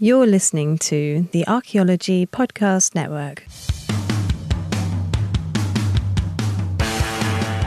You're 0.00 0.26
listening 0.26 0.78
to 0.78 1.28
the 1.30 1.46
Archaeology 1.46 2.26
Podcast 2.26 2.96
Network. 2.96 3.44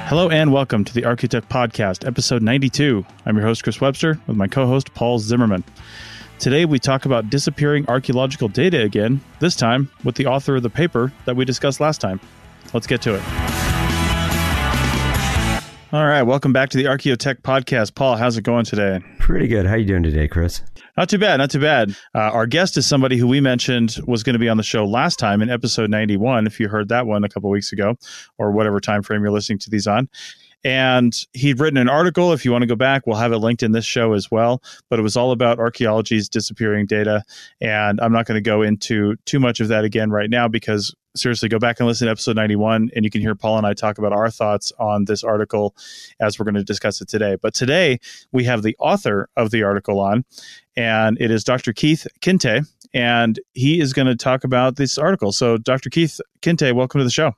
Hello 0.10 0.30
and 0.30 0.52
welcome 0.52 0.84
to 0.84 0.94
the 0.94 1.04
Archaeotech 1.04 1.48
Podcast, 1.48 2.06
episode 2.06 2.42
92. 2.42 3.06
I'm 3.26 3.38
your 3.38 3.46
host, 3.46 3.64
Chris 3.64 3.80
Webster, 3.80 4.20
with 4.28 4.36
my 4.36 4.46
co 4.46 4.68
host, 4.68 4.94
Paul 4.94 5.20
Zimmerman. 5.20 5.64
Today, 6.38 6.66
we 6.66 6.80
talk 6.80 7.06
about 7.06 7.30
disappearing 7.30 7.88
archaeological 7.88 8.50
data 8.50 8.82
again, 8.82 9.22
this 9.40 9.56
time 9.56 9.90
with 10.04 10.16
the 10.16 10.26
author 10.26 10.58
of 10.58 10.64
the 10.64 10.70
paper 10.70 11.14
that 11.24 11.38
we 11.38 11.46
discussed 11.46 11.80
last 11.80 12.02
time. 12.02 12.20
Let's 12.74 12.88
get 12.88 13.02
to 13.04 13.16
it. 13.16 13.22
All 15.94 16.06
right, 16.06 16.24
welcome 16.24 16.52
back 16.52 16.72
to 16.72 16.78
the 16.78 16.84
Archaeotech 16.84 17.36
Podcast. 17.44 17.96
Paul, 17.96 18.18
how's 18.18 18.38
it 18.38 18.42
going 18.42 18.66
today? 18.66 19.00
Pretty 19.18 19.48
good. 19.48 19.66
How 19.66 19.76
you 19.76 19.86
doing 19.86 20.04
today, 20.04 20.28
Chris? 20.28 20.62
Not 20.98 21.10
too 21.10 21.20
bad, 21.20 21.38
not 21.38 21.52
too 21.52 21.60
bad. 21.60 21.92
Uh, 22.16 22.32
our 22.32 22.48
guest 22.48 22.76
is 22.76 22.88
somebody 22.88 23.18
who 23.18 23.28
we 23.28 23.40
mentioned 23.40 23.98
was 24.08 24.24
going 24.24 24.34
to 24.34 24.40
be 24.40 24.50
on 24.50 24.58
the 24.58 24.64
show 24.64 24.84
last 24.84 25.20
time 25.20 25.44
in 25.44 25.50
episode 25.50 25.92
91, 25.92 26.48
if 26.48 26.60
you 26.60 26.68
heard 26.68 26.90
that 26.90 27.06
one 27.06 27.24
a 27.24 27.30
couple 27.30 27.52
weeks 27.52 27.72
ago, 27.72 27.96
or 28.40 28.52
whatever 28.52 28.80
time 28.80 29.04
frame 29.04 29.22
you're 29.22 29.32
listening 29.32 29.60
to 29.60 29.70
these 29.70 29.86
on. 29.86 30.10
And 30.68 31.18
he'd 31.32 31.62
written 31.62 31.78
an 31.78 31.88
article. 31.88 32.34
If 32.34 32.44
you 32.44 32.52
want 32.52 32.64
to 32.64 32.68
go 32.68 32.76
back, 32.76 33.08
we'll 33.08 33.16
have 33.16 33.32
it 33.32 33.38
linked 33.38 33.64
in 33.64 33.72
this 33.72 33.86
show 33.86 34.12
as 34.12 34.30
well. 34.30 34.62
But 34.90 35.00
it 35.00 35.02
was 35.02 35.16
all 35.16 35.32
about 35.32 35.60
archaeology's 35.60 36.28
disappearing 36.28 36.88
data. 36.88 37.24
And 37.62 38.02
I'm 38.02 38.12
not 38.12 38.26
going 38.26 38.36
to 38.36 38.42
go 38.42 38.64
into 38.64 39.16
too 39.24 39.40
much 39.40 39.62
of 39.62 39.70
that 39.70 39.86
again 39.86 40.10
right 40.10 40.30
now 40.30 40.50
because 40.50 40.94
seriously, 41.16 41.48
go 41.48 41.58
back 41.58 41.80
and 41.80 41.88
listen 41.88 42.08
to 42.08 42.12
episode 42.12 42.36
91, 42.36 42.92
and 42.94 43.06
you 43.06 43.10
can 43.10 43.22
hear 43.22 43.34
Paul 43.34 43.58
and 43.58 43.66
I 43.66 43.74
talk 43.74 43.98
about 43.98 44.12
our 44.12 44.30
thoughts 44.30 44.74
on 44.78 45.06
this 45.06 45.24
article 45.24 45.74
as 46.20 46.38
we're 46.38 46.44
going 46.44 46.56
to 46.56 46.66
discuss 46.66 47.00
it 47.00 47.08
today. 47.08 47.38
But 47.42 47.54
today, 47.54 48.00
we 48.34 48.44
have 48.44 48.62
the 48.62 48.76
author 48.78 49.30
of 49.38 49.52
the 49.52 49.64
article 49.64 50.02
on, 50.02 50.26
and 50.76 51.18
it 51.22 51.32
is 51.32 51.46
Dr. 51.46 51.72
Keith 51.72 52.08
Kintigh, 52.20 52.68
and 52.94 53.40
he 53.54 53.80
is 53.80 53.94
going 53.94 54.08
to 54.08 54.18
talk 54.18 54.44
about 54.44 54.76
this 54.76 54.98
article. 54.98 55.32
So, 55.32 55.58
Dr. 55.58 55.90
Keith 55.90 56.20
Kintigh, 56.42 56.76
welcome 56.76 57.00
to 57.00 57.06
the 57.06 57.10
show. 57.10 57.36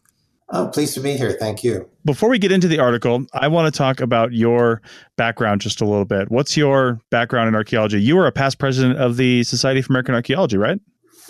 Oh, 0.51 0.67
pleased 0.67 0.95
to 0.95 0.99
be 0.99 1.15
here. 1.15 1.33
Thank 1.33 1.63
you. 1.63 1.87
Before 2.05 2.27
we 2.27 2.39
get 2.39 2.51
into 2.51 2.67
the 2.67 2.79
article, 2.79 3.25
I 3.33 3.47
want 3.47 3.71
to 3.71 3.77
talk 3.77 4.01
about 4.01 4.33
your 4.33 4.81
background 5.15 5.61
just 5.61 5.79
a 5.79 5.85
little 5.85 6.05
bit. 6.05 6.31
What's 6.31 6.57
your 6.57 6.99
background 7.11 7.49
in 7.49 7.55
archaeology? 7.55 8.01
You 8.01 8.15
were 8.15 8.25
a 8.25 8.31
past 8.31 8.57
president 8.57 8.97
of 8.97 9.17
the 9.17 9.43
Society 9.43 9.81
for 9.81 9.93
American 9.93 10.15
Archaeology, 10.15 10.57
right? 10.57 10.79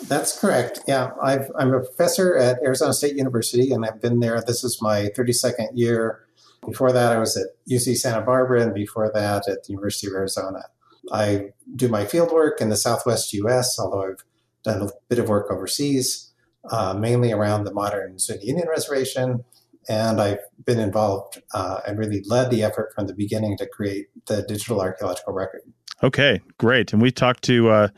That's 0.08 0.38
correct. 0.38 0.80
Yeah, 0.88 1.10
i 1.22 1.34
am 1.58 1.74
a 1.74 1.80
professor 1.80 2.36
at 2.36 2.62
Arizona 2.62 2.94
State 2.94 3.16
University, 3.16 3.70
and 3.72 3.84
I've 3.84 4.00
been 4.00 4.20
there. 4.20 4.40
This 4.40 4.64
is 4.64 4.80
my 4.80 5.10
32nd 5.16 5.68
year. 5.74 6.20
Before 6.66 6.90
that, 6.92 7.12
I 7.12 7.18
was 7.18 7.36
at 7.36 7.48
UC 7.70 7.96
Santa 7.96 8.22
Barbara, 8.22 8.62
and 8.62 8.74
before 8.74 9.10
that, 9.12 9.48
at 9.48 9.64
the 9.64 9.72
University 9.72 10.06
of 10.06 10.14
Arizona. 10.14 10.64
I 11.12 11.50
do 11.76 11.88
my 11.88 12.06
field 12.06 12.32
work 12.32 12.60
in 12.60 12.70
the 12.70 12.76
Southwest 12.76 13.32
U.S., 13.34 13.78
although 13.78 14.10
I've 14.10 14.24
done 14.62 14.82
a 14.82 14.90
bit 15.08 15.18
of 15.18 15.28
work 15.28 15.50
overseas, 15.50 16.29
uh, 16.70 16.94
mainly 16.94 17.32
around 17.32 17.64
the 17.64 17.72
modern 17.72 18.18
Zuni 18.18 18.48
Indian 18.48 18.68
Reservation. 18.68 19.44
And 19.88 20.20
I've 20.20 20.40
been 20.64 20.78
involved 20.78 21.40
uh, 21.54 21.80
and 21.86 21.98
really 21.98 22.22
led 22.26 22.50
the 22.50 22.62
effort 22.62 22.92
from 22.94 23.06
the 23.06 23.14
beginning 23.14 23.56
to 23.58 23.66
create 23.66 24.08
the 24.26 24.42
digital 24.42 24.80
archaeological 24.80 25.32
record. 25.32 25.62
Okay, 26.02 26.40
great. 26.58 26.92
And 26.92 27.02
we 27.02 27.10
talked 27.10 27.42
to 27.44 27.68
uh, 27.68 27.88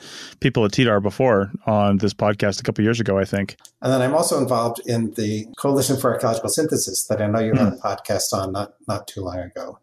people 0.41 0.65
at 0.65 0.73
TDAR 0.73 1.03
before 1.03 1.53
on 1.67 1.99
this 1.99 2.13
podcast 2.13 2.61
a 2.61 2.63
couple 2.65 2.83
years 2.83 2.99
ago, 2.99 3.19
I 3.19 3.25
think. 3.25 3.57
And 3.81 3.93
then 3.93 4.03
I'm 4.03 4.15
also 4.15 4.41
involved 4.41 4.81
in 4.87 5.13
the 5.15 5.47
Coalition 5.57 5.97
for 5.97 6.13
Archaeological 6.13 6.49
Synthesis 6.49 7.07
that 7.07 7.23
I 7.23 7.27
know 7.29 7.39
you 7.41 7.53
mm. 7.53 7.59
had 7.59 7.75
a 7.75 7.77
podcast 7.77 8.33
on 8.33 8.53
not, 8.53 8.75
not 8.89 9.07
too 9.07 9.23
long 9.23 9.39
ago. 9.39 9.79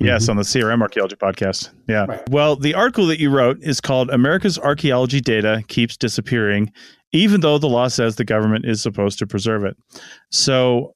Yes, 0.00 0.22
mm-hmm. 0.22 0.30
on 0.32 0.36
the 0.38 0.42
CRM 0.42 0.82
Archaeology 0.82 1.16
podcast. 1.16 1.70
Yeah. 1.88 2.06
Right. 2.06 2.28
Well, 2.28 2.56
the 2.56 2.74
article 2.74 3.06
that 3.06 3.20
you 3.20 3.30
wrote 3.30 3.58
is 3.62 3.80
called 3.80 4.10
America's 4.10 4.58
Archaeology 4.58 5.20
Data 5.20 5.62
Keeps 5.68 5.96
Disappearing, 5.96 6.72
even 7.12 7.40
though 7.40 7.58
the 7.58 7.68
law 7.68 7.88
says 7.88 8.16
the 8.16 8.24
government 8.24 8.64
is 8.66 8.82
supposed 8.82 9.18
to 9.20 9.26
preserve 9.26 9.64
it. 9.64 9.76
So 10.30 10.94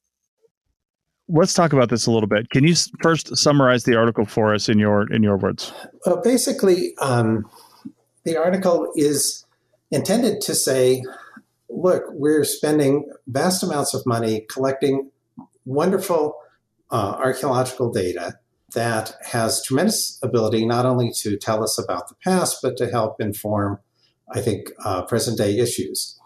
let's 1.29 1.55
talk 1.55 1.73
about 1.73 1.91
this 1.91 2.07
a 2.07 2.11
little 2.11 2.29
bit. 2.29 2.51
Can 2.51 2.67
you 2.67 2.75
first 3.01 3.37
summarize 3.37 3.85
the 3.85 3.97
article 3.97 4.25
for 4.25 4.53
us 4.53 4.69
in 4.69 4.79
your 4.79 5.11
in 5.13 5.23
your 5.23 5.37
words? 5.37 5.73
Well, 6.05 6.21
basically, 6.23 6.95
um, 7.01 7.49
the 8.25 8.37
article 8.37 8.93
is 8.97 9.47
intended 9.91 10.41
to 10.43 10.55
say, 10.55 11.03
look, 11.71 12.03
we're 12.11 12.45
spending 12.45 13.11
vast 13.27 13.63
amounts 13.63 13.95
of 13.95 14.05
money 14.07 14.45
collecting 14.51 15.11
wonderful 15.65 16.37
uh, 16.91 17.17
archaeological 17.19 17.93
data 17.93 18.39
that 18.75 19.15
has 19.25 19.63
tremendous 19.63 20.19
ability 20.23 20.67
not 20.67 20.85
only 20.85 21.11
to 21.21 21.37
tell 21.37 21.63
us 21.63 21.79
about 21.79 22.09
the 22.09 22.15
past, 22.23 22.59
but 22.63 22.77
to 22.77 22.91
help 22.91 23.21
inform, 23.21 23.79
I 24.31 24.41
think, 24.41 24.71
uh, 24.85 25.03
present 25.03 25.39
day 25.39 25.59
issues. 25.59 26.19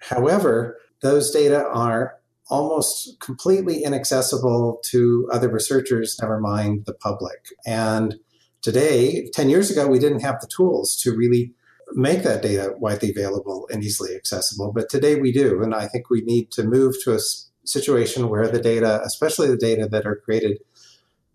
However, 0.00 0.78
those 1.00 1.30
data 1.30 1.64
are 1.66 2.16
almost 2.48 3.18
completely 3.20 3.82
inaccessible 3.82 4.80
to 4.84 5.28
other 5.32 5.48
researchers, 5.48 6.16
never 6.20 6.40
mind 6.40 6.84
the 6.86 6.94
public. 6.94 7.46
And 7.66 8.16
today, 8.62 9.28
10 9.32 9.48
years 9.48 9.70
ago, 9.70 9.86
we 9.86 9.98
didn't 9.98 10.20
have 10.20 10.40
the 10.40 10.46
tools 10.46 10.96
to 11.02 11.16
really 11.16 11.52
make 11.92 12.22
that 12.22 12.42
data 12.42 12.74
widely 12.78 13.10
available 13.10 13.68
and 13.72 13.82
easily 13.82 14.14
accessible. 14.14 14.72
But 14.72 14.88
today 14.88 15.16
we 15.16 15.32
do. 15.32 15.62
And 15.62 15.74
I 15.74 15.86
think 15.86 16.10
we 16.10 16.20
need 16.22 16.50
to 16.52 16.64
move 16.64 16.96
to 17.04 17.14
a 17.14 17.20
situation 17.64 18.28
where 18.28 18.48
the 18.48 18.60
data, 18.60 19.00
especially 19.04 19.48
the 19.48 19.56
data 19.56 19.88
that 19.88 20.06
are 20.06 20.16
created 20.16 20.58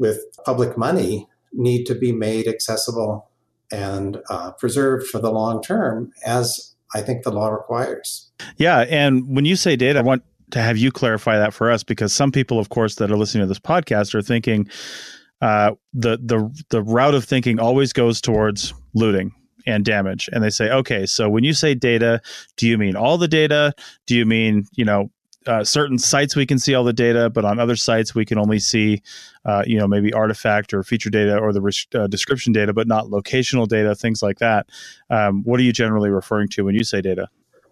with 0.02 0.20
public 0.44 0.78
money, 0.78 1.30
need 1.54 1.86
to 1.86 1.96
be 1.96 2.12
made 2.12 2.48
accessible 2.48 3.30
and 3.72 4.18
uh, 4.30 4.52
preserved 4.54 5.08
for 5.08 5.20
the 5.20 5.32
long 5.32 5.62
term 5.62 6.12
as 6.26 6.76
I 6.94 7.02
think 7.02 7.24
the 7.24 7.32
law 7.32 7.48
requires. 7.50 8.30
Yeah. 8.58 8.80
And 8.90 9.34
when 9.34 9.46
you 9.46 9.56
say 9.56 9.76
data, 9.78 10.00
I 10.00 10.02
want 10.02 10.24
to 10.50 10.62
have 10.62 10.78
you 10.78 10.92
clarify 10.92 11.38
that 11.38 11.54
for 11.54 11.72
us 11.72 11.84
because 11.84 12.12
some 12.12 12.32
people, 12.32 12.60
of 12.60 12.70
course, 12.70 12.96
that 12.96 13.12
are 13.12 13.16
listening 13.16 13.44
to 13.44 13.48
this 13.48 13.60
podcast 13.60 14.14
are 14.14 14.22
thinking 14.22 14.68
uh, 15.42 15.72
the 15.94 16.18
the 16.18 16.52
the 16.70 16.82
route 16.82 17.16
of 17.16 17.24
thinking 17.24 17.60
always 17.60 17.94
goes 17.94 18.20
towards 18.20 18.74
looting 18.94 19.34
and 19.66 19.86
damage, 19.86 20.30
and 20.34 20.44
they 20.44 20.50
say, 20.50 20.70
okay, 20.70 21.06
so 21.06 21.30
when 21.30 21.44
you 21.44 21.54
say 21.54 21.74
data, 21.74 22.22
do 22.58 22.68
you 22.68 22.78
mean 22.78 22.96
all 22.96 23.18
the 23.18 23.28
data? 23.28 23.74
Do 24.08 24.16
you 24.16 24.26
mean 24.26 24.66
you 24.74 24.84
know 24.84 25.10
uh, 25.48 25.64
certain 25.64 25.98
sites 25.98 26.36
we 26.36 26.46
can 26.46 26.60
see 26.60 26.74
all 26.74 26.84
the 26.84 26.94
data, 26.94 27.30
but 27.30 27.46
on 27.46 27.60
other 27.60 27.76
sites 27.76 28.14
we 28.14 28.26
can 28.26 28.38
only 28.38 28.60
see, 28.60 29.02
uh, 29.46 29.64
you 29.66 29.78
know, 29.78 29.88
maybe 29.88 30.14
artifact 30.14 30.74
or 30.74 30.84
feature 30.84 31.10
data 31.10 31.38
or 31.38 31.52
the 31.52 31.86
uh, 31.96 32.08
description 32.08 32.54
data, 32.54 32.74
but 32.74 32.88
not 32.88 33.06
locational 33.06 33.68
data, 33.68 33.96
things 33.96 34.22
like 34.22 34.40
that. 34.40 34.70
Um, 35.10 35.44
what 35.44 35.60
are 35.60 35.64
you 35.64 35.74
generally 35.74 36.10
referring 36.10 36.48
to 36.50 36.64
when 36.64 36.76
you 36.76 36.84
say 36.84 37.02
data? 37.02 37.28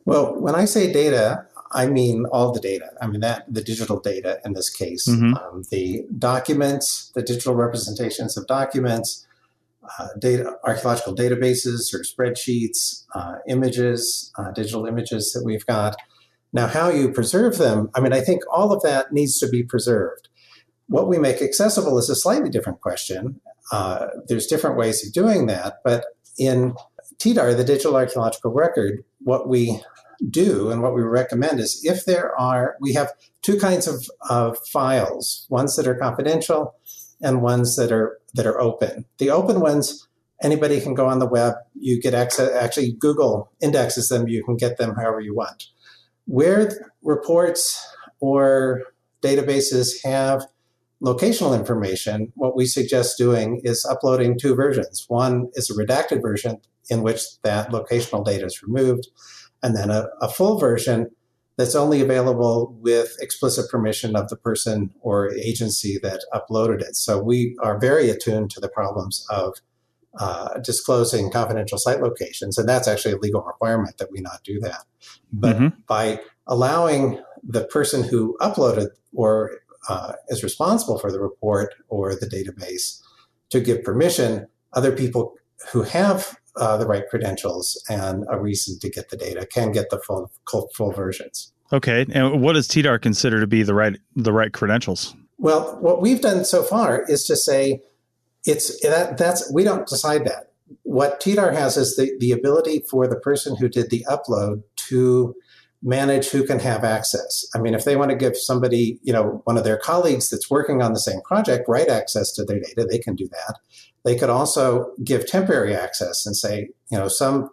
Well, 0.05 0.39
when 0.39 0.55
I 0.55 0.65
say 0.65 0.91
data, 0.91 1.45
I 1.71 1.85
mean 1.85 2.25
all 2.31 2.51
the 2.51 2.59
data. 2.59 2.89
I 3.01 3.07
mean 3.07 3.21
that 3.21 3.45
the 3.53 3.61
digital 3.61 3.99
data 3.99 4.39
in 4.43 4.53
this 4.53 4.69
case, 4.69 5.07
mm-hmm. 5.07 5.35
um, 5.35 5.63
the 5.69 6.05
documents, 6.17 7.11
the 7.13 7.21
digital 7.21 7.53
representations 7.53 8.35
of 8.37 8.47
documents, 8.47 9.27
uh, 9.99 10.07
data, 10.19 10.55
archaeological 10.63 11.15
databases 11.15 11.93
or 11.93 12.03
spreadsheets, 12.03 13.05
uh, 13.15 13.35
images, 13.47 14.31
uh, 14.37 14.51
digital 14.51 14.85
images 14.85 15.31
that 15.33 15.43
we've 15.43 15.65
got. 15.65 15.95
Now, 16.51 16.67
how 16.67 16.89
you 16.89 17.11
preserve 17.11 17.57
them? 17.57 17.89
I 17.95 17.99
mean, 17.99 18.13
I 18.13 18.21
think 18.21 18.41
all 18.51 18.71
of 18.71 18.81
that 18.83 19.13
needs 19.13 19.39
to 19.39 19.47
be 19.47 19.63
preserved. 19.63 20.29
What 20.87 21.07
we 21.07 21.19
make 21.19 21.41
accessible 21.41 21.97
is 21.99 22.09
a 22.09 22.15
slightly 22.15 22.49
different 22.49 22.81
question. 22.81 23.39
Uh, 23.71 24.07
there's 24.27 24.47
different 24.47 24.77
ways 24.77 25.05
of 25.05 25.13
doing 25.13 25.45
that, 25.45 25.77
but 25.83 26.05
in 26.39 26.73
TDAR, 27.17 27.55
the 27.55 27.63
digital 27.63 27.95
archaeological 27.95 28.51
record, 28.51 29.03
what 29.19 29.47
we 29.47 29.81
do 30.29 30.71
and 30.71 30.81
what 30.81 30.95
we 30.95 31.01
recommend 31.01 31.59
is 31.59 31.79
if 31.83 32.05
there 32.05 32.37
are, 32.39 32.75
we 32.79 32.93
have 32.93 33.11
two 33.41 33.59
kinds 33.59 33.87
of, 33.87 34.09
of 34.29 34.57
files, 34.67 35.45
ones 35.49 35.75
that 35.75 35.87
are 35.87 35.95
confidential 35.95 36.73
and 37.21 37.41
ones 37.41 37.75
that 37.75 37.91
are 37.91 38.17
that 38.33 38.45
are 38.45 38.59
open. 38.59 39.05
The 39.17 39.29
open 39.29 39.59
ones, 39.59 40.07
anybody 40.41 40.79
can 40.81 40.93
go 40.93 41.07
on 41.07 41.19
the 41.19 41.27
web. 41.27 41.55
You 41.73 42.01
get 42.01 42.13
access. 42.13 42.51
Actually, 42.51 42.93
Google 42.93 43.51
indexes 43.61 44.09
them. 44.09 44.27
You 44.27 44.43
can 44.43 44.55
get 44.55 44.77
them 44.77 44.95
however 44.95 45.19
you 45.19 45.35
want. 45.35 45.65
Where 46.29 46.91
reports 47.01 47.83
or 48.19 48.83
databases 49.23 50.03
have 50.03 50.45
locational 51.03 51.57
information, 51.57 52.31
what 52.35 52.55
we 52.55 52.67
suggest 52.67 53.17
doing 53.17 53.61
is 53.63 53.83
uploading 53.89 54.37
two 54.37 54.53
versions. 54.53 55.05
One 55.07 55.49
is 55.53 55.71
a 55.71 55.73
redacted 55.73 56.21
version 56.21 56.59
in 56.87 57.01
which 57.01 57.41
that 57.41 57.71
locational 57.71 58.23
data 58.23 58.45
is 58.45 58.61
removed, 58.61 59.07
and 59.63 59.75
then 59.75 59.89
a, 59.89 60.07
a 60.21 60.29
full 60.29 60.59
version 60.59 61.09
that's 61.57 61.73
only 61.73 61.99
available 61.99 62.77
with 62.79 63.15
explicit 63.19 63.67
permission 63.71 64.15
of 64.15 64.29
the 64.29 64.37
person 64.37 64.91
or 65.01 65.33
agency 65.33 65.97
that 66.03 66.23
uploaded 66.31 66.81
it. 66.81 66.95
So 66.95 67.19
we 67.19 67.57
are 67.63 67.79
very 67.79 68.11
attuned 68.11 68.51
to 68.51 68.59
the 68.59 68.69
problems 68.69 69.25
of 69.31 69.55
uh, 70.17 70.59
disclosing 70.59 71.31
confidential 71.31 71.77
site 71.77 72.01
locations, 72.01 72.57
and 72.57 72.67
that's 72.67 72.87
actually 72.87 73.13
a 73.13 73.17
legal 73.17 73.41
requirement 73.41 73.97
that 73.97 74.11
we 74.11 74.21
not 74.21 74.43
do 74.43 74.59
that. 74.59 74.83
But 75.31 75.55
mm-hmm. 75.55 75.67
by 75.87 76.19
allowing 76.47 77.21
the 77.43 77.65
person 77.65 78.03
who 78.03 78.35
uploaded 78.41 78.87
or 79.13 79.59
uh, 79.87 80.13
is 80.29 80.43
responsible 80.43 80.99
for 80.99 81.11
the 81.11 81.19
report 81.19 81.73
or 81.87 82.15
the 82.15 82.25
database 82.25 83.01
to 83.49 83.59
give 83.59 83.83
permission, 83.83 84.47
other 84.73 84.91
people 84.91 85.35
who 85.71 85.83
have 85.83 86.37
uh, 86.55 86.77
the 86.77 86.85
right 86.85 87.07
credentials 87.09 87.81
and 87.89 88.25
a 88.29 88.39
reason 88.39 88.77
to 88.79 88.89
get 88.89 89.09
the 89.09 89.17
data 89.17 89.45
can 89.45 89.71
get 89.71 89.89
the 89.89 89.99
full 89.99 90.31
full 90.75 90.91
versions. 90.91 91.53
Okay, 91.71 92.05
and 92.11 92.41
what 92.41 92.53
does 92.53 92.67
TDAR 92.67 93.01
consider 93.01 93.39
to 93.39 93.47
be 93.47 93.63
the 93.63 93.73
right 93.73 93.97
the 94.15 94.33
right 94.33 94.51
credentials? 94.51 95.15
Well, 95.37 95.77
what 95.79 96.01
we've 96.01 96.19
done 96.19 96.43
so 96.43 96.63
far 96.63 97.05
is 97.07 97.25
to 97.25 97.35
say 97.35 97.81
it's 98.45 98.81
that 98.81 99.17
that's 99.17 99.51
we 99.53 99.63
don't 99.63 99.87
decide 99.87 100.25
that. 100.25 100.51
What 100.83 101.19
TDAR 101.19 101.53
has 101.53 101.77
is 101.77 101.95
the, 101.95 102.15
the 102.19 102.31
ability 102.31 102.83
for 102.89 103.07
the 103.07 103.19
person 103.19 103.55
who 103.55 103.67
did 103.67 103.89
the 103.89 104.05
upload 104.07 104.63
to 104.87 105.35
manage 105.81 106.29
who 106.29 106.45
can 106.45 106.59
have 106.59 106.83
access. 106.83 107.45
I 107.55 107.59
mean, 107.59 107.73
if 107.73 107.85
they 107.85 107.95
want 107.95 108.11
to 108.11 108.17
give 108.17 108.35
somebody, 108.37 108.99
you 109.01 109.13
know, 109.13 109.41
one 109.45 109.57
of 109.57 109.63
their 109.63 109.77
colleagues 109.77 110.29
that's 110.29 110.49
working 110.49 110.81
on 110.81 110.93
the 110.93 110.99
same 110.99 111.21
project, 111.21 111.69
right 111.69 111.87
access 111.87 112.31
to 112.33 112.43
their 112.43 112.59
data, 112.59 112.85
they 112.85 112.99
can 112.99 113.15
do 113.15 113.27
that. 113.29 113.59
They 114.03 114.17
could 114.17 114.29
also 114.29 114.91
give 115.03 115.25
temporary 115.25 115.73
access 115.75 116.25
and 116.25 116.35
say, 116.35 116.69
you 116.91 116.97
know, 116.97 117.07
some 117.07 117.49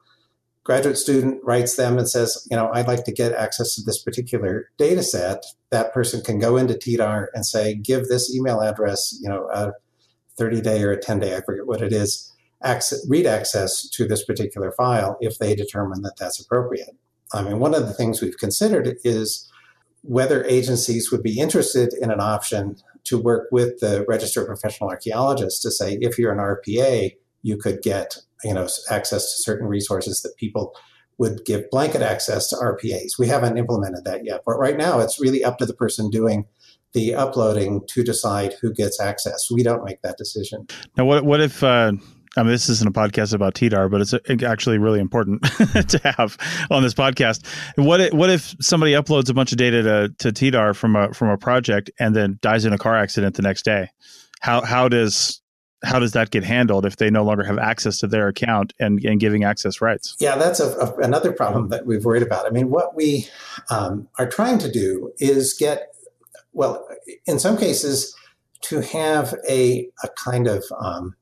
graduate 0.64 0.98
student 0.98 1.40
writes 1.44 1.76
them 1.76 1.96
and 1.96 2.10
says, 2.10 2.46
you 2.50 2.56
know, 2.56 2.70
I'd 2.72 2.88
like 2.88 3.04
to 3.04 3.12
get 3.12 3.32
access 3.32 3.76
to 3.76 3.82
this 3.82 4.02
particular 4.02 4.68
data 4.76 5.02
set. 5.02 5.44
That 5.70 5.94
person 5.94 6.22
can 6.22 6.40
go 6.40 6.56
into 6.56 6.74
TDAR 6.74 7.28
and 7.34 7.46
say, 7.46 7.74
give 7.74 8.08
this 8.08 8.34
email 8.34 8.60
address, 8.60 9.16
you 9.22 9.28
know, 9.28 9.48
a 9.52 9.72
30 10.38 10.60
day 10.60 10.82
or 10.82 10.92
a 10.92 11.00
10 11.00 11.20
day, 11.20 11.36
I 11.36 11.40
forget 11.40 11.66
what 11.66 11.82
it 11.82 11.92
is, 11.92 12.32
access, 12.62 13.06
read 13.08 13.26
access 13.26 13.88
to 13.90 14.06
this 14.06 14.24
particular 14.24 14.72
file 14.72 15.16
if 15.20 15.38
they 15.38 15.54
determine 15.54 16.02
that 16.02 16.16
that's 16.18 16.40
appropriate. 16.40 16.96
I 17.32 17.42
mean, 17.42 17.58
one 17.58 17.74
of 17.74 17.86
the 17.86 17.94
things 17.94 18.20
we've 18.20 18.38
considered 18.38 18.96
is 19.04 19.50
whether 20.02 20.44
agencies 20.44 21.10
would 21.10 21.22
be 21.22 21.40
interested 21.40 21.92
in 22.00 22.10
an 22.10 22.20
option 22.20 22.76
to 23.04 23.18
work 23.18 23.48
with 23.50 23.80
the 23.80 24.04
registered 24.08 24.46
professional 24.46 24.90
archaeologist 24.90 25.62
to 25.62 25.70
say, 25.70 25.98
if 26.00 26.18
you're 26.18 26.32
an 26.32 26.38
RPA, 26.38 27.12
you 27.42 27.56
could 27.56 27.80
get 27.82 28.16
you 28.44 28.52
know 28.52 28.68
access 28.90 29.34
to 29.34 29.42
certain 29.42 29.66
resources 29.66 30.20
that 30.22 30.36
people 30.36 30.74
would 31.18 31.40
give 31.46 31.70
blanket 31.70 32.02
access 32.02 32.48
to 32.48 32.56
RPAs. 32.56 33.18
We 33.18 33.28
haven't 33.28 33.56
implemented 33.56 34.04
that 34.04 34.24
yet, 34.24 34.42
but 34.44 34.58
right 34.58 34.76
now 34.76 34.98
it's 35.00 35.20
really 35.20 35.42
up 35.42 35.56
to 35.58 35.66
the 35.66 35.72
person 35.72 36.10
doing 36.10 36.44
the 36.92 37.14
uploading 37.14 37.82
to 37.88 38.02
decide 38.02 38.54
who 38.60 38.72
gets 38.72 39.00
access. 39.00 39.48
We 39.50 39.62
don't 39.62 39.84
make 39.84 40.02
that 40.02 40.16
decision. 40.16 40.66
Now, 40.96 41.04
what 41.04 41.24
what 41.24 41.40
if 41.40 41.62
uh, 41.62 41.92
I 42.36 42.42
mean, 42.42 42.52
this 42.52 42.68
isn't 42.68 42.86
a 42.86 42.92
podcast 42.92 43.32
about 43.32 43.54
TDAR, 43.54 43.90
but 43.90 44.00
it's 44.02 44.42
actually 44.44 44.78
really 44.78 45.00
important 45.00 45.42
to 45.88 46.00
have 46.16 46.36
on 46.70 46.82
this 46.82 46.92
podcast. 46.92 47.46
What 47.76 48.00
if, 48.00 48.12
what 48.12 48.28
if 48.28 48.54
somebody 48.60 48.92
uploads 48.92 49.30
a 49.30 49.34
bunch 49.34 49.52
of 49.52 49.58
data 49.58 49.82
to, 49.82 50.14
to 50.18 50.28
TDAR 50.28 50.76
from 50.76 50.96
a 50.96 51.12
from 51.14 51.30
a 51.30 51.38
project 51.38 51.90
and 51.98 52.14
then 52.14 52.38
dies 52.42 52.64
in 52.66 52.72
a 52.74 52.78
car 52.78 52.94
accident 52.96 53.36
the 53.36 53.42
next 53.42 53.64
day? 53.64 53.88
How 54.40 54.60
how 54.62 54.88
does 54.88 55.40
how 55.84 55.98
does 55.98 56.12
that 56.12 56.30
get 56.30 56.44
handled 56.44 56.84
if 56.84 56.96
they 56.96 57.10
no 57.10 57.22
longer 57.22 57.44
have 57.44 57.58
access 57.58 57.98
to 58.00 58.06
their 58.06 58.28
account 58.28 58.72
and, 58.80 59.02
and 59.04 59.20
giving 59.20 59.44
access 59.44 59.80
rights? 59.80 60.16
Yeah, 60.18 60.36
that's 60.36 60.58
a, 60.58 60.70
a, 60.78 60.96
another 60.96 61.32
problem 61.32 61.68
that 61.68 61.86
we've 61.86 62.04
worried 62.04 62.22
about. 62.22 62.46
I 62.46 62.50
mean, 62.50 62.70
what 62.70 62.96
we 62.96 63.28
um, 63.70 64.08
are 64.18 64.28
trying 64.28 64.58
to 64.58 64.70
do 64.70 65.12
is 65.18 65.54
get, 65.54 65.94
well, 66.56 66.88
in 67.26 67.38
some 67.38 67.58
cases, 67.58 68.16
to 68.62 68.80
have 68.80 69.34
a, 69.48 69.88
a 70.02 70.08
kind 70.24 70.48
of 70.48 70.64
um, 70.80 71.14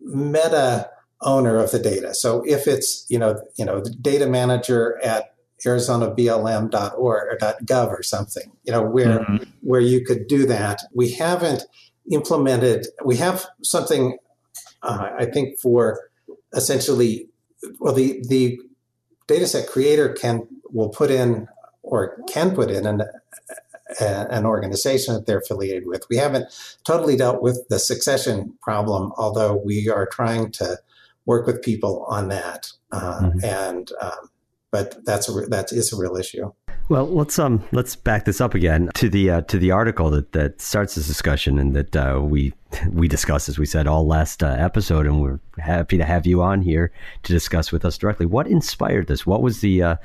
meta 0.00 0.88
owner 1.20 1.58
of 1.58 1.70
the 1.70 1.78
data. 1.78 2.14
So 2.14 2.42
if 2.46 2.66
it's, 2.66 3.04
you 3.10 3.18
know, 3.18 3.40
you 3.56 3.64
know, 3.66 3.80
the 3.80 3.90
data 3.90 4.26
manager 4.26 4.98
at 5.04 5.34
arizonablm.org 5.66 6.92
or 6.98 7.38
.gov 7.64 7.88
or 7.88 8.02
something, 8.02 8.50
you 8.64 8.72
know, 8.72 8.82
where 8.82 9.20
mm-hmm. 9.20 9.44
where 9.60 9.82
you 9.82 10.02
could 10.02 10.26
do 10.26 10.46
that. 10.46 10.80
We 10.94 11.10
haven't 11.12 11.64
implemented. 12.10 12.86
We 13.04 13.16
have 13.16 13.44
something, 13.62 14.16
uh, 14.82 15.10
I 15.18 15.26
think, 15.26 15.58
for 15.58 16.08
essentially, 16.54 17.28
well, 17.80 17.92
the 17.92 18.24
the 18.28 18.60
dataset 19.26 19.66
creator 19.68 20.08
can 20.14 20.46
will 20.70 20.88
put 20.88 21.10
in 21.10 21.48
or 21.82 22.18
can 22.28 22.54
put 22.54 22.70
in 22.70 22.86
an 22.86 23.02
an 24.00 24.46
organization 24.46 25.14
that 25.14 25.26
they're 25.26 25.38
affiliated 25.38 25.86
with. 25.86 26.02
We 26.08 26.16
haven't 26.16 26.46
totally 26.84 27.16
dealt 27.16 27.42
with 27.42 27.64
the 27.68 27.78
succession 27.78 28.54
problem, 28.62 29.12
although 29.16 29.56
we 29.56 29.88
are 29.88 30.06
trying 30.06 30.52
to 30.52 30.78
work 31.26 31.46
with 31.46 31.62
people 31.62 32.06
on 32.08 32.28
that. 32.28 32.70
Uh, 32.90 33.20
mm-hmm. 33.20 33.44
And 33.44 33.92
um, 34.00 34.30
but 34.70 35.04
that's 35.04 35.28
a 35.28 35.32
that 35.48 35.72
is 35.72 35.92
a 35.92 35.96
real 35.96 36.16
issue. 36.16 36.52
Well, 36.88 37.06
let's 37.06 37.38
um 37.38 37.62
let's 37.72 37.96
back 37.96 38.24
this 38.24 38.40
up 38.40 38.54
again 38.54 38.90
to 38.94 39.08
the 39.10 39.30
uh, 39.30 39.40
to 39.42 39.58
the 39.58 39.70
article 39.70 40.10
that, 40.10 40.32
that 40.32 40.60
starts 40.60 40.94
this 40.94 41.06
discussion 41.06 41.58
and 41.58 41.76
that 41.76 41.96
uh, 41.96 42.20
we 42.22 42.54
we 42.90 43.08
discussed 43.08 43.48
as 43.48 43.58
we 43.58 43.66
said 43.66 43.86
all 43.86 44.06
last 44.06 44.42
uh, 44.42 44.56
episode, 44.58 45.06
and 45.06 45.20
we're 45.20 45.40
happy 45.58 45.98
to 45.98 46.04
have 46.04 46.26
you 46.26 46.42
on 46.42 46.62
here 46.62 46.92
to 47.24 47.32
discuss 47.32 47.72
with 47.72 47.84
us 47.84 47.98
directly. 47.98 48.26
What 48.26 48.46
inspired 48.46 49.06
this? 49.06 49.26
What 49.26 49.42
was 49.42 49.60
the 49.60 49.82
uh, 49.82 49.96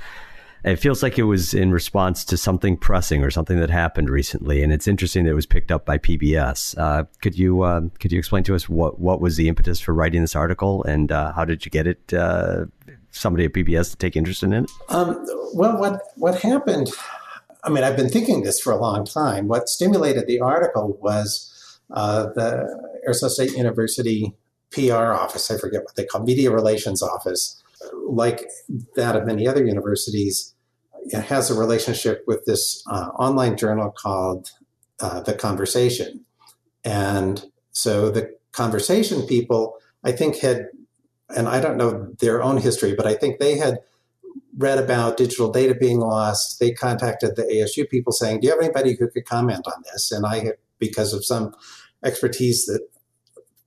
it 0.63 0.77
feels 0.77 1.03
like 1.03 1.19
it 1.19 1.23
was 1.23 1.53
in 1.53 1.71
response 1.71 2.23
to 2.25 2.37
something 2.37 2.77
pressing 2.77 3.23
or 3.23 3.29
something 3.29 3.59
that 3.59 3.69
happened 3.69 4.09
recently, 4.09 4.63
and 4.63 4.71
it's 4.71 4.87
interesting 4.87 5.25
that 5.25 5.31
it 5.31 5.35
was 5.35 5.45
picked 5.45 5.71
up 5.71 5.85
by 5.85 5.97
PBS. 5.97 6.77
Uh, 6.77 7.03
could 7.21 7.37
you 7.37 7.63
uh, 7.63 7.81
could 7.99 8.11
you 8.11 8.19
explain 8.19 8.43
to 8.43 8.55
us 8.55 8.69
what 8.69 8.99
what 8.99 9.19
was 9.19 9.35
the 9.35 9.49
impetus 9.49 9.79
for 9.79 9.93
writing 9.93 10.21
this 10.21 10.35
article, 10.35 10.83
and 10.83 11.11
uh, 11.11 11.33
how 11.33 11.43
did 11.43 11.65
you 11.65 11.71
get 11.71 11.87
it? 11.87 12.13
Uh, 12.13 12.65
somebody 13.11 13.45
at 13.45 13.53
PBS 13.53 13.91
to 13.91 13.97
take 13.97 14.15
interest 14.15 14.41
in 14.41 14.53
it? 14.53 14.71
Um, 14.89 15.25
well, 15.53 15.77
what 15.77 16.01
what 16.15 16.39
happened? 16.41 16.89
I 17.65 17.69
mean, 17.69 17.83
I've 17.83 17.97
been 17.97 18.09
thinking 18.09 18.43
this 18.43 18.59
for 18.59 18.71
a 18.73 18.77
long 18.77 19.05
time. 19.05 19.47
What 19.47 19.69
stimulated 19.69 20.27
the 20.27 20.39
article 20.39 20.97
was 21.01 21.79
uh, 21.91 22.27
the 22.35 23.01
Arizona 23.05 23.29
State 23.29 23.51
University 23.57 24.33
PR 24.71 25.13
office. 25.13 25.51
I 25.51 25.57
forget 25.57 25.83
what 25.83 25.95
they 25.95 26.05
call 26.05 26.23
media 26.23 26.51
relations 26.51 27.01
office 27.01 27.61
like 27.91 28.49
that 28.95 29.15
of 29.15 29.25
many 29.25 29.47
other 29.47 29.65
universities, 29.65 30.52
it 30.52 30.52
has 31.11 31.49
a 31.49 31.59
relationship 31.59 32.23
with 32.27 32.45
this 32.45 32.83
uh, 32.87 33.09
online 33.17 33.57
journal 33.57 33.91
called 33.91 34.51
uh, 34.99 35.21
The 35.21 35.33
Conversation. 35.33 36.25
And 36.83 37.45
so 37.71 38.09
the 38.09 38.35
conversation 38.51 39.25
people, 39.27 39.77
I 40.03 40.11
think, 40.11 40.37
had, 40.37 40.67
and 41.35 41.47
I 41.47 41.59
don't 41.59 41.77
know 41.77 42.13
their 42.19 42.41
own 42.41 42.57
history, 42.57 42.93
but 42.95 43.07
I 43.07 43.15
think 43.15 43.39
they 43.39 43.57
had 43.57 43.79
read 44.57 44.77
about 44.77 45.17
digital 45.17 45.51
data 45.51 45.75
being 45.75 45.99
lost. 45.99 46.59
They 46.59 46.71
contacted 46.71 47.35
the 47.35 47.43
ASU 47.43 47.89
people 47.89 48.13
saying, 48.13 48.39
Do 48.39 48.47
you 48.47 48.53
have 48.53 48.63
anybody 48.63 48.95
who 48.95 49.07
could 49.07 49.25
comment 49.25 49.65
on 49.67 49.83
this? 49.91 50.11
And 50.11 50.25
I, 50.25 50.53
because 50.79 51.13
of 51.13 51.25
some 51.25 51.55
expertise 52.03 52.65
that 52.65 52.87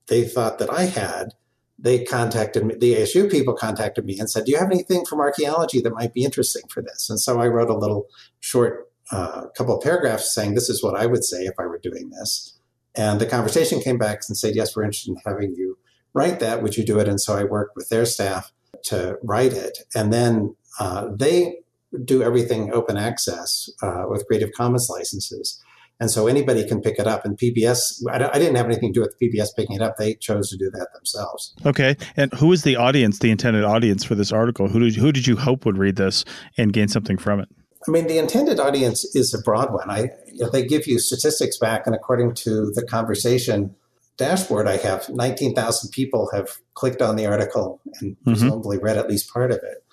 they 0.07 0.23
thought 0.23 0.59
that 0.59 0.71
I 0.71 0.83
had, 0.83 1.33
they 1.79 2.03
contacted 2.03 2.65
me, 2.65 2.75
the 2.75 2.95
ASU 2.95 3.29
people 3.29 3.53
contacted 3.53 4.05
me 4.05 4.17
and 4.19 4.29
said, 4.29 4.45
Do 4.45 4.51
you 4.51 4.57
have 4.57 4.71
anything 4.71 5.05
from 5.05 5.19
archaeology 5.19 5.79
that 5.81 5.93
might 5.93 6.13
be 6.13 6.23
interesting 6.23 6.63
for 6.69 6.81
this? 6.81 7.09
And 7.09 7.19
so 7.19 7.39
I 7.39 7.47
wrote 7.47 7.69
a 7.69 7.77
little 7.77 8.07
short 8.39 8.91
uh, 9.11 9.47
couple 9.55 9.77
of 9.77 9.83
paragraphs 9.83 10.33
saying, 10.33 10.55
This 10.55 10.69
is 10.69 10.83
what 10.83 10.95
I 10.95 11.05
would 11.05 11.23
say 11.23 11.43
if 11.43 11.53
I 11.59 11.65
were 11.65 11.79
doing 11.79 12.09
this. 12.09 12.57
And 12.95 13.21
the 13.21 13.27
conversation 13.27 13.79
came 13.79 13.97
back 13.97 14.21
and 14.27 14.37
said, 14.37 14.55
Yes, 14.55 14.75
we're 14.75 14.83
interested 14.83 15.11
in 15.11 15.21
having 15.25 15.53
you 15.55 15.77
write 16.13 16.39
that. 16.39 16.63
Would 16.63 16.77
you 16.77 16.83
do 16.83 16.99
it? 16.99 17.07
And 17.07 17.21
so 17.21 17.37
I 17.37 17.43
worked 17.43 17.75
with 17.75 17.89
their 17.89 18.05
staff 18.05 18.51
to 18.85 19.17
write 19.23 19.53
it. 19.53 19.79
And 19.93 20.11
then 20.11 20.55
uh, 20.79 21.09
they 21.15 21.57
do 22.03 22.23
everything 22.23 22.73
open 22.73 22.97
access 22.97 23.69
uh, 23.81 24.05
with 24.07 24.25
Creative 24.27 24.51
Commons 24.51 24.89
licenses. 24.89 25.61
And 25.99 26.11
so 26.11 26.27
anybody 26.27 26.67
can 26.67 26.81
pick 26.81 26.99
it 26.99 27.07
up. 27.07 27.25
And 27.25 27.37
PBS, 27.37 28.03
I, 28.09 28.29
I, 28.29 28.39
didn't 28.39 28.55
have 28.55 28.67
anything 28.67 28.93
to 28.93 28.99
do 28.99 29.01
with 29.01 29.15
PBS 29.19 29.55
picking 29.55 29.77
it 29.77 29.81
up. 29.81 29.97
They 29.97 30.13
chose 30.15 30.49
to 30.51 30.57
do 30.57 30.69
that 30.71 30.89
themselves. 30.93 31.55
Okay. 31.65 31.95
And 32.15 32.31
who 32.33 32.51
is 32.51 32.63
the 32.63 32.75
audience, 32.75 33.19
the 33.19 33.31
intended 33.31 33.63
audience 33.63 34.03
for 34.03 34.13
this 34.13 34.31
article? 34.31 34.67
Who 34.67 34.79
did, 34.79 34.95
who 34.95 35.11
did 35.11 35.25
you 35.25 35.37
hope 35.37 35.65
would 35.65 35.77
read 35.77 35.95
this 35.95 36.23
and 36.57 36.71
gain 36.71 36.87
something 36.87 37.17
from 37.17 37.39
it? 37.39 37.49
I 37.87 37.91
mean, 37.91 38.07
the 38.07 38.17
intended 38.17 38.59
audience 38.59 39.05
is 39.15 39.33
a 39.33 39.41
broad 39.41 39.73
one. 39.73 39.89
I, 39.89 40.09
you 40.27 40.43
know, 40.43 40.49
they 40.49 40.65
give 40.65 40.87
you 40.87 40.99
statistics 40.99 41.57
back, 41.57 41.87
and 41.87 41.95
according 41.95 42.33
to 42.35 42.71
the 42.71 42.83
conversation 42.83 43.75
dashboard 44.17 44.67
I 44.67 44.77
have, 44.77 45.07
19,000 45.09 45.91
people 45.91 46.29
have 46.33 46.57
clicked 46.73 47.01
on 47.01 47.15
the 47.15 47.27
article 47.27 47.79
and 47.99 48.13
mm-hmm. 48.13 48.31
presumably 48.31 48.77
read 48.77 48.97
at 48.97 49.07
least 49.07 49.31
part 49.31 49.51
of 49.51 49.57
it 49.57 49.83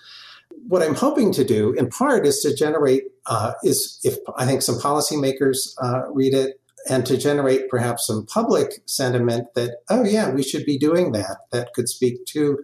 what 0.67 0.81
I'm 0.81 0.95
hoping 0.95 1.31
to 1.33 1.43
do, 1.43 1.73
in 1.73 1.89
part, 1.89 2.25
is 2.25 2.39
to 2.41 2.55
generate 2.55 3.03
uh, 3.27 3.53
is 3.63 3.99
if 4.03 4.17
I 4.37 4.45
think 4.45 4.61
some 4.61 4.75
policymakers 4.75 5.73
uh, 5.81 6.11
read 6.11 6.33
it, 6.33 6.59
and 6.87 7.05
to 7.05 7.17
generate 7.17 7.69
perhaps 7.69 8.07
some 8.07 8.25
public 8.25 8.81
sentiment 8.85 9.47
that 9.55 9.77
oh 9.89 10.03
yeah, 10.03 10.29
we 10.29 10.43
should 10.43 10.65
be 10.65 10.77
doing 10.77 11.11
that. 11.13 11.37
That 11.51 11.73
could 11.73 11.89
speak 11.89 12.25
to 12.27 12.59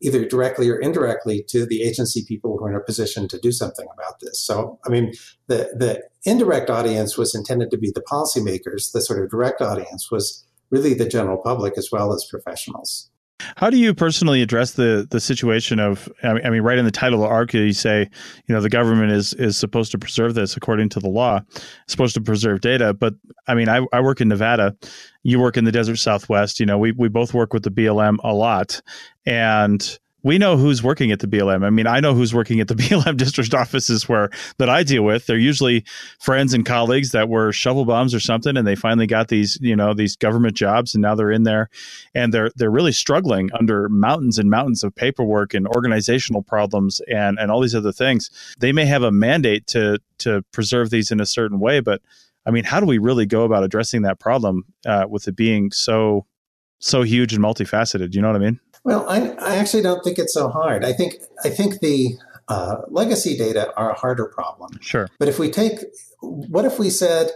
either 0.00 0.24
directly 0.24 0.68
or 0.68 0.76
indirectly 0.76 1.44
to 1.48 1.64
the 1.64 1.82
agency 1.82 2.24
people 2.26 2.58
who 2.58 2.66
are 2.66 2.70
in 2.70 2.76
a 2.76 2.80
position 2.80 3.26
to 3.28 3.38
do 3.38 3.52
something 3.52 3.86
about 3.94 4.20
this. 4.20 4.40
So 4.40 4.78
I 4.84 4.88
mean, 4.88 5.12
the 5.46 5.70
the 5.76 6.02
indirect 6.24 6.70
audience 6.70 7.16
was 7.16 7.34
intended 7.34 7.70
to 7.70 7.78
be 7.78 7.90
the 7.90 8.02
policymakers. 8.02 8.92
The 8.92 9.00
sort 9.00 9.22
of 9.22 9.30
direct 9.30 9.60
audience 9.60 10.10
was 10.10 10.44
really 10.70 10.94
the 10.94 11.08
general 11.08 11.38
public 11.38 11.78
as 11.78 11.90
well 11.92 12.12
as 12.12 12.26
professionals. 12.28 13.10
How 13.56 13.68
do 13.68 13.76
you 13.76 13.94
personally 13.94 14.42
address 14.42 14.72
the 14.72 15.06
the 15.10 15.20
situation 15.20 15.80
of? 15.80 16.08
I 16.22 16.50
mean, 16.50 16.62
right 16.62 16.78
in 16.78 16.84
the 16.84 16.90
title 16.90 17.24
of 17.24 17.30
article, 17.30 17.60
you 17.60 17.72
say, 17.72 18.08
you 18.46 18.54
know, 18.54 18.60
the 18.60 18.68
government 18.68 19.10
is 19.10 19.34
is 19.34 19.56
supposed 19.56 19.90
to 19.92 19.98
preserve 19.98 20.34
this 20.34 20.56
according 20.56 20.88
to 20.90 21.00
the 21.00 21.08
law, 21.08 21.40
supposed 21.88 22.14
to 22.14 22.20
preserve 22.20 22.60
data. 22.60 22.94
But 22.94 23.14
I 23.48 23.54
mean, 23.54 23.68
I, 23.68 23.86
I 23.92 24.00
work 24.00 24.20
in 24.20 24.28
Nevada, 24.28 24.76
you 25.24 25.40
work 25.40 25.56
in 25.56 25.64
the 25.64 25.72
desert 25.72 25.96
Southwest. 25.96 26.60
You 26.60 26.66
know, 26.66 26.78
we 26.78 26.92
we 26.92 27.08
both 27.08 27.34
work 27.34 27.52
with 27.52 27.64
the 27.64 27.70
BLM 27.70 28.18
a 28.22 28.32
lot, 28.32 28.80
and 29.26 29.98
we 30.24 30.38
know 30.38 30.56
who's 30.56 30.82
working 30.82 31.12
at 31.12 31.20
the 31.20 31.26
BLM. 31.28 31.64
I 31.64 31.70
mean, 31.70 31.86
I 31.86 32.00
know 32.00 32.14
who's 32.14 32.34
working 32.34 32.58
at 32.58 32.66
the 32.66 32.74
BLM 32.74 33.16
district 33.16 33.54
offices 33.54 34.08
where 34.08 34.30
that 34.58 34.68
I 34.68 34.82
deal 34.82 35.04
with. 35.04 35.26
They're 35.26 35.38
usually 35.38 35.84
friends 36.18 36.54
and 36.54 36.66
colleagues 36.66 37.12
that 37.12 37.28
were 37.28 37.52
shovel 37.52 37.84
bums 37.84 38.14
or 38.14 38.20
something, 38.20 38.56
and 38.56 38.66
they 38.66 38.74
finally 38.74 39.06
got 39.06 39.28
these, 39.28 39.58
you 39.60 39.76
know, 39.76 39.94
these 39.94 40.16
government 40.16 40.56
jobs, 40.56 40.94
and 40.94 41.02
now 41.02 41.14
they're 41.14 41.30
in 41.30 41.44
there, 41.44 41.68
and 42.14 42.34
they're 42.34 42.50
they're 42.56 42.70
really 42.70 42.92
struggling 42.92 43.50
under 43.52 43.88
mountains 43.88 44.38
and 44.38 44.50
mountains 44.50 44.82
of 44.82 44.94
paperwork 44.94 45.54
and 45.54 45.68
organizational 45.68 46.42
problems 46.42 47.00
and 47.06 47.38
and 47.38 47.52
all 47.52 47.60
these 47.60 47.74
other 47.74 47.92
things. 47.92 48.30
They 48.58 48.72
may 48.72 48.86
have 48.86 49.02
a 49.02 49.12
mandate 49.12 49.66
to 49.68 50.00
to 50.18 50.42
preserve 50.52 50.90
these 50.90 51.12
in 51.12 51.20
a 51.20 51.26
certain 51.26 51.60
way, 51.60 51.80
but 51.80 52.00
I 52.46 52.50
mean, 52.50 52.64
how 52.64 52.80
do 52.80 52.86
we 52.86 52.98
really 52.98 53.26
go 53.26 53.44
about 53.44 53.64
addressing 53.64 54.02
that 54.02 54.18
problem 54.18 54.64
uh, 54.86 55.06
with 55.08 55.28
it 55.28 55.36
being 55.36 55.70
so 55.70 56.26
so 56.78 57.02
huge 57.02 57.34
and 57.34 57.44
multifaceted? 57.44 58.14
You 58.14 58.22
know 58.22 58.28
what 58.28 58.36
I 58.36 58.44
mean? 58.44 58.60
Well, 58.84 59.08
I, 59.08 59.30
I 59.40 59.56
actually 59.56 59.82
don't 59.82 60.04
think 60.04 60.18
it's 60.18 60.34
so 60.34 60.48
hard. 60.48 60.84
I 60.84 60.92
think 60.92 61.14
I 61.42 61.48
think 61.48 61.80
the 61.80 62.16
uh, 62.48 62.76
legacy 62.88 63.36
data 63.36 63.72
are 63.76 63.90
a 63.90 63.94
harder 63.94 64.26
problem. 64.26 64.78
Sure. 64.80 65.08
But 65.18 65.28
if 65.28 65.38
we 65.38 65.50
take, 65.50 65.78
what 66.20 66.66
if 66.66 66.78
we 66.78 66.90
said, 66.90 67.30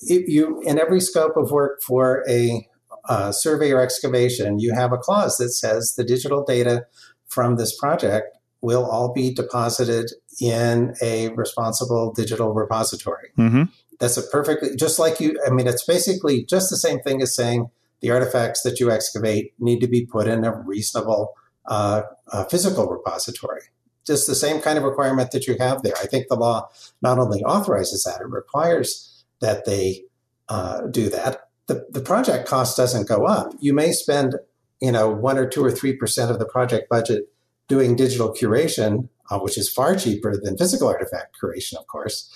if 0.00 0.28
you 0.28 0.62
in 0.62 0.78
every 0.78 1.00
scope 1.00 1.36
of 1.36 1.50
work 1.50 1.82
for 1.82 2.24
a 2.28 2.66
uh, 3.08 3.32
survey 3.32 3.70
or 3.72 3.80
excavation, 3.80 4.58
you 4.58 4.74
have 4.74 4.92
a 4.92 4.98
clause 4.98 5.36
that 5.36 5.50
says 5.50 5.94
the 5.96 6.04
digital 6.04 6.44
data 6.44 6.86
from 7.26 7.56
this 7.56 7.76
project 7.78 8.36
will 8.60 8.84
all 8.84 9.12
be 9.12 9.32
deposited 9.32 10.10
in 10.40 10.94
a 11.02 11.28
responsible 11.30 12.12
digital 12.12 12.54
repository. 12.54 13.28
Mm-hmm. 13.36 13.64
That's 14.00 14.16
a 14.16 14.22
perfectly 14.22 14.76
just 14.76 14.98
like 14.98 15.20
you. 15.20 15.38
I 15.46 15.50
mean, 15.50 15.66
it's 15.66 15.84
basically 15.84 16.44
just 16.44 16.70
the 16.70 16.76
same 16.76 17.00
thing 17.00 17.20
as 17.20 17.34
saying 17.34 17.70
the 18.00 18.10
artifacts 18.10 18.62
that 18.62 18.80
you 18.80 18.90
excavate 18.90 19.52
need 19.58 19.80
to 19.80 19.88
be 19.88 20.06
put 20.06 20.26
in 20.26 20.44
a 20.44 20.56
reasonable 20.56 21.34
uh, 21.66 22.02
uh, 22.32 22.44
physical 22.44 22.86
repository. 22.86 23.62
Just 24.06 24.26
the 24.26 24.34
same 24.34 24.60
kind 24.60 24.78
of 24.78 24.84
requirement 24.84 25.32
that 25.32 25.46
you 25.46 25.56
have 25.58 25.82
there. 25.82 25.94
I 26.00 26.06
think 26.06 26.28
the 26.28 26.36
law 26.36 26.68
not 27.02 27.18
only 27.18 27.42
authorizes 27.44 28.04
that, 28.04 28.20
it 28.20 28.28
requires 28.28 29.24
that 29.40 29.64
they 29.66 30.04
uh, 30.48 30.86
do 30.86 31.10
that. 31.10 31.48
The, 31.66 31.86
the 31.90 32.00
project 32.00 32.48
cost 32.48 32.76
doesn't 32.76 33.08
go 33.08 33.26
up. 33.26 33.52
You 33.60 33.74
may 33.74 33.92
spend, 33.92 34.36
you 34.80 34.92
know, 34.92 35.10
one 35.10 35.36
or 35.36 35.46
two 35.46 35.62
or 35.62 35.70
three 35.70 35.94
percent 35.94 36.30
of 36.30 36.38
the 36.38 36.46
project 36.46 36.88
budget 36.88 37.30
doing 37.68 37.96
digital 37.96 38.32
curation, 38.32 39.10
uh, 39.30 39.38
which 39.40 39.58
is 39.58 39.70
far 39.70 39.94
cheaper 39.94 40.40
than 40.42 40.56
physical 40.56 40.88
artifact 40.88 41.36
curation, 41.38 41.74
of 41.74 41.86
course. 41.86 42.32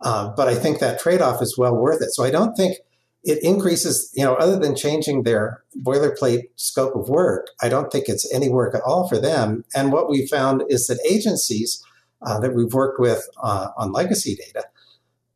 Uh, 0.00 0.32
but 0.36 0.48
I 0.48 0.56
think 0.56 0.80
that 0.80 0.98
trade-off 0.98 1.40
is 1.40 1.56
well 1.56 1.76
worth 1.76 2.02
it. 2.02 2.12
So 2.12 2.24
I 2.24 2.30
don't 2.32 2.56
think 2.56 2.78
it 3.24 3.42
increases, 3.42 4.10
you 4.14 4.24
know, 4.24 4.34
other 4.34 4.58
than 4.58 4.74
changing 4.74 5.22
their 5.22 5.62
boilerplate 5.80 6.44
scope 6.56 6.96
of 6.96 7.08
work, 7.08 7.48
I 7.62 7.68
don't 7.68 7.92
think 7.92 8.08
it's 8.08 8.32
any 8.34 8.48
work 8.48 8.74
at 8.74 8.82
all 8.82 9.08
for 9.08 9.18
them. 9.18 9.64
And 9.74 9.92
what 9.92 10.10
we 10.10 10.26
found 10.26 10.64
is 10.68 10.86
that 10.88 10.98
agencies 11.08 11.84
uh, 12.22 12.40
that 12.40 12.54
we've 12.54 12.72
worked 12.72 12.98
with 12.98 13.28
uh, 13.42 13.68
on 13.76 13.92
legacy 13.92 14.34
data, 14.34 14.66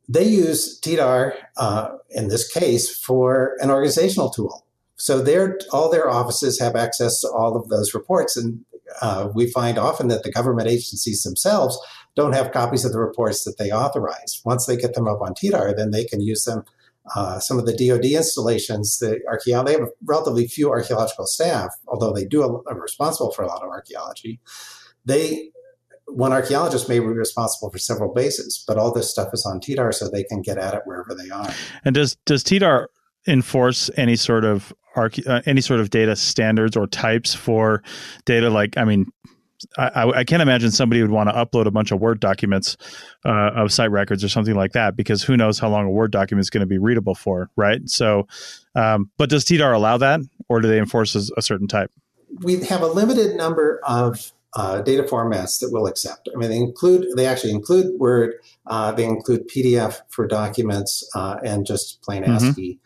they 0.09 0.25
use 0.25 0.81
TDAR 0.81 1.35
uh, 1.57 1.91
in 2.11 2.29
this 2.29 2.51
case 2.51 2.97
for 2.97 3.57
an 3.61 3.71
organizational 3.71 4.31
tool. 4.31 4.67
So 4.97 5.21
their 5.21 5.59
all 5.73 5.91
their 5.91 6.09
offices 6.09 6.59
have 6.59 6.75
access 6.75 7.21
to 7.21 7.29
all 7.29 7.57
of 7.57 7.69
those 7.69 7.93
reports, 7.93 8.37
and 8.37 8.65
uh, 9.03 9.29
we 9.35 9.51
find 9.51 9.79
often 9.79 10.09
that 10.09 10.23
the 10.23 10.33
government 10.33 10.69
agencies 10.69 11.23
themselves 11.23 11.79
don't 12.15 12.33
have 12.33 12.53
copies 12.53 12.85
of 12.85 12.93
the 12.93 12.99
reports 12.99 13.45
that 13.45 13.59
they 13.59 13.71
authorize. 13.71 14.41
Once 14.45 14.65
they 14.65 14.77
get 14.77 14.95
them 14.95 15.07
up 15.07 15.21
on 15.21 15.35
TDAR, 15.35 15.77
then 15.77 15.91
they 15.91 16.05
can 16.05 16.23
use 16.23 16.45
them 16.45 16.65
uh, 17.15 17.39
some 17.39 17.59
of 17.59 17.67
the 17.67 17.73
DoD 17.73 18.05
installations, 18.05 18.99
the 18.99 19.21
archaeo- 19.31 19.65
they 19.65 19.73
have 19.73 19.89
relatively 20.05 20.47
few 20.49 20.71
archaeological 20.71 21.27
staff, 21.27 21.71
although 21.87 22.13
they 22.13 22.25
do 22.25 22.43
are 22.43 22.81
responsible 22.81 23.31
for 23.33 23.43
a 23.43 23.47
lot 23.47 23.63
of 23.63 23.69
archaeology. 23.69 24.41
They 25.05 25.51
one 26.09 26.33
archaeologist 26.33 26.89
may 26.89 27.01
be 27.01 27.07
responsible 27.07 27.71
for 27.71 27.79
several 27.79 28.13
bases, 28.13 28.65
but 28.67 28.79
all 28.79 28.93
this 28.93 29.11
stuff 29.11 29.29
is 29.33 29.45
on 29.45 29.61
TDAR, 29.61 29.93
so 29.93 30.09
they 30.09 30.25
can 30.25 30.41
get 30.41 30.57
at 30.57 30.75
it 30.75 30.83
wherever 30.85 31.15
they 31.15 31.31
are. 31.31 31.53
And 31.85 31.95
does 31.95 32.17
does 32.27 32.43
TDAR 32.43 32.87
enforce 33.27 33.91
any 33.97 34.17
sort 34.17 34.45
of 34.45 34.73
arche- 34.97 35.27
uh, 35.27 35.43
any 35.47 35.61
sort 35.61 35.81
of 35.81 35.91
data 35.91 36.17
standards 36.17 36.77
or 36.77 36.87
types 36.87 37.35
for 37.35 37.83
data? 38.25 38.51
Like, 38.51 38.77
I 38.77 38.85
mean, 38.85 39.07
I, 39.79 40.11
I, 40.11 40.25
can't 40.25 40.43
imagine 40.43 40.71
somebody 40.71 41.01
would 41.01 41.11
want 41.11 41.29
to 41.29 41.35
upload 41.35 41.67
a 41.67 41.71
bunch 41.71 41.91
of 41.91 42.01
Word 42.01 42.21
documents 42.21 42.77
uh, 43.25 43.51
of 43.55 43.73
site 43.73 43.91
records 43.91 44.23
or 44.23 44.29
something 44.29 44.55
like 44.55 44.73
that 44.73 44.97
because 44.97 45.23
who 45.23 45.37
knows 45.37 45.59
how 45.59 45.69
long 45.69 45.87
a 45.87 45.91
Word 45.91 46.11
document 46.11 46.43
is 46.43 46.51
going 46.51 46.61
to 46.61 46.67
be 46.67 46.79
readable 46.79 47.15
for, 47.15 47.51
right? 47.57 47.81
So, 47.89 48.27
um, 48.75 49.11
but 49.17 49.31
does 49.31 49.45
TDAR 49.45 49.75
allow 49.75 49.97
that, 49.99 50.21
or 50.49 50.61
do 50.61 50.69
they 50.69 50.79
enforce 50.79 51.15
a, 51.15 51.23
a 51.37 51.43
certain 51.43 51.69
type? 51.69 51.91
We 52.43 52.61
have 52.65 52.83
a 52.83 52.87
limited 52.87 53.37
number 53.37 53.81
of 53.85 54.33
uh, 54.55 54.81
data 54.81 55.03
formats 55.03 55.61
that 55.61 55.71
we'll 55.71 55.87
accept. 55.87 56.29
I 56.35 56.39
mean, 56.39 56.51
they 56.51 56.57
include 56.57 57.07
they 57.17 57.27
actually 57.27 57.53
include 57.53 57.99
Word, 57.99 58.35
uh, 58.67 58.93
they 58.93 59.05
include 59.05 59.49
PDF 59.49 60.01
for 60.09 60.27
documents, 60.27 61.09
uh, 61.15 61.37
and 61.45 61.67
just 61.67 62.03
plain 62.03 62.25
mm-hmm. 62.25 62.49
ASCII. 62.49 62.79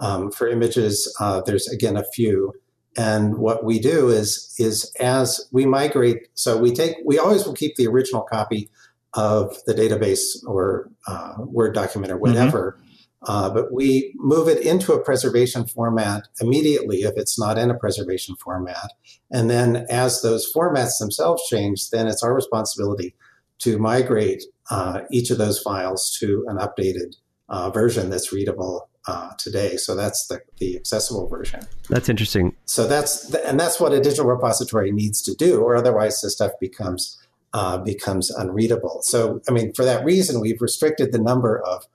Um, 0.00 0.30
for 0.30 0.46
images, 0.46 1.14
uh, 1.20 1.40
there's 1.40 1.68
again 1.68 1.96
a 1.96 2.04
few. 2.14 2.54
And 2.96 3.36
what 3.36 3.64
we 3.64 3.78
do 3.78 4.08
is 4.08 4.54
is 4.58 4.90
as 5.00 5.46
we 5.52 5.66
migrate, 5.66 6.28
so 6.34 6.56
we 6.56 6.72
take 6.72 6.96
we 7.04 7.18
always 7.18 7.44
will 7.46 7.54
keep 7.54 7.76
the 7.76 7.86
original 7.86 8.22
copy 8.22 8.70
of 9.14 9.56
the 9.66 9.74
database 9.74 10.44
or 10.46 10.90
uh, 11.06 11.34
Word 11.38 11.74
document 11.74 12.12
or 12.12 12.18
whatever. 12.18 12.72
Mm-hmm. 12.72 12.82
Uh, 13.22 13.50
but 13.50 13.72
we 13.72 14.14
move 14.16 14.46
it 14.46 14.64
into 14.64 14.92
a 14.92 15.02
preservation 15.02 15.66
format 15.66 16.28
immediately 16.40 16.98
if 16.98 17.14
it's 17.16 17.38
not 17.38 17.58
in 17.58 17.70
a 17.70 17.74
preservation 17.74 18.36
format. 18.36 18.92
And 19.32 19.50
then 19.50 19.86
as 19.90 20.22
those 20.22 20.50
formats 20.54 20.98
themselves 21.00 21.42
change, 21.48 21.90
then 21.90 22.06
it's 22.06 22.22
our 22.22 22.34
responsibility 22.34 23.14
to 23.58 23.78
migrate 23.78 24.44
uh, 24.70 25.00
each 25.10 25.30
of 25.30 25.38
those 25.38 25.58
files 25.60 26.16
to 26.20 26.44
an 26.46 26.58
updated 26.58 27.16
uh, 27.48 27.70
version 27.70 28.10
that's 28.10 28.32
readable 28.32 28.88
uh, 29.06 29.30
today. 29.38 29.76
So 29.76 29.94
that's 29.94 30.26
the, 30.26 30.40
the 30.58 30.76
accessible 30.76 31.28
version. 31.28 31.60
That's 31.88 32.08
interesting. 32.08 32.54
So 32.64 32.86
that's 32.86 33.32
and 33.34 33.58
that's 33.58 33.80
what 33.80 33.92
a 33.92 34.00
digital 34.00 34.26
repository 34.26 34.90
needs 34.92 35.22
to 35.22 35.34
do, 35.34 35.60
or 35.60 35.76
otherwise 35.76 36.20
the 36.20 36.30
stuff 36.30 36.52
becomes 36.60 37.18
uh, 37.52 37.78
becomes 37.78 38.30
unreadable. 38.30 39.00
So 39.02 39.40
I 39.48 39.52
mean, 39.52 39.72
for 39.72 39.84
that 39.84 40.04
reason, 40.04 40.40
we've 40.40 40.60
restricted 40.60 41.12
the 41.12 41.18
number 41.18 41.60
of 41.60 41.86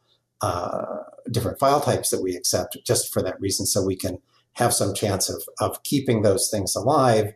uh, 0.42 1.04
different 1.30 1.60
file 1.60 1.82
types 1.82 2.10
that 2.10 2.22
we 2.22 2.36
accept 2.36 2.78
just 2.86 3.14
for 3.14 3.22
that 3.22 3.40
reason, 3.40 3.66
so 3.66 3.84
we 3.84 3.96
can 3.96 4.20
have 4.54 4.74
some 4.74 4.94
chance 4.94 5.30
of 5.30 5.44
of 5.60 5.84
keeping 5.84 6.22
those 6.22 6.50
things 6.50 6.76
alive. 6.76 7.34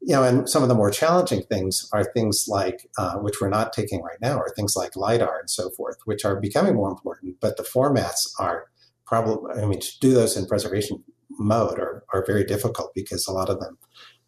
You 0.00 0.14
know, 0.14 0.22
and 0.22 0.48
some 0.48 0.62
of 0.62 0.68
the 0.68 0.76
more 0.76 0.92
challenging 0.92 1.42
things 1.42 1.88
are 1.92 2.04
things 2.04 2.46
like, 2.46 2.88
uh, 2.98 3.16
which 3.16 3.40
we're 3.40 3.48
not 3.48 3.72
taking 3.72 4.00
right 4.00 4.20
now, 4.20 4.38
are 4.38 4.52
things 4.54 4.76
like 4.76 4.94
LIDAR 4.94 5.40
and 5.40 5.50
so 5.50 5.70
forth, 5.70 5.96
which 6.04 6.24
are 6.24 6.38
becoming 6.38 6.76
more 6.76 6.88
important, 6.88 7.40
but 7.40 7.56
the 7.56 7.64
formats 7.64 8.32
are 8.38 8.68
probably, 9.08 9.60
I 9.60 9.66
mean, 9.66 9.80
to 9.80 9.98
do 10.00 10.12
those 10.12 10.36
in 10.36 10.46
preservation 10.46 11.02
mode 11.38 11.78
are, 11.78 12.04
are 12.12 12.24
very 12.26 12.44
difficult 12.44 12.94
because 12.94 13.26
a 13.26 13.32
lot 13.32 13.48
of 13.48 13.58
them, 13.58 13.78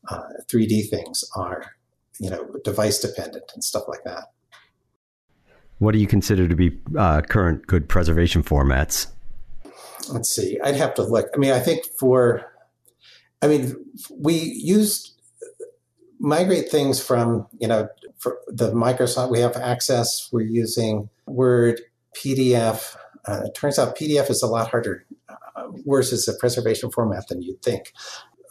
uh, 0.08 0.22
3D 0.50 0.88
things 0.88 1.22
are, 1.36 1.74
you 2.18 2.30
know, 2.30 2.48
device 2.64 2.98
dependent 2.98 3.44
and 3.54 3.62
stuff 3.62 3.84
like 3.86 4.02
that. 4.04 4.32
What 5.78 5.92
do 5.92 5.98
you 5.98 6.06
consider 6.06 6.48
to 6.48 6.56
be 6.56 6.78
uh, 6.98 7.20
current 7.22 7.66
good 7.66 7.88
preservation 7.88 8.42
formats? 8.42 9.08
Let's 10.10 10.30
see. 10.30 10.58
I'd 10.64 10.76
have 10.76 10.94
to 10.94 11.02
look. 11.02 11.26
I 11.34 11.38
mean, 11.38 11.52
I 11.52 11.60
think 11.60 11.84
for, 11.98 12.50
I 13.42 13.48
mean, 13.48 13.76
we 14.18 14.34
used 14.34 15.20
migrate 16.18 16.68
things 16.70 17.02
from, 17.02 17.46
you 17.58 17.66
know, 17.66 17.88
for 18.18 18.38
the 18.48 18.72
Microsoft, 18.72 19.30
we 19.30 19.40
have 19.40 19.56
access, 19.56 20.28
we're 20.30 20.42
using 20.42 21.08
Word, 21.26 21.80
PDF, 22.14 22.94
uh, 23.30 23.42
it 23.44 23.54
turns 23.54 23.78
out 23.78 23.96
PDF 23.96 24.30
is 24.30 24.42
a 24.42 24.46
lot 24.46 24.68
harder, 24.68 25.06
uh, 25.28 25.68
worse 25.84 26.12
as 26.12 26.26
a 26.26 26.34
preservation 26.34 26.90
format 26.90 27.28
than 27.28 27.42
you'd 27.42 27.62
think. 27.62 27.92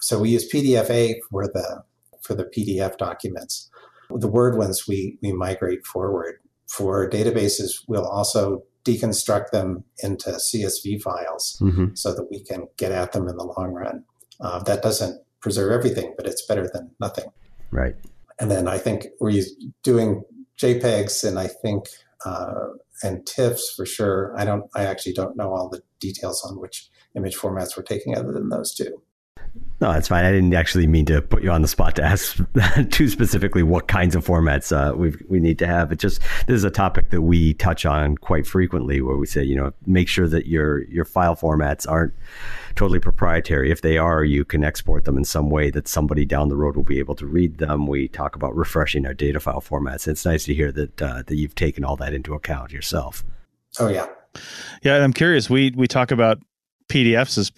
So 0.02 0.20
we 0.20 0.30
use 0.30 0.50
PDFA 0.52 1.16
for 1.30 1.48
the 1.48 1.84
for 2.22 2.34
the 2.34 2.46
PDF 2.46 2.98
documents. 2.98 3.70
The 4.10 4.28
Word 4.28 4.58
ones 4.58 4.88
we 4.88 5.18
we 5.22 5.32
migrate 5.34 5.86
forward. 5.86 6.36
For 6.68 7.10
databases, 7.10 7.72
we'll 7.88 8.08
also 8.08 8.64
deconstruct 8.86 9.50
them 9.52 9.84
into 10.04 10.30
CSV 10.30 11.02
files 11.02 11.58
mm-hmm. 11.62 11.88
so 11.96 12.14
that 12.14 12.28
we 12.32 12.44
can 12.44 12.68
get 12.78 12.92
at 12.92 13.12
them 13.12 13.28
in 13.28 13.38
the 13.38 13.44
long 13.44 13.74
run. 13.74 14.04
Uh, 14.40 14.62
that 14.64 14.82
doesn't 14.82 15.22
preserve 15.42 15.72
everything, 15.72 16.14
but 16.16 16.26
it's 16.26 16.46
better 16.46 16.70
than 16.72 16.92
nothing. 17.00 17.26
Right. 17.72 17.96
And 18.40 18.50
then 18.50 18.68
I 18.68 18.78
think 18.78 19.08
we're 19.20 19.42
doing 19.84 20.24
JPEGs, 20.58 21.28
and 21.28 21.40
I 21.40 21.48
think 21.48 21.86
uh, 22.26 22.68
and 23.04 23.26
TIFFs 23.26 23.76
for 23.76 23.86
sure. 23.86 24.34
I 24.38 24.46
don't. 24.46 24.66
I 24.76 24.84
actually 24.84 25.14
don't 25.14 25.38
know 25.38 25.54
all 25.54 25.70
the 25.70 25.82
details 26.00 26.44
on 26.44 26.60
which 26.60 26.90
image 27.16 27.36
formats 27.36 27.76
we're 27.78 27.84
taking, 27.84 28.18
other 28.18 28.32
than 28.32 28.50
those 28.50 28.74
two. 28.74 29.02
No, 29.82 29.94
that's 29.94 30.10
fine. 30.10 30.26
I 30.26 30.32
didn't 30.32 30.54
actually 30.54 30.88
mean 30.88 31.06
to 31.06 31.22
put 31.22 31.42
you 31.42 31.52
on 31.52 31.62
the 31.62 31.68
spot 31.68 31.96
to 31.96 32.04
ask 32.04 32.38
too 32.90 33.08
specifically 33.08 33.64
what 33.64 33.88
kinds 33.88 34.14
of 34.14 34.26
formats 34.26 34.76
uh, 34.76 34.94
we 34.96 35.14
we 35.30 35.40
need 35.40 35.58
to 35.60 35.68
have. 35.68 35.94
It 35.94 36.00
just 36.00 36.20
this 36.48 36.56
is 36.56 36.64
a 36.66 36.70
topic 36.70 37.12
that 37.12 37.22
we 37.22 37.54
touch 37.54 37.86
on 37.86 38.18
quite 38.18 38.46
frequently, 38.46 39.00
where 39.02 39.16
we 39.16 39.26
say, 39.26 39.42
you 39.42 39.56
know, 39.56 39.72
make 39.86 40.10
sure 40.10 40.28
that 40.28 40.48
your 40.48 40.84
your 40.90 41.06
file 41.06 41.36
formats 41.36 41.90
aren't 41.90 42.14
totally 42.76 43.00
proprietary. 43.00 43.72
If 43.72 43.82
they 43.82 43.98
are, 43.98 44.26
you 44.26 44.44
can 44.44 44.66
export 44.66 45.06
them 45.06 45.18
in 45.18 45.24
some 45.24 45.50
way 45.50 45.70
that 45.70 45.88
somebody 45.88 46.26
down 46.26 46.50
the 46.50 46.58
road 46.58 46.76
will 46.76 46.84
be 46.84 47.00
able 47.00 47.16
to 47.16 47.26
read 47.26 47.58
them. 47.60 47.88
We 47.88 48.10
talk 48.10 48.36
about 48.36 48.56
refreshing 48.58 49.06
our 49.06 49.14
data 49.14 49.40
file 49.40 49.62
formats. 49.62 50.10
It's 50.10 50.26
nice 50.26 50.44
to 50.46 50.54
hear 50.54 50.74
that 50.74 51.02
uh, 51.02 51.24
that 51.26 51.36
you've 51.36 51.56
taken 51.56 51.86
all 51.86 51.96
that 51.98 52.14
into 52.14 52.34
account 52.34 52.74
yourself. 52.74 53.24
Oh 53.80 53.88
yeah, 53.88 54.08
yeah. 54.84 55.02
I'm 55.02 55.14
curious. 55.14 55.50
We 55.50 55.72
we 55.74 55.88
talk 55.88 56.12
about 56.12 56.42
PDFs 56.90 57.38
as 57.38 57.52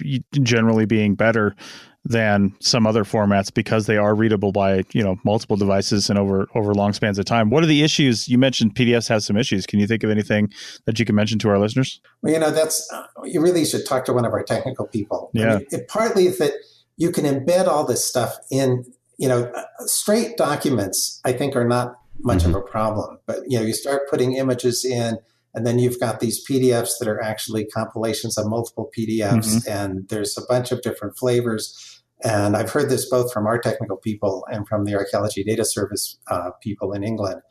generally 0.44 0.86
being 0.86 1.16
better 1.16 1.56
than 2.04 2.56
some 2.60 2.88
other 2.88 3.04
formats 3.04 3.54
because 3.54 3.86
they 3.86 3.98
are 3.98 4.16
readable 4.16 4.52
by 4.52 4.84
you 4.92 5.04
know 5.04 5.18
multiple 5.24 5.56
devices 5.56 6.10
and 6.10 6.18
over 6.18 6.48
over 6.56 6.74
long 6.74 6.94
spans 6.94 7.20
of 7.20 7.26
time. 7.26 7.50
What 7.50 7.64
are 7.64 7.68
the 7.68 7.84
issues? 7.84 8.28
You 8.28 8.38
mentioned 8.38 8.76
PDFs 8.76 9.08
has 9.10 9.26
some 9.26 9.38
issues. 9.38 9.66
Can 9.66 9.80
you 9.80 9.88
think 9.88 10.04
of 10.04 10.10
anything 10.10 10.52
that 10.86 11.00
you 11.00 11.06
can 11.06 11.16
mention 11.16 11.38
to 11.40 11.50
our 11.50 11.60
listeners? 11.60 12.02
Well, 12.22 12.34
you 12.34 12.40
know 12.40 12.52
that's 12.52 12.92
uh, 12.92 13.06
you 13.24 13.42
really 13.42 13.66
should 13.66 13.86
talk 13.86 14.06
to 14.06 14.14
one 14.14 14.26
of 14.26 14.34
our 14.34 14.44
technical 14.44 14.88
people. 14.88 15.30
Yeah, 15.34 15.56
I 15.56 15.58
mean, 15.58 15.68
it, 15.72 15.88
partly 15.88 16.28
that 16.30 16.54
you 16.98 17.12
can 17.12 17.26
embed 17.26 17.68
all 17.68 17.86
this 17.86 18.04
stuff 18.04 18.36
in 18.50 18.84
you 19.18 19.28
know 19.28 19.44
uh, 19.44 19.64
straight 19.86 20.38
documents. 20.38 21.22
I 21.24 21.34
think 21.34 21.56
are 21.56 21.68
not 21.68 21.98
much 22.20 22.40
mm-hmm. 22.40 22.56
of 22.56 22.56
a 22.56 22.62
problem, 22.62 23.20
but 23.28 23.40
you 23.48 23.60
know 23.60 23.66
you 23.66 23.74
start 23.74 24.10
putting 24.10 24.36
images 24.36 24.84
in. 24.84 25.20
And 25.54 25.68
then 25.68 25.80
you've 25.80 26.00
got 26.00 26.20
these 26.20 26.46
PDFs 26.48 26.92
that 27.00 27.08
are 27.08 27.22
actually 27.22 27.66
compilations 27.66 28.38
of 28.38 28.48
multiple 28.48 28.90
PDFs, 28.98 29.20
mm-hmm. 29.20 29.70
and 29.70 30.08
there's 30.10 30.38
a 30.38 30.46
bunch 30.48 30.72
of 30.72 30.82
different 30.82 31.18
flavors 31.18 32.02
and 32.24 32.56
I've 32.56 32.72
heard 32.72 32.90
this 32.90 33.10
both 33.10 33.34
from 33.34 33.48
our 33.48 33.60
technical 33.60 33.98
people 33.98 34.46
and 34.52 34.68
from 34.68 34.86
the 34.86 34.96
Archaeology 34.96 35.44
Data 35.44 35.66
Service 35.66 36.18
uh, 36.30 36.52
people 36.62 36.94
in 36.94 37.04
England 37.04 37.42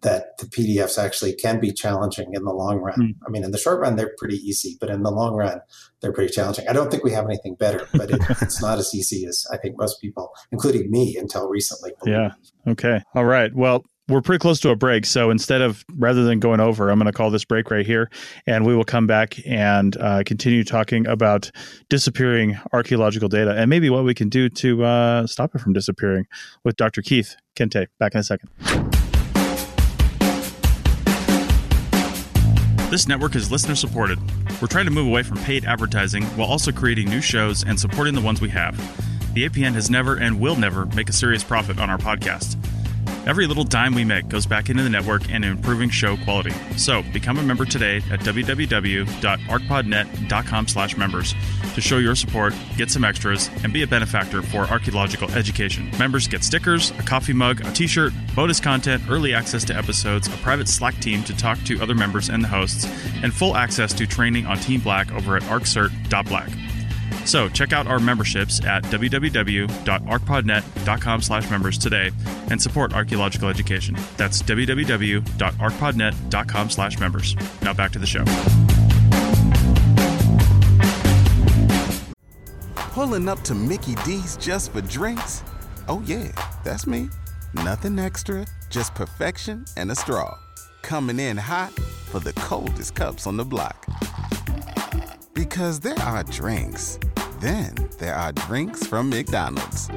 that 0.00 0.38
the 0.38 0.46
PDFs 0.46 0.96
actually 0.96 1.34
can 1.34 1.60
be 1.60 1.70
challenging 1.70 2.32
in 2.32 2.44
the 2.44 2.52
long 2.52 2.78
run. 2.78 2.98
Mm. 2.98 3.14
I 3.26 3.30
mean, 3.30 3.44
in 3.44 3.50
the 3.50 3.58
short 3.58 3.78
run, 3.78 3.96
they're 3.96 4.14
pretty 4.16 4.36
easy, 4.36 4.78
but 4.80 4.88
in 4.88 5.02
the 5.02 5.10
long 5.10 5.34
run, 5.34 5.60
they're 6.00 6.14
pretty 6.14 6.32
challenging. 6.32 6.66
I 6.66 6.72
don't 6.72 6.90
think 6.90 7.04
we 7.04 7.12
have 7.12 7.26
anything 7.26 7.56
better, 7.56 7.86
but 7.92 8.10
it, 8.10 8.22
it's 8.40 8.62
not 8.62 8.78
as 8.78 8.94
easy 8.94 9.26
as 9.26 9.46
I 9.52 9.58
think 9.58 9.76
most 9.78 10.00
people, 10.00 10.30
including 10.50 10.90
me 10.90 11.16
until 11.18 11.46
recently. 11.46 11.92
Believe. 12.02 12.14
Yeah. 12.14 12.30
Okay. 12.72 13.02
All 13.14 13.26
right. 13.26 13.54
Well, 13.54 13.84
we're 14.08 14.20
pretty 14.20 14.40
close 14.40 14.60
to 14.60 14.70
a 14.70 14.76
break. 14.76 15.06
So 15.06 15.30
instead 15.30 15.62
of 15.62 15.84
rather 15.96 16.24
than 16.24 16.40
going 16.40 16.60
over, 16.60 16.90
I'm 16.90 16.98
going 16.98 17.06
to 17.06 17.16
call 17.16 17.30
this 17.30 17.44
break 17.44 17.70
right 17.70 17.86
here, 17.86 18.10
and 18.46 18.66
we 18.66 18.74
will 18.74 18.84
come 18.84 19.06
back 19.06 19.36
and 19.46 19.96
uh, 19.98 20.22
continue 20.24 20.64
talking 20.64 21.06
about 21.06 21.50
disappearing 21.88 22.58
archaeological 22.72 23.28
data 23.28 23.54
and 23.56 23.70
maybe 23.70 23.90
what 23.90 24.04
we 24.04 24.14
can 24.14 24.28
do 24.28 24.48
to 24.48 24.84
uh, 24.84 25.26
stop 25.26 25.54
it 25.54 25.60
from 25.60 25.72
disappearing 25.72 26.26
with 26.64 26.76
Dr. 26.76 27.02
Keith 27.02 27.36
Kintigh. 27.56 27.86
Back 27.98 28.14
in 28.14 28.20
a 28.20 28.24
second. 28.24 28.50
This 32.90 33.08
network 33.08 33.34
is 33.36 33.50
listener 33.50 33.74
supported. 33.74 34.18
We're 34.60 34.68
trying 34.68 34.84
to 34.84 34.90
move 34.90 35.06
away 35.06 35.22
from 35.22 35.38
paid 35.38 35.64
advertising 35.64 36.24
while 36.36 36.48
also 36.48 36.72
creating 36.72 37.08
new 37.08 37.22
shows 37.22 37.64
and 37.64 37.80
supporting 37.80 38.14
the 38.14 38.20
ones 38.20 38.42
we 38.42 38.50
have. 38.50 38.76
The 39.34 39.48
APN 39.48 39.72
has 39.72 39.88
never 39.88 40.16
and 40.16 40.38
will 40.38 40.56
never 40.56 40.84
make 40.86 41.08
a 41.08 41.12
serious 41.12 41.42
profit 41.42 41.78
on 41.78 41.88
our 41.88 41.96
podcast. 41.96 42.58
Every 43.24 43.46
little 43.46 43.62
dime 43.62 43.94
we 43.94 44.04
make 44.04 44.28
goes 44.28 44.46
back 44.46 44.68
into 44.68 44.82
the 44.82 44.90
network 44.90 45.30
and 45.30 45.44
improving 45.44 45.90
show 45.90 46.16
quality. 46.16 46.50
So 46.76 47.04
become 47.12 47.38
a 47.38 47.42
member 47.42 47.64
today 47.64 47.98
at 48.10 48.18
www.archpodnet.com 48.20 50.68
slash 50.68 50.96
members 50.96 51.34
to 51.74 51.80
show 51.80 51.98
your 51.98 52.16
support, 52.16 52.52
get 52.76 52.90
some 52.90 53.04
extras, 53.04 53.48
and 53.62 53.72
be 53.72 53.82
a 53.82 53.86
benefactor 53.86 54.42
for 54.42 54.68
archaeological 54.68 55.30
education. 55.32 55.88
Members 55.98 56.26
get 56.26 56.42
stickers, 56.42 56.90
a 56.90 57.02
coffee 57.02 57.32
mug, 57.32 57.64
a 57.64 57.70
t-shirt, 57.72 58.12
bonus 58.34 58.58
content, 58.58 59.04
early 59.08 59.34
access 59.34 59.62
to 59.64 59.76
episodes, 59.76 60.26
a 60.26 60.36
private 60.38 60.66
Slack 60.68 60.98
team 60.98 61.22
to 61.24 61.36
talk 61.36 61.62
to 61.64 61.80
other 61.80 61.94
members 61.94 62.28
and 62.28 62.42
the 62.42 62.48
hosts, 62.48 62.86
and 63.22 63.32
full 63.32 63.56
access 63.56 63.92
to 63.92 64.04
training 64.06 64.46
on 64.46 64.58
Team 64.58 64.80
Black 64.80 65.12
over 65.12 65.36
at 65.36 65.42
arccert.black. 65.44 66.50
So 67.24 67.48
check 67.48 67.72
out 67.72 67.86
our 67.86 67.98
memberships 67.98 68.62
at 68.64 68.82
www.archpodnet.com 68.84 71.22
slash 71.22 71.50
members 71.50 71.78
today 71.78 72.10
and 72.50 72.60
support 72.60 72.92
archaeological 72.92 73.48
education. 73.48 73.96
That's 74.16 74.42
www.archpodnet.com 74.42 76.70
slash 76.70 76.98
members. 76.98 77.36
Now 77.62 77.72
back 77.72 77.92
to 77.92 77.98
the 77.98 78.06
show. 78.06 78.24
Pulling 82.74 83.28
up 83.28 83.40
to 83.42 83.54
Mickey 83.54 83.94
D's 84.04 84.36
just 84.36 84.72
for 84.72 84.82
drinks? 84.82 85.42
Oh 85.88 86.02
yeah, 86.06 86.30
that's 86.64 86.86
me. 86.86 87.08
Nothing 87.54 87.98
extra, 87.98 88.46
just 88.68 88.94
perfection 88.94 89.64
and 89.76 89.90
a 89.90 89.94
straw. 89.94 90.38
Coming 90.82 91.18
in 91.18 91.38
hot 91.38 91.72
for 91.72 92.20
the 92.20 92.34
coldest 92.34 92.94
cups 92.94 93.26
on 93.26 93.38
the 93.38 93.44
block. 93.44 93.86
Because 95.32 95.80
there 95.80 95.98
are 96.00 96.22
drinks 96.24 96.98
then 97.42 97.74
there 97.98 98.14
are 98.14 98.32
drinks 98.32 98.86
from 98.86 99.10
McDonald's. 99.10 99.90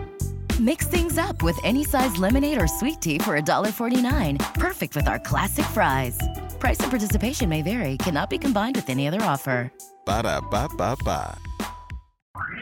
Mix 0.60 0.88
things 0.88 1.18
up 1.18 1.42
with 1.44 1.58
any 1.64 1.84
size 1.84 2.18
lemonade 2.18 2.62
or 2.62 2.68
sweet 2.68 3.02
tea 3.02 3.20
for 3.20 3.40
$1.49. 3.40 4.54
Perfect 4.56 4.96
with 4.96 5.08
our 5.08 5.20
classic 5.20 5.66
fries. 5.66 6.18
Price 6.60 6.80
and 6.80 6.90
participation 6.90 7.50
may 7.50 7.62
vary, 7.62 7.98
cannot 7.98 8.30
be 8.30 8.38
combined 8.38 8.76
with 8.76 8.90
any 8.90 9.08
other 9.08 9.22
offer. 9.22 9.72
Ba 10.06 10.24
da 10.24 10.42
ba 10.42 10.70
ba 10.78 10.96
ba. 11.04 11.38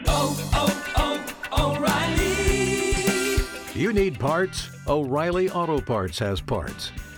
Oh, 0.06 0.50
oh, 0.54 1.34
oh, 1.52 1.76
O'Reilly! 1.76 3.80
You 3.80 3.92
need 3.92 4.18
parts? 4.18 4.70
O'Reilly 4.86 5.50
Auto 5.50 5.80
Parts 5.80 6.18
has 6.18 6.40
parts. 6.40 6.90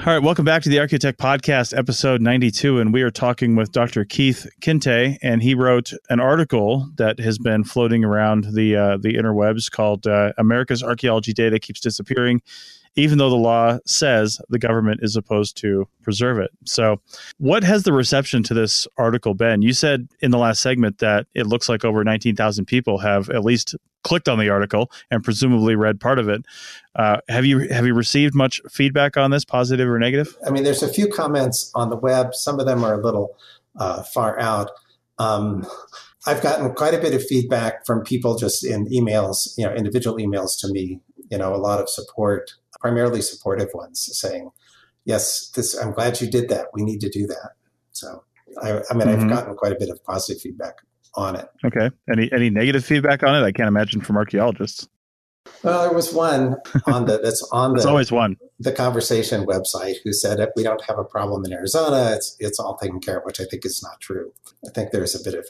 All 0.00 0.14
right, 0.14 0.22
welcome 0.22 0.46
back 0.46 0.62
to 0.62 0.70
the 0.70 0.78
Archaeotech 0.78 1.18
Podcast, 1.18 1.76
episode 1.76 2.22
92. 2.22 2.80
And 2.80 2.90
we 2.90 3.02
are 3.02 3.10
talking 3.10 3.54
with 3.54 3.70
Dr. 3.70 4.06
Keith 4.06 4.46
Kintigh, 4.62 5.18
and 5.20 5.42
he 5.42 5.54
wrote 5.54 5.92
an 6.08 6.20
article 6.20 6.90
that 6.96 7.18
has 7.18 7.36
been 7.36 7.64
floating 7.64 8.02
around 8.02 8.44
the 8.54 8.76
uh, 8.76 8.96
the 8.96 9.16
interwebs 9.16 9.70
called 9.70 10.06
uh, 10.06 10.32
America's 10.38 10.82
Archaeology 10.82 11.34
Data 11.34 11.58
Keeps 11.58 11.80
Disappearing, 11.80 12.40
even 12.96 13.18
though 13.18 13.30
the 13.30 13.36
law 13.36 13.78
says 13.86 14.40
the 14.48 14.58
government 14.58 15.00
is 15.02 15.12
supposed 15.12 15.56
to 15.58 15.88
preserve 16.02 16.38
it. 16.38 16.50
So, 16.64 17.00
what 17.38 17.62
has 17.64 17.84
the 17.84 17.92
reception 17.92 18.42
to 18.44 18.54
this 18.54 18.86
article 18.96 19.34
been? 19.34 19.62
You 19.62 19.72
said 19.72 20.08
in 20.20 20.30
the 20.30 20.38
last 20.38 20.60
segment 20.60 20.98
that 20.98 21.26
it 21.34 21.46
looks 21.46 21.68
like 21.68 21.84
over 21.84 22.02
19,000 22.04 22.64
people 22.64 22.98
have 22.98 23.30
at 23.30 23.44
least 23.44 23.74
clicked 24.02 24.28
on 24.28 24.38
the 24.38 24.48
article 24.48 24.90
and 25.10 25.22
presumably 25.22 25.74
read 25.74 26.00
part 26.00 26.18
of 26.18 26.28
it. 26.28 26.42
Uh, 26.96 27.18
have 27.28 27.44
you 27.44 27.60
have 27.68 27.86
you 27.86 27.94
received 27.94 28.34
much 28.34 28.60
feedback 28.70 29.16
on 29.16 29.30
this, 29.30 29.44
positive 29.44 29.88
or 29.88 29.98
negative? 29.98 30.36
I 30.46 30.50
mean, 30.50 30.64
there's 30.64 30.82
a 30.82 30.92
few 30.92 31.08
comments 31.08 31.70
on 31.74 31.90
the 31.90 31.96
web. 31.96 32.34
Some 32.34 32.60
of 32.60 32.66
them 32.66 32.84
are 32.84 32.94
a 32.94 33.02
little 33.02 33.36
uh, 33.76 34.02
far 34.02 34.38
out. 34.40 34.70
Um, 35.18 35.66
I've 36.26 36.42
gotten 36.42 36.72
quite 36.74 36.94
a 36.94 36.98
bit 36.98 37.14
of 37.14 37.24
feedback 37.24 37.86
from 37.86 38.02
people 38.02 38.36
just 38.36 38.64
in 38.64 38.86
emails, 38.88 39.54
you 39.56 39.64
know, 39.64 39.72
individual 39.72 40.16
emails 40.16 40.58
to 40.60 40.68
me. 40.68 41.00
You 41.30 41.38
know, 41.38 41.54
a 41.54 41.56
lot 41.56 41.80
of 41.80 41.88
support, 41.88 42.54
primarily 42.80 43.22
supportive 43.22 43.68
ones, 43.74 44.08
saying, 44.12 44.50
"Yes, 45.04 45.50
this. 45.50 45.76
I'm 45.76 45.92
glad 45.92 46.20
you 46.20 46.30
did 46.30 46.48
that. 46.48 46.66
We 46.72 46.82
need 46.82 47.00
to 47.00 47.08
do 47.08 47.26
that." 47.26 47.52
So, 47.92 48.24
I, 48.62 48.70
I 48.70 48.94
mean, 48.94 49.08
mm-hmm. 49.08 49.22
I've 49.22 49.28
gotten 49.28 49.54
quite 49.54 49.72
a 49.72 49.78
bit 49.78 49.90
of 49.90 50.02
positive 50.04 50.40
feedback 50.40 50.74
on 51.14 51.36
it. 51.36 51.48
Okay. 51.64 51.90
Any 52.12 52.30
any 52.32 52.50
negative 52.50 52.84
feedback 52.84 53.22
on 53.22 53.34
it? 53.34 53.44
I 53.44 53.52
can't 53.52 53.68
imagine 53.68 54.00
from 54.00 54.16
archaeologists. 54.16 54.88
Well, 55.62 55.82
there 55.82 55.92
was 55.94 56.12
one 56.12 56.56
on 56.86 57.06
the 57.06 57.18
that's 57.18 57.42
on 57.52 57.74
the 57.74 57.88
always 57.88 58.12
one 58.12 58.36
the 58.58 58.72
conversation 58.72 59.46
website 59.46 59.96
who 60.04 60.12
said 60.12 60.46
we 60.54 60.62
don't 60.62 60.84
have 60.84 60.98
a 60.98 61.04
problem 61.04 61.44
in 61.44 61.52
Arizona. 61.52 62.12
It's 62.14 62.36
it's 62.38 62.60
all 62.60 62.76
taken 62.76 63.00
care 63.00 63.18
of, 63.18 63.24
which 63.24 63.40
I 63.40 63.44
think 63.44 63.64
is 63.64 63.82
not 63.82 64.00
true. 64.00 64.32
I 64.66 64.70
think 64.70 64.90
there's 64.90 65.14
a 65.14 65.24
bit 65.24 65.38
of 65.38 65.48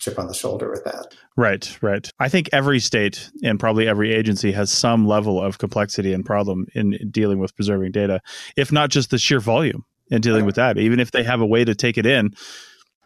chip 0.00 0.18
on 0.18 0.26
the 0.26 0.34
shoulder 0.34 0.70
with 0.70 0.82
that. 0.84 1.14
Right, 1.36 1.78
right. 1.82 2.10
I 2.18 2.28
think 2.28 2.48
every 2.52 2.80
state 2.80 3.30
and 3.44 3.60
probably 3.60 3.86
every 3.86 4.12
agency 4.12 4.50
has 4.52 4.72
some 4.72 5.06
level 5.06 5.40
of 5.40 5.58
complexity 5.58 6.12
and 6.12 6.24
problem 6.24 6.66
in 6.74 6.98
dealing 7.10 7.38
with 7.38 7.54
preserving 7.54 7.92
data, 7.92 8.20
if 8.56 8.72
not 8.72 8.90
just 8.90 9.10
the 9.10 9.18
sheer 9.18 9.40
volume 9.40 9.84
in 10.10 10.20
dealing 10.20 10.42
right. 10.42 10.46
with 10.46 10.56
that. 10.56 10.78
Even 10.78 10.98
if 10.98 11.12
they 11.12 11.22
have 11.22 11.40
a 11.40 11.46
way 11.46 11.64
to 11.64 11.74
take 11.74 11.98
it 11.98 12.06
in, 12.06 12.34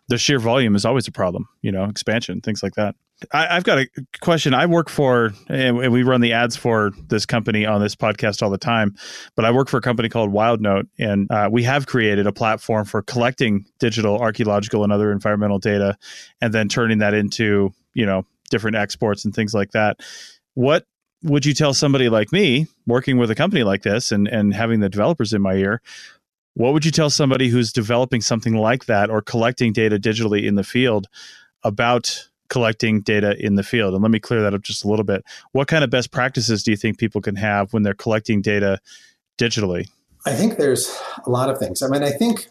the 0.09 0.18
sheer 0.18 0.38
volume 0.38 0.74
is 0.74 0.85
always 0.85 1.09
a 1.09 1.12
problem, 1.12 1.48
you 1.62 1.72
know, 1.72 1.85
expansion, 1.85 2.40
things 2.40 2.62
like 2.62 2.74
that. 2.74 2.94
I, 3.33 3.55
have 3.55 3.65
got 3.65 3.79
a 3.79 3.89
question. 4.21 4.55
I 4.55 4.67
work 4.67 4.89
for, 4.89 5.33
and 5.49 5.93
we 5.93 6.03
run 6.03 6.21
the 6.21 6.33
ads 6.33 6.57
for 6.57 6.93
this 7.09 7.27
company 7.27 7.67
on 7.67 7.81
this 7.81 7.95
podcast 7.95 8.43
all 8.43 8.51
the 8.51 8.59
time, 8.59 8.95
but 9.37 9.45
I 9.45 9.51
work 9.51 9.69
for 9.69 9.79
a 9.79 9.81
company 9.81 10.09
called 10.09 10.33
WildNote, 10.33 10.89
and 10.99 11.31
uh, 11.31 11.49
we 11.51 11.63
have 11.65 11.87
created 11.87 12.27
a 12.27 12.33
platform 12.33 12.85
for 12.85 13.03
collecting 13.03 13.67
digital 13.79 14.19
archaeological 14.19 14.85
and 14.85 14.93
other 14.93 15.13
environmental 15.13 15.59
data 15.59 15.97
and 16.41 16.53
then 16.53 16.69
turning 16.69 16.99
that 16.99 17.15
into, 17.15 17.73
you 17.95 18.07
know, 18.07 18.25
different 18.51 18.77
exports 18.77 19.25
and 19.25 19.35
things 19.35 19.55
like 19.55 19.73
that. 19.73 20.01
What 20.55 20.87
would 21.23 21.47
you 21.47 21.55
tell 21.55 21.75
somebody 21.75 22.09
like 22.09 22.33
me 22.33 22.67
working 22.87 23.17
with 23.17 23.31
a 23.31 23.35
company 23.35 23.65
like 23.65 23.83
this 23.83 24.13
and, 24.13 24.29
and 24.29 24.55
having 24.55 24.81
the 24.81 24.89
developers 24.89 25.33
in 25.33 25.43
my 25.43 25.55
ear? 25.55 25.81
What 26.55 26.73
would 26.73 26.85
you 26.85 26.93
tell 26.93 27.11
somebody 27.11 27.49
who's 27.49 27.73
developing 27.73 28.21
something 28.21 28.55
like 28.55 28.85
that 28.87 29.11
or 29.11 29.23
collecting 29.23 29.73
data 29.73 29.99
digitally 29.99 30.47
in 30.47 30.55
the 30.55 30.63
field 30.63 31.09
about 31.65 32.29
collecting 32.48 33.00
data 33.00 33.37
in 33.44 33.54
the 33.54 33.62
field? 33.62 33.94
And 33.94 34.02
let 34.02 34.11
me 34.11 34.20
clear 34.20 34.42
that 34.42 34.54
up 34.54 34.62
just 34.62 34.85
a 34.85 34.88
little 34.88 35.04
bit. 35.04 35.24
What 35.52 35.68
kind 35.68 35.85
of 35.85 35.90
best 35.90 36.11
practices 36.11 36.62
do 36.62 36.70
you 36.70 36.76
think 36.76 36.98
people 36.98 37.20
can 37.20 37.37
have 37.37 37.72
when 37.72 37.83
they're 37.83 37.94
collecting 37.94 38.42
data 38.42 38.78
digitally? 39.38 39.88
I 40.26 40.35
think 40.35 40.57
there's 40.57 40.98
a 41.26 41.30
lot 41.30 41.50
of 41.50 41.59
things. 41.59 41.83
I 41.83 41.88
mean, 41.88 42.02
I 42.02 42.11
think, 42.11 42.48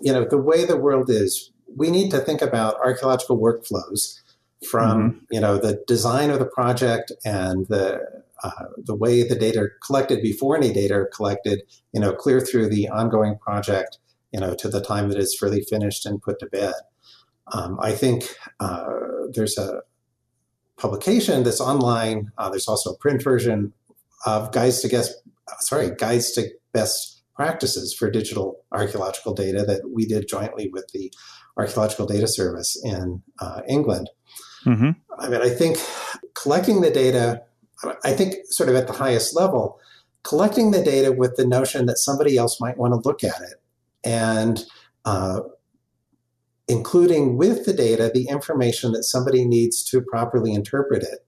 you 0.00 0.12
know, 0.12 0.24
the 0.24 0.38
way 0.38 0.64
the 0.64 0.76
world 0.76 1.10
is, 1.10 1.50
we 1.74 1.90
need 1.90 2.10
to 2.12 2.18
think 2.18 2.40
about 2.40 2.76
archaeological 2.76 3.38
workflows 3.38 4.20
from, 4.68 5.10
mm-hmm. 5.10 5.18
you 5.30 5.40
know, 5.40 5.58
the 5.58 5.82
design 5.86 6.30
of 6.30 6.38
the 6.38 6.46
project 6.46 7.12
and 7.24 7.66
the 7.66 8.00
uh, 8.42 8.66
the 8.76 8.94
way 8.94 9.26
the 9.26 9.34
data 9.34 9.60
are 9.60 9.72
collected 9.84 10.22
before 10.22 10.56
any 10.56 10.72
data 10.72 10.94
are 10.94 11.06
collected, 11.06 11.62
you 11.92 12.00
know, 12.00 12.12
clear 12.12 12.38
through 12.38 12.68
the 12.68 12.86
ongoing 12.88 13.38
project, 13.38 13.98
you 14.30 14.38
know, 14.38 14.54
to 14.54 14.68
the 14.68 14.80
time 14.80 15.08
that 15.08 15.18
it's 15.18 15.36
fully 15.36 15.62
finished 15.62 16.04
and 16.04 16.20
put 16.20 16.38
to 16.38 16.46
bed. 16.46 16.74
Um, 17.52 17.78
I 17.80 17.92
think 17.92 18.24
uh, 18.60 18.84
there's 19.32 19.56
a 19.58 19.82
publication 20.76 21.42
that's 21.42 21.60
online. 21.60 22.30
Uh, 22.38 22.50
there's 22.50 22.68
also 22.68 22.92
a 22.92 22.96
print 22.96 23.22
version 23.22 23.72
of 24.24 24.52
guides 24.52 24.80
to 24.80 24.88
guess, 24.88 25.14
sorry, 25.60 25.90
guides 25.96 26.32
to 26.32 26.48
best 26.72 27.22
practices 27.34 27.94
for 27.94 28.10
digital 28.10 28.64
archaeological 28.72 29.34
data 29.34 29.62
that 29.64 29.90
we 29.90 30.06
did 30.06 30.26
jointly 30.28 30.68
with 30.72 30.88
the 30.92 31.12
Archaeological 31.56 32.06
Data 32.06 32.26
Service 32.26 32.76
in 32.82 33.22
uh, 33.40 33.62
England. 33.68 34.10
Mm-hmm. 34.64 34.90
I 35.18 35.28
mean, 35.28 35.40
I 35.40 35.48
think 35.48 35.78
collecting 36.34 36.80
the 36.80 36.90
data, 36.90 37.42
I 38.04 38.12
think 38.12 38.34
sort 38.46 38.68
of 38.68 38.74
at 38.74 38.86
the 38.86 38.92
highest 38.92 39.34
level, 39.36 39.78
collecting 40.22 40.70
the 40.70 40.82
data 40.82 41.12
with 41.12 41.36
the 41.36 41.46
notion 41.46 41.86
that 41.86 41.98
somebody 41.98 42.36
else 42.36 42.60
might 42.60 42.76
want 42.76 42.92
to 42.92 43.08
look 43.08 43.22
at 43.22 43.40
it 43.40 43.62
and 44.04 44.64
uh, 45.04 45.40
including 46.68 47.36
with 47.36 47.64
the 47.64 47.72
data 47.72 48.10
the 48.12 48.28
information 48.28 48.92
that 48.92 49.04
somebody 49.04 49.44
needs 49.44 49.84
to 49.84 50.00
properly 50.00 50.52
interpret 50.52 51.02
it. 51.02 51.20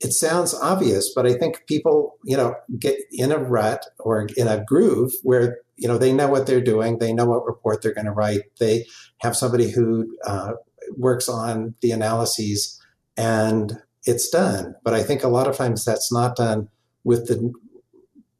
It 0.00 0.12
sounds 0.12 0.54
obvious, 0.54 1.12
but 1.14 1.26
I 1.26 1.34
think 1.34 1.62
people, 1.66 2.18
you 2.24 2.36
know, 2.36 2.54
get 2.78 2.98
in 3.12 3.32
a 3.32 3.38
rut 3.38 3.86
or 4.00 4.28
in 4.36 4.48
a 4.48 4.62
groove 4.64 5.12
where 5.22 5.58
you 5.76 5.88
know 5.88 5.98
they 5.98 6.12
know 6.12 6.28
what 6.28 6.46
they're 6.46 6.60
doing, 6.60 6.98
they 6.98 7.12
know 7.12 7.26
what 7.26 7.46
report 7.46 7.82
they're 7.82 7.94
going 7.94 8.06
to 8.06 8.12
write, 8.12 8.42
they 8.58 8.84
have 9.18 9.36
somebody 9.36 9.70
who 9.70 10.16
uh, 10.26 10.52
works 10.96 11.28
on 11.28 11.74
the 11.80 11.92
analyses, 11.92 12.80
and 13.16 13.78
it's 14.04 14.28
done. 14.28 14.74
But 14.84 14.94
I 14.94 15.02
think 15.02 15.22
a 15.22 15.28
lot 15.28 15.48
of 15.48 15.56
times 15.56 15.84
that's 15.84 16.12
not 16.12 16.36
done 16.36 16.68
with 17.04 17.28
the 17.28 17.52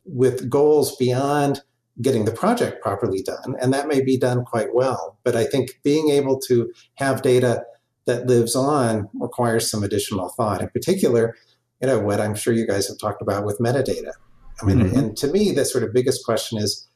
with 0.05 0.51
goals 0.51 0.97
beyond 0.97 1.62
getting 2.03 2.25
the 2.25 2.33
project 2.33 2.83
properly 2.83 3.23
done. 3.23 3.55
And 3.61 3.73
that 3.73 3.89
may 3.89 4.03
be 4.03 4.17
done 4.17 4.45
quite 4.45 4.75
well. 4.75 5.19
But 5.23 5.37
I 5.37 5.45
think 5.45 5.79
being 5.83 6.11
able 6.11 6.41
to 6.49 6.73
have 6.97 7.23
data 7.23 7.65
that 8.07 8.27
lives 8.27 8.57
on 8.57 9.09
requires 9.15 9.71
some 9.71 9.83
additional 9.83 10.29
thought. 10.31 10.61
In 10.61 10.69
particular, 10.71 11.37
you 11.81 11.89
know, 11.89 12.01
what 12.01 12.21
I'm 12.21 12.35
sure 12.35 12.53
you 12.53 12.67
guys 12.67 12.89
have 12.89 12.99
talked 12.99 13.23
about 13.23 13.45
with 13.45 13.59
metadata. 13.59 14.13
I 14.61 14.67
mean, 14.67 14.81
mm-hmm. 14.81 14.99
and 14.99 15.17
to 15.19 15.29
me, 15.29 15.53
the 15.53 15.65
sort 15.65 15.85
of 15.85 15.93
biggest 15.93 16.25
question 16.25 16.59
is 16.59 16.89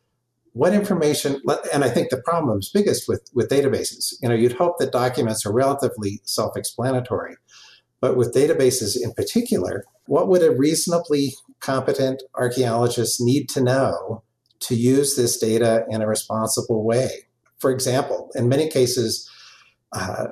what 0.52 0.74
information, 0.74 1.40
and 1.72 1.84
I 1.84 1.88
think 1.88 2.10
the 2.10 2.22
problem 2.22 2.58
is 2.58 2.70
biggest 2.72 3.08
with, 3.08 3.28
with 3.34 3.48
databases. 3.48 4.14
You 4.22 4.28
know, 4.28 4.34
you'd 4.34 4.52
hope 4.52 4.78
that 4.78 4.92
documents 4.92 5.44
are 5.46 5.52
relatively 5.52 6.20
self 6.24 6.56
explanatory. 6.56 7.36
But 8.00 8.16
with 8.16 8.34
databases 8.34 8.96
in 9.00 9.12
particular, 9.12 9.84
what 10.06 10.28
would 10.28 10.42
a 10.42 10.52
reasonably 10.52 11.34
competent 11.60 12.22
archaeologist 12.34 13.20
need 13.20 13.48
to 13.50 13.62
know 13.62 14.22
to 14.60 14.74
use 14.74 15.16
this 15.16 15.38
data 15.38 15.84
in 15.88 16.02
a 16.02 16.06
responsible 16.06 16.84
way. 16.84 17.26
For 17.58 17.70
example, 17.70 18.30
in 18.34 18.48
many 18.48 18.68
cases, 18.68 19.28
uh, 19.92 20.26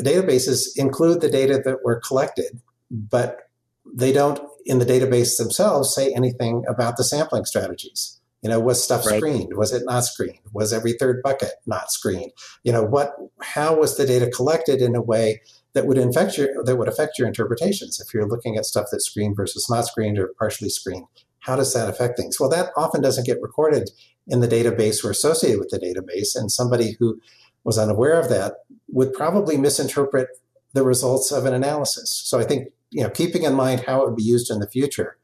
databases 0.00 0.68
include 0.76 1.20
the 1.20 1.30
data 1.30 1.60
that 1.64 1.84
were 1.84 2.00
collected, 2.00 2.60
but 2.90 3.50
they 3.92 4.12
don't, 4.12 4.40
in 4.64 4.78
the 4.78 4.86
database 4.86 5.36
themselves, 5.36 5.94
say 5.94 6.12
anything 6.14 6.64
about 6.68 6.96
the 6.96 7.04
sampling 7.04 7.44
strategies. 7.44 8.18
You 8.42 8.50
know, 8.50 8.58
was 8.58 8.82
stuff 8.82 9.06
right. 9.06 9.18
screened? 9.18 9.56
Was 9.56 9.72
it 9.72 9.84
not 9.86 10.04
screened? 10.04 10.40
Was 10.52 10.72
every 10.72 10.94
third 10.94 11.22
bucket 11.22 11.52
not 11.64 11.92
screened? 11.92 12.32
You 12.64 12.72
know, 12.72 12.82
what? 12.82 13.14
How 13.40 13.78
was 13.78 13.96
the 13.96 14.04
data 14.04 14.28
collected 14.28 14.82
in 14.82 14.96
a 14.96 15.00
way 15.00 15.40
that 15.74 15.86
would 15.86 15.96
affect 15.96 16.36
your 16.36 16.64
that 16.64 16.74
would 16.74 16.88
affect 16.88 17.18
your 17.20 17.28
interpretations 17.28 18.00
if 18.00 18.12
you're 18.12 18.26
looking 18.26 18.56
at 18.56 18.66
stuff 18.66 18.86
that's 18.90 19.06
screened 19.06 19.36
versus 19.36 19.68
not 19.70 19.86
screened 19.86 20.18
or 20.18 20.32
partially 20.40 20.70
screened? 20.70 21.06
How 21.42 21.56
does 21.56 21.74
that 21.74 21.88
affect 21.88 22.16
things? 22.16 22.40
Well, 22.40 22.48
that 22.50 22.70
often 22.76 23.02
doesn't 23.02 23.26
get 23.26 23.42
recorded 23.42 23.90
in 24.26 24.40
the 24.40 24.48
database 24.48 25.04
or 25.04 25.10
associated 25.10 25.58
with 25.58 25.70
the 25.70 25.78
database. 25.78 26.34
And 26.34 26.50
somebody 26.50 26.96
who 26.98 27.20
was 27.64 27.78
unaware 27.78 28.18
of 28.18 28.28
that 28.30 28.54
would 28.88 29.12
probably 29.12 29.56
misinterpret 29.56 30.28
the 30.72 30.82
results 30.82 31.30
of 31.32 31.44
an 31.44 31.54
analysis. 31.54 32.10
So 32.10 32.38
I 32.38 32.44
think 32.44 32.68
you 32.90 33.02
know 33.02 33.10
keeping 33.10 33.42
in 33.42 33.54
mind 33.54 33.80
how 33.80 34.02
it 34.02 34.08
would 34.08 34.16
be 34.16 34.22
used 34.22 34.50
in 34.50 34.58
the 34.58 34.68
future 34.68 35.18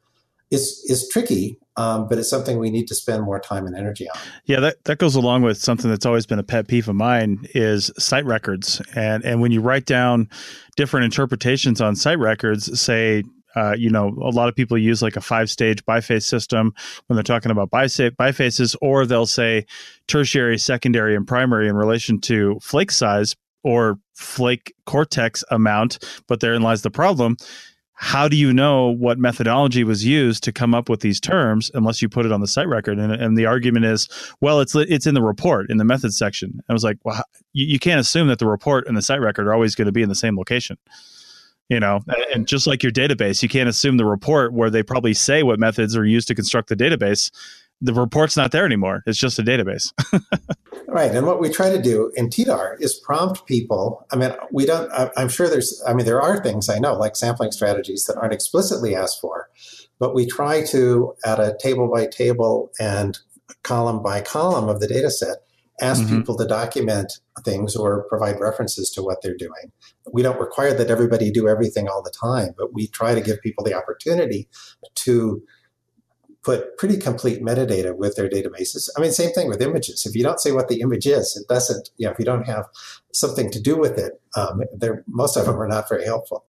is 0.51 0.85
is 0.89 1.09
tricky, 1.09 1.59
um, 1.77 2.09
but 2.09 2.19
it's 2.19 2.31
something 2.31 2.59
we 2.59 2.71
need 2.71 2.89
to 2.89 2.95
spend 2.95 3.23
more 3.23 3.39
time 3.39 3.67
and 3.67 3.77
energy 3.77 4.09
on. 4.09 4.19
Yeah, 4.47 4.61
that, 4.61 4.83
that 4.85 4.99
goes 4.99 5.15
along 5.15 5.43
with 5.43 5.59
something 5.59 5.91
that's 5.91 6.07
always 6.07 6.27
been 6.27 6.39
a 6.39 6.43
pet 6.43 6.69
peeve 6.69 6.89
of 6.89 6.97
mine 6.97 7.47
is 7.55 7.91
site 7.99 8.25
records. 8.25 8.81
And 8.95 9.25
and 9.25 9.41
when 9.41 9.53
you 9.53 9.61
write 9.61 9.85
down 9.85 10.29
different 10.77 11.05
interpretations 11.05 11.81
on 11.81 11.97
site 11.97 12.19
records, 12.19 12.81
say 12.81 13.25
uh, 13.59 13.75
you 13.77 13.91
know, 13.91 14.09
a 14.23 14.31
lot 14.31 14.49
of 14.49 14.55
people 14.55 14.79
use 14.79 15.03
like 15.03 15.17
a 15.17 15.21
five 15.21 15.51
stage 15.51 15.85
biface 15.85 16.23
system 16.23 16.73
when 17.07 17.17
they're 17.17 17.25
talking 17.25 17.51
about 17.51 17.71
bifaces, 17.71 18.77
or 18.81 19.05
they'll 19.05 19.27
say 19.27 19.67
tertiary, 20.07 20.59
secondary, 20.59 21.17
and 21.17 21.27
primary 21.27 21.69
in 21.69 21.75
relation 21.75 22.21
to 22.21 22.59
flake 22.63 22.93
size 22.93 23.35
or 23.65 23.99
flake 24.15 24.73
cortex 24.87 25.45
amount. 25.51 25.99
But 26.29 26.39
therein 26.39 26.63
lies 26.63 26.83
the 26.83 26.91
problem. 26.91 27.37
How 28.01 28.29
do 28.29 28.37
you 28.37 28.53
know 28.53 28.95
what 28.95 29.19
methodology 29.19 29.83
was 29.83 30.07
used 30.07 30.45
to 30.45 30.53
come 30.53 30.73
up 30.73 30.89
with 30.89 31.01
these 31.01 31.19
terms 31.19 31.69
unless 31.75 32.01
you 32.01 32.09
put 32.09 32.25
it 32.25 32.31
on 32.31 32.41
the 32.41 32.47
site 32.47 32.69
record? 32.69 33.01
And, 33.01 33.13
and 33.13 33.37
the 33.37 33.47
argument 33.47 33.87
is, 33.87 34.09
well, 34.41 34.61
it's 34.61 34.77
it's 34.77 35.09
in 35.09 35.15
the 35.15 35.23
report 35.23 35.69
in 35.69 35.79
the 35.79 35.85
methods 35.85 36.17
section. 36.17 36.61
I 36.69 36.73
was 36.73 36.85
like, 36.85 36.99
well, 37.03 37.25
you, 37.53 37.67
you 37.67 37.81
can't 37.81 37.99
assume 37.99 38.29
that 38.29 38.39
the 38.39 38.47
report 38.47 38.87
and 38.87 38.97
the 38.97 39.03
site 39.03 39.21
record 39.21 39.49
are 39.49 39.53
always 39.53 39.75
going 39.75 39.87
to 39.87 39.93
be 39.93 40.03
in 40.03 40.09
the 40.09 40.15
same 40.15 40.37
location 40.37 40.77
you 41.69 41.79
know 41.81 42.01
and 42.33 42.47
just 42.47 42.67
like 42.67 42.83
your 42.83 42.93
database 42.93 43.43
you 43.43 43.49
can't 43.49 43.69
assume 43.69 43.97
the 43.97 44.05
report 44.05 44.53
where 44.53 44.71
they 44.71 44.83
probably 44.83 45.15
say 45.15 45.43
what 45.43 45.59
methods 45.59 45.97
are 45.97 46.05
used 46.05 46.29
to 46.29 46.35
construct 46.35 46.69
the 46.69 46.77
database. 46.77 47.31
The 47.81 47.95
report's 47.95 48.37
not 48.37 48.51
there 48.51 48.67
anymore. 48.67 49.05
It's 49.07 49.19
just 49.19 49.39
a 49.39 49.43
database. 49.43 49.93
Right. 50.89 51.15
And 51.15 51.27
what 51.27 51.39
we 51.39 51.51
try 51.51 51.69
to 51.69 51.81
do 51.81 52.11
in 52.17 52.31
tdar 52.31 52.81
is 52.81 52.95
prompt 52.95 53.45
people. 53.45 54.07
I 54.11 54.17
mean 54.17 54.33
we 54.51 54.65
don't 54.65 54.91
i'm 55.19 55.29
sure 55.29 55.49
there's 55.49 55.83
i 55.87 55.93
mean 55.93 56.07
there 56.07 56.21
are 56.21 56.43
things 56.43 56.71
i 56.71 56.79
know 56.79 56.95
like 56.95 57.15
sampling 57.15 57.53
strategies 57.53 58.05
that 58.05 58.17
aren't 58.17 58.33
explicitly 58.33 58.95
asked 58.95 59.21
for 59.21 59.51
but 59.99 60.15
we 60.15 60.25
try 60.25 60.65
to 60.67 61.15
at 61.27 61.39
a 61.39 61.57
table 61.61 61.89
by 61.93 62.07
table 62.07 62.73
and 62.81 63.19
column 63.63 64.03
by 64.03 64.23
column 64.23 64.69
of 64.69 64.81
the 64.81 64.87
data 64.87 65.11
set 65.11 65.39
ask 65.81 66.03
mm-hmm. 66.03 66.19
people 66.19 66.37
to 66.37 66.47
document 66.47 67.21
things 67.45 67.77
or 67.77 68.05
provide 68.09 68.41
references 68.41 68.91
to 68.91 69.03
what 69.03 69.23
they're 69.23 69.37
doing. 69.37 69.73
We 70.13 70.23
don't 70.23 70.41
require 70.41 70.75
that 70.75 70.91
everybody 70.91 71.31
do 71.31 71.49
everything 71.49 71.89
all 71.89 72.03
the 72.03 72.11
time, 72.11 72.55
but 72.57 72.75
we 72.75 72.89
try 72.89 73.15
to 73.15 73.21
give 73.21 73.41
people 73.41 73.65
the 73.65 73.75
opportunity 73.75 74.49
to 74.97 75.43
put 76.43 76.77
pretty 76.79 76.97
complete 76.97 77.43
metadata 77.43 77.97
with 77.97 78.17
their 78.17 78.29
databases. 78.29 78.89
I 78.97 79.01
mean, 79.01 79.13
same 79.13 79.33
thing 79.33 79.49
with 79.49 79.61
images. 79.61 80.07
If 80.07 80.15
you 80.15 80.23
don't 80.23 80.41
say 80.41 80.53
what 80.53 80.69
the 80.69 80.81
image 80.81 81.07
is, 81.07 81.37
it 81.37 81.53
doesn't, 81.53 81.91
you 81.97 82.07
know, 82.07 82.13
if 82.13 82.19
you 82.19 82.25
don't 82.25 82.47
have 82.47 82.67
something 83.13 83.51
to 83.51 83.61
do 83.61 83.77
with 83.77 83.99
it, 83.99 84.21
um, 84.37 84.63
most 85.07 85.37
of 85.37 85.47
them 85.47 85.61
are 85.61 85.69
not 85.69 85.89
very 85.89 86.05
helpful. 86.05 86.47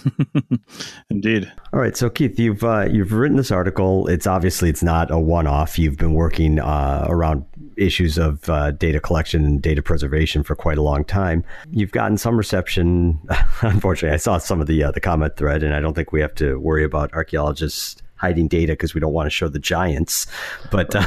Indeed. 1.10 1.52
All 1.72 1.80
right, 1.80 1.96
so 1.96 2.08
Keith, 2.08 2.38
you've 2.38 2.64
uh, 2.64 2.86
you've 2.90 3.12
written 3.12 3.36
this 3.36 3.50
article. 3.50 4.06
It's 4.08 4.26
obviously 4.26 4.68
it's 4.70 4.82
not 4.82 5.10
a 5.10 5.18
one-off. 5.18 5.78
You've 5.78 5.98
been 5.98 6.14
working 6.14 6.58
uh, 6.58 7.06
around 7.08 7.44
issues 7.76 8.18
of 8.18 8.48
uh, 8.48 8.72
data 8.72 9.00
collection 9.00 9.44
and 9.44 9.62
data 9.62 9.82
preservation 9.82 10.42
for 10.42 10.54
quite 10.54 10.78
a 10.78 10.82
long 10.82 11.04
time. 11.04 11.44
You've 11.70 11.92
gotten 11.92 12.16
some 12.16 12.36
reception. 12.36 13.18
Unfortunately, 13.62 14.14
I 14.14 14.18
saw 14.18 14.38
some 14.38 14.60
of 14.60 14.66
the 14.66 14.82
uh, 14.82 14.90
the 14.90 15.00
comment 15.00 15.36
thread, 15.36 15.62
and 15.62 15.74
I 15.74 15.80
don't 15.80 15.94
think 15.94 16.12
we 16.12 16.20
have 16.20 16.34
to 16.36 16.58
worry 16.58 16.84
about 16.84 17.12
archaeologists 17.12 18.01
hiding 18.22 18.48
data 18.48 18.72
because 18.72 18.94
we 18.94 19.00
don't 19.00 19.12
want 19.12 19.26
to 19.26 19.30
show 19.30 19.48
the 19.48 19.58
giants. 19.58 20.26
But 20.70 20.94
uh, 20.94 21.04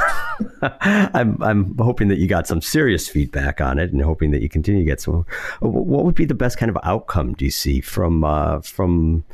I'm 0.61 1.41
I'm 1.41 1.75
hoping 1.79 2.09
that 2.09 2.19
you 2.19 2.27
got 2.27 2.45
some 2.45 2.61
serious 2.61 3.07
feedback 3.07 3.59
on 3.61 3.79
it, 3.79 3.91
and 3.91 4.01
hoping 4.01 4.31
that 4.31 4.41
you 4.41 4.49
continue 4.49 4.81
to 4.81 4.85
get 4.85 5.01
some. 5.01 5.25
What 5.61 6.05
would 6.05 6.15
be 6.15 6.25
the 6.25 6.35
best 6.35 6.57
kind 6.57 6.69
of 6.69 6.77
outcome 6.83 7.33
do 7.33 7.45
you 7.45 7.51
see 7.51 7.81
from 7.81 8.23
uh, 8.23 8.61
from 8.61 9.25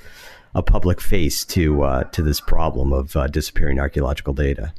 a 0.54 0.64
public 0.64 1.02
face 1.02 1.44
to 1.46 1.84
uh, 1.84 2.04
to 2.06 2.22
this 2.22 2.40
problem 2.40 2.94
of 2.94 3.16
uh, 3.16 3.28
disappearing 3.28 3.80
archaeological 3.80 4.34
data? 4.34 4.74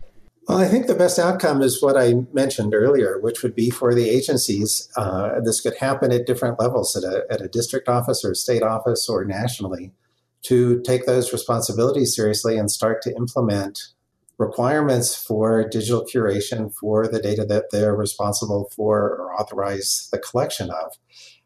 Well, 0.49 0.59
I 0.59 0.67
think 0.67 0.89
the 0.89 0.95
best 0.97 1.21
outcome 1.21 1.63
is 1.63 1.81
what 1.81 1.97
I 1.97 2.15
mentioned 2.33 2.75
earlier, 2.75 3.21
which 3.21 3.45
would 3.45 3.55
be 3.55 3.71
for 3.71 3.95
the 3.95 4.09
agencies. 4.09 4.89
Uh, 4.97 5.41
this 5.41 5.61
could 5.61 5.77
happen 5.77 6.11
at 6.11 6.27
different 6.27 6.59
levels, 6.59 6.97
at 6.97 7.05
a, 7.05 7.25
at 7.31 7.41
a 7.41 7.49
district 7.49 7.89
office 7.89 8.25
or 8.25 8.35
state 8.35 8.63
office 8.63 9.09
or 9.09 9.25
nationally, 9.25 9.93
to 10.43 10.81
take 10.83 11.07
those 11.07 11.33
responsibilities 11.33 12.15
seriously 12.15 12.59
and 12.59 12.71
start 12.71 13.03
to 13.03 13.15
implement 13.17 13.93
requirements 14.39 15.15
for 15.15 15.69
digital 15.69 16.05
curation 16.05 16.75
for 16.75 17.07
the 17.07 17.21
data 17.21 17.45
that 17.45 17.67
they're 17.71 17.95
responsible 17.95 18.71
for 18.75 18.99
or 18.99 19.35
authorize 19.35 20.09
the 20.11 20.19
collection 20.19 20.71
of. 20.71 20.93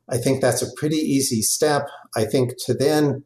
I 0.08 0.18
think 0.18 0.40
that's 0.40 0.62
a 0.62 0.72
pretty 0.76 0.96
easy 0.96 1.42
step. 1.42 1.88
I 2.14 2.24
think 2.24 2.52
to 2.64 2.74
then, 2.74 3.24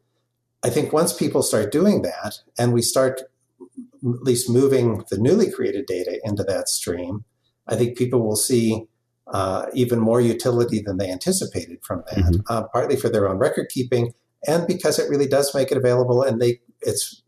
I 0.63 0.69
think 0.69 0.91
once 0.91 1.13
people 1.13 1.43
start 1.43 1.71
doing 1.71 2.01
that 2.01 2.39
and 2.57 2.73
we 2.73 2.81
start 2.81 3.21
at 3.61 4.23
least 4.23 4.49
moving 4.49 5.03
the 5.09 5.17
newly 5.17 5.51
created 5.51 5.85
data 5.85 6.19
into 6.23 6.43
that 6.43 6.67
stream, 6.67 7.23
I 7.67 7.75
think 7.75 7.97
people 7.97 8.21
will 8.25 8.35
see 8.35 8.87
uh, 9.27 9.67
even 9.73 9.99
more 9.99 10.19
utility 10.19 10.81
than 10.81 10.97
they 10.97 11.09
anticipated 11.09 11.77
from 11.83 12.03
that, 12.07 12.17
mm-hmm. 12.17 12.41
uh, 12.49 12.63
partly 12.73 12.95
for 12.95 13.09
their 13.09 13.29
own 13.29 13.37
record 13.37 13.69
keeping 13.69 14.13
and 14.47 14.67
because 14.67 14.99
it 14.99 15.09
really 15.09 15.27
does 15.27 15.53
make 15.53 15.71
it 15.71 15.77
available 15.77 16.23
and 16.23 16.41
they 16.41 16.59
it's 16.81 17.21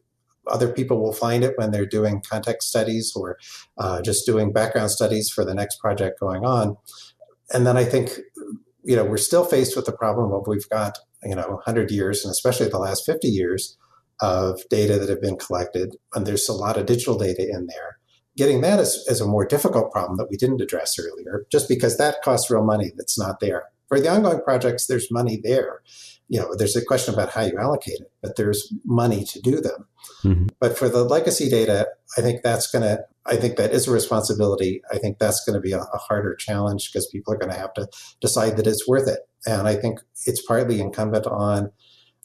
other 0.47 0.71
people 0.71 1.02
will 1.02 1.13
find 1.13 1.43
it 1.43 1.54
when 1.58 1.71
they're 1.71 1.86
doing 1.86 2.21
context 2.30 2.69
studies 2.69 3.13
or 3.15 3.38
uh, 3.78 4.02
just 4.02 4.26
doing 4.26 4.52
background 4.52 4.91
studies 4.91 5.30
for 5.30 5.45
the 5.45 5.54
next 5.54 5.80
project 5.80 6.19
going 6.19 6.45
on. 6.45 6.76
And 7.54 7.65
then 7.65 7.78
I 7.78 7.86
think, 7.86 8.19
you 8.84 8.95
know, 8.95 9.06
we're 9.06 9.17
still 9.17 9.45
faced 9.45 9.76
with 9.76 9.86
the 9.86 9.93
problem 9.93 10.32
of 10.34 10.47
we've 10.47 10.67
got, 10.69 10.97
you 11.23 11.36
know, 11.36 11.47
100 11.47 11.91
years, 11.91 12.26
and 12.26 12.32
especially 12.32 12.67
the 12.67 12.78
last 12.80 13.06
50 13.06 13.28
years 13.28 13.78
of 14.21 14.62
data 14.69 14.99
that 14.99 15.10
have 15.10 15.21
been 15.21 15.38
collected, 15.38 15.95
and 16.13 16.26
there's 16.26 16.47
a 16.47 16.54
lot 16.54 16.78
of 16.78 16.86
digital 16.86 17.17
data 17.17 17.47
in 17.49 17.67
there. 17.67 17.97
Getting 18.36 18.62
that 18.62 18.80
is, 18.80 19.06
is 19.08 19.21
a 19.21 19.28
more 19.28 19.45
difficult 19.45 19.91
problem 19.91 20.17
that 20.17 20.30
we 20.30 20.38
didn't 20.38 20.62
address 20.62 20.97
earlier, 20.99 21.45
just 21.52 21.69
because 21.69 21.97
that 21.97 22.21
costs 22.23 22.49
real 22.49 22.63
money 22.63 22.91
that's 22.97 23.17
not 23.17 23.39
there. 23.39 23.65
For 23.88 23.99
the 23.99 24.10
ongoing 24.10 24.41
projects, 24.41 24.88
there's 24.88 25.12
money 25.12 25.39
there. 25.41 25.82
You 26.34 26.39
know, 26.39 26.56
there's 26.58 26.76
a 26.76 26.84
question 26.84 27.13
about 27.13 27.30
how 27.30 27.41
you 27.41 27.58
allocate 27.60 28.00
it, 28.00 28.12
but 28.24 28.38
there's 28.38 28.74
money 28.86 29.24
to 29.24 29.39
do 29.39 29.62
them. 29.62 29.88
Mm-hmm. 30.24 30.48
But 30.60 30.76
for 30.76 30.89
the 30.89 31.04
legacy 31.04 31.48
data, 31.48 31.88
I 32.17 32.22
think 32.22 32.41
that's 32.41 32.72
going 32.72 32.82
to, 32.82 33.06
I 33.28 33.36
think 33.36 33.58
that 33.58 33.72
is 33.72 33.88
a 33.88 33.91
responsibility. 33.91 34.82
I 34.91 34.98
think 34.98 35.19
that's 35.19 35.46
going 35.46 35.54
to 35.54 35.62
be 35.62 35.74
a, 35.74 35.82
a 35.82 35.98
harder 35.98 36.34
challenge 36.36 36.89
because 36.91 37.06
people 37.06 37.34
are 37.34 37.38
going 37.38 37.52
to 37.52 37.60
have 37.60 37.74
to 37.76 37.88
decide 38.19 38.58
that 38.58 38.65
it's 38.65 38.88
worth 38.88 39.08
it. 39.08 39.19
And 39.46 39.67
I 39.67 39.76
think 39.76 40.00
it's 40.26 40.43
partly 40.43 40.82
incumbent 40.82 41.28
on 41.28 41.72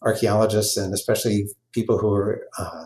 archaeologists 0.00 0.78
and 0.78 0.94
especially 0.94 1.48
people 1.72 1.98
who 1.98 2.10
are 2.14 2.48
uh, 2.58 2.84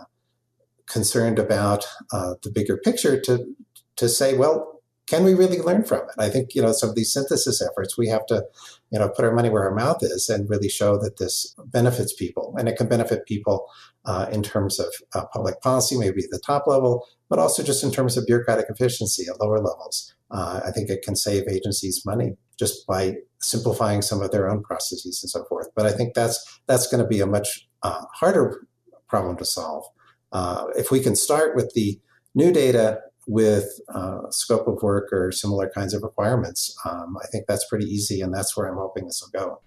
concerned 0.87 1.39
about 1.39 1.87
uh, 2.13 2.35
the 2.43 2.51
bigger 2.51 2.77
picture 2.79 3.21
to 3.21 3.47
to 3.95 4.09
say, 4.09 4.35
well, 4.37 4.72
can 5.13 5.25
we 5.25 5.35
really 5.35 5.59
learn 5.59 5.85
from 5.85 5.99
it? 6.09 6.15
I 6.19 6.31
think 6.31 6.55
you 6.55 6.63
know 6.63 6.73
some 6.73 6.89
of 6.89 6.97
these 6.97 7.13
synthesis 7.13 7.61
efforts 7.61 7.99
we 7.99 8.09
have 8.09 8.25
to 8.27 8.47
you 8.91 8.99
know 8.99 9.11
put 9.11 9.27
our 9.27 9.35
money 9.35 9.51
where 9.51 9.65
our 9.65 9.75
mouth 9.75 9.99
is 10.01 10.31
and 10.31 10.49
really 10.49 10.71
show 10.71 10.97
that 11.03 11.19
this 11.19 11.55
benefits 11.67 12.15
people, 12.15 12.55
and 12.59 12.67
it 12.67 12.79
can 12.79 12.89
benefit 12.89 13.27
people 13.27 13.67
uh, 14.07 14.27
in 14.33 14.43
terms 14.43 14.81
of 14.81 14.87
uh, 15.15 15.27
public 15.27 15.61
policy, 15.61 15.99
maybe 15.99 16.25
at 16.25 16.31
the 16.31 16.41
top 16.47 16.67
level, 16.67 17.07
but 17.29 17.39
also 17.39 17.63
just 17.63 17.85
in 17.85 17.91
terms 17.91 18.17
of 18.17 18.25
bureaucratic 18.25 18.67
efficiency 18.71 19.27
at 19.29 19.39
lower 19.39 19.59
levels. 19.59 20.15
Uh, 20.31 20.61
I 20.65 20.71
think 20.71 20.89
it 20.89 21.03
can 21.03 21.15
save 21.15 21.47
agencies 21.47 22.07
money 22.07 22.39
just 22.59 22.87
by 22.87 23.17
simplifying 23.43 24.01
some 24.01 24.23
of 24.23 24.31
their 24.31 24.49
own 24.49 24.63
processes 24.63 25.23
and 25.23 25.29
so 25.29 25.45
forth. 25.45 25.69
But 25.77 25.85
I 25.85 25.93
think 25.93 26.15
that's 26.15 26.61
that's 26.67 26.87
going 26.87 27.03
to 27.03 27.09
be 27.09 27.21
a 27.21 27.27
much 27.27 27.69
uh, 27.83 28.05
harder 28.15 28.67
problem 29.09 29.37
to 29.37 29.45
solve. 29.45 29.85
Uh, 30.33 30.69
if 30.75 30.91
we 30.91 31.01
can 31.01 31.15
start 31.15 31.55
with 31.55 31.75
the 31.75 32.01
new 32.35 32.51
data 32.51 33.03
with 33.27 33.81
uh, 33.95 34.31
scope 34.31 34.67
of 34.67 34.83
work 34.83 35.13
or 35.13 35.33
similar 35.33 35.71
kinds 35.71 35.95
of 35.95 36.03
requirements, 36.03 36.77
um, 36.85 37.17
I 37.23 37.27
think 37.29 37.47
that's 37.47 37.67
pretty 37.67 37.87
easy, 37.87 38.21
and 38.21 38.35
that's 38.35 38.57
where 38.57 38.67
I'm 38.67 38.77
hoping 38.77 39.07
this 39.07 39.23
will 39.23 39.41
go. 39.41 39.61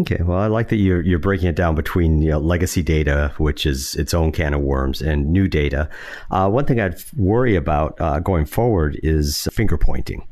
Okay, 0.00 0.22
well, 0.22 0.38
I 0.38 0.46
like 0.46 0.70
that 0.70 0.76
you're 0.76 1.02
you're 1.02 1.18
breaking 1.18 1.48
it 1.48 1.56
down 1.56 1.74
between 1.74 2.22
you 2.22 2.30
know, 2.30 2.38
legacy 2.38 2.82
data, 2.82 3.34
which 3.36 3.66
is 3.66 3.94
its 3.96 4.14
own 4.14 4.32
can 4.32 4.54
of 4.54 4.62
worms, 4.62 5.02
and 5.02 5.30
new 5.30 5.48
data. 5.48 5.90
Uh, 6.30 6.48
one 6.48 6.64
thing 6.64 6.80
I'd 6.80 6.96
worry 7.14 7.56
about 7.56 8.00
uh, 8.00 8.18
going 8.20 8.46
forward 8.46 8.98
is 9.02 9.48
finger 9.52 9.76
pointing. 9.76 10.26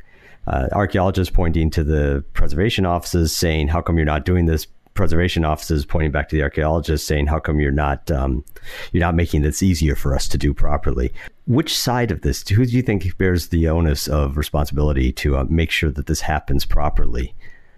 Uh, 0.46 0.68
archaeologists 0.72 1.34
pointing 1.34 1.68
to 1.70 1.84
the 1.84 2.24
preservation 2.32 2.86
offices, 2.86 3.36
saying, 3.36 3.68
"How 3.68 3.82
come 3.82 3.98
you're 3.98 4.06
not 4.06 4.24
doing 4.24 4.46
this?" 4.46 4.66
Preservation 5.00 5.46
offices 5.46 5.86
pointing 5.86 6.10
back 6.10 6.28
to 6.28 6.36
the 6.36 6.42
archaeologists, 6.42 7.08
saying, 7.08 7.28
"How 7.28 7.40
come 7.40 7.58
you're 7.58 7.70
not 7.70 8.10
um, 8.10 8.44
you're 8.92 9.00
not 9.00 9.14
making 9.14 9.40
this 9.40 9.62
easier 9.62 9.96
for 9.96 10.14
us 10.14 10.28
to 10.28 10.36
do 10.36 10.52
properly?" 10.52 11.10
Which 11.46 11.74
side 11.74 12.10
of 12.10 12.20
this? 12.20 12.46
Who 12.46 12.66
do 12.66 12.72
you 12.72 12.82
think 12.82 13.16
bears 13.16 13.48
the 13.48 13.66
onus 13.66 14.08
of 14.08 14.36
responsibility 14.36 15.10
to 15.12 15.38
uh, 15.38 15.46
make 15.48 15.70
sure 15.70 15.90
that 15.90 16.06
this 16.06 16.20
happens 16.20 16.66
properly 16.66 17.34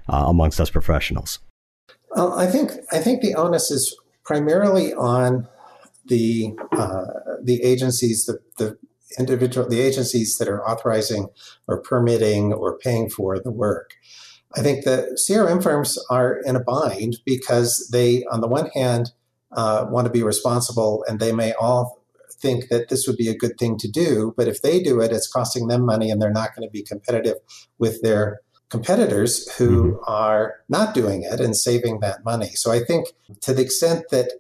uh, 0.09 0.25
amongst 0.27 0.61
us 0.61 0.69
professionals? 0.69 1.39
Well, 2.11 2.37
I 2.37 2.49
think 2.49 2.73
I 2.91 2.99
think 2.99 3.23
the 3.23 3.37
onus 3.37 3.71
is 3.71 3.97
primarily 4.25 4.93
on 4.93 5.47
the 6.07 6.53
uh, 6.73 7.05
the 7.41 7.63
agencies, 7.63 8.25
the, 8.25 8.41
the 8.59 8.77
individual 9.17 9.69
the 9.69 9.81
agencies 9.81 10.39
that 10.39 10.49
are 10.49 10.69
authorizing 10.69 11.29
or 11.69 11.81
permitting 11.83 12.53
or 12.53 12.79
paying 12.79 13.09
for 13.09 13.39
the 13.39 13.53
work. 13.53 13.95
I 14.55 14.61
think 14.61 14.85
the 14.85 15.19
CRM 15.29 15.63
firms 15.63 15.99
are 16.11 16.39
in 16.45 16.57
a 16.57 16.61
bind 16.61 17.17
because 17.25 17.89
they, 17.93 18.25
on 18.31 18.41
the 18.41 18.49
one 18.49 18.69
hand, 18.75 19.13
uh, 19.53 19.87
want 19.89 20.07
to 20.07 20.13
be 20.13 20.23
responsible, 20.23 21.05
and 21.09 21.21
they 21.21 21.33
may 21.33 21.53
all 21.55 22.03
think 22.41 22.69
that 22.69 22.89
this 22.89 23.07
would 23.07 23.17
be 23.17 23.29
a 23.29 23.37
good 23.37 23.59
thing 23.59 23.79
to 23.79 23.89
do. 23.89 24.35
But 24.37 24.49
if 24.49 24.63
they 24.63 24.83
do 24.83 25.01
it, 25.01 25.13
it's 25.13 25.31
costing 25.31 25.69
them 25.69 25.85
money, 25.85 26.11
and 26.11 26.21
they're 26.21 26.31
not 26.31 26.55
going 26.55 26.67
to 26.67 26.73
be 26.73 26.83
competitive 26.83 27.37
with 27.79 28.03
their 28.03 28.41
competitors 28.73 29.51
who 29.59 29.93
mm-hmm. 29.93 30.05
are 30.07 30.57
not 30.69 30.95
doing 30.95 31.23
it 31.23 31.41
and 31.41 31.57
saving 31.57 32.01
that 32.01 32.25
money. 32.25 32.51
So 32.55 32.73
I 32.73 32.81
think 32.81 33.09
to 33.43 33.53
the 33.53 33.63
extent 33.63 34.05
that, 34.11 34.33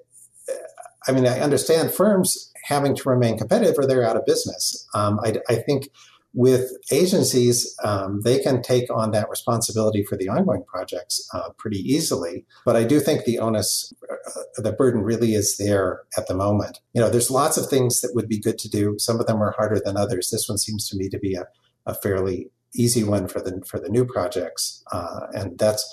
I 1.06 1.12
mean, 1.12 1.26
I 1.26 1.40
understand 1.40 1.92
firms 1.92 2.50
having 2.64 2.96
to 2.96 3.08
remain 3.08 3.36
competitive 3.36 3.74
or 3.76 3.86
they're 3.86 4.08
out 4.08 4.16
of 4.16 4.24
business. 4.24 4.88
Um, 4.94 5.20
I, 5.22 5.34
I, 5.48 5.56
think 5.56 5.88
with 6.34 6.70
agencies, 6.90 7.76
um, 7.84 8.22
they 8.22 8.38
can 8.38 8.62
take 8.62 8.90
on 8.94 9.10
that 9.10 9.28
responsibility 9.28 10.02
for 10.04 10.16
the 10.16 10.28
ongoing 10.28 10.64
projects 10.64 11.28
uh, 11.34 11.50
pretty 11.58 11.78
easily. 11.78 12.46
But 12.64 12.76
I 12.76 12.84
do 12.84 13.00
think 13.00 13.24
the 13.24 13.38
onus, 13.38 13.92
uh, 14.10 14.62
the 14.62 14.72
burden 14.72 15.02
really 15.02 15.34
is 15.34 15.56
there 15.58 16.02
at 16.16 16.28
the 16.28 16.34
moment. 16.34 16.80
You 16.94 17.02
know, 17.02 17.10
there's 17.10 17.30
lots 17.30 17.56
of 17.58 17.68
things 17.68 18.00
that 18.00 18.12
would 18.14 18.28
be 18.28 18.38
good 18.38 18.58
to 18.60 18.70
do. 18.70 18.96
Some 18.98 19.20
of 19.20 19.26
them 19.26 19.42
are 19.42 19.52
harder 19.52 19.80
than 19.84 19.96
others. 19.96 20.30
This 20.30 20.48
one 20.48 20.58
seems 20.58 20.88
to 20.88 20.96
me 20.96 21.08
to 21.10 21.18
be 21.18 21.34
a, 21.34 21.46
a 21.84 21.94
fairly 21.94 22.50
easy 22.74 23.04
one 23.04 23.28
for 23.28 23.40
the 23.40 23.62
for 23.66 23.78
the 23.78 23.90
new 23.90 24.06
projects, 24.06 24.82
uh, 24.92 25.26
and 25.34 25.58
that's 25.58 25.84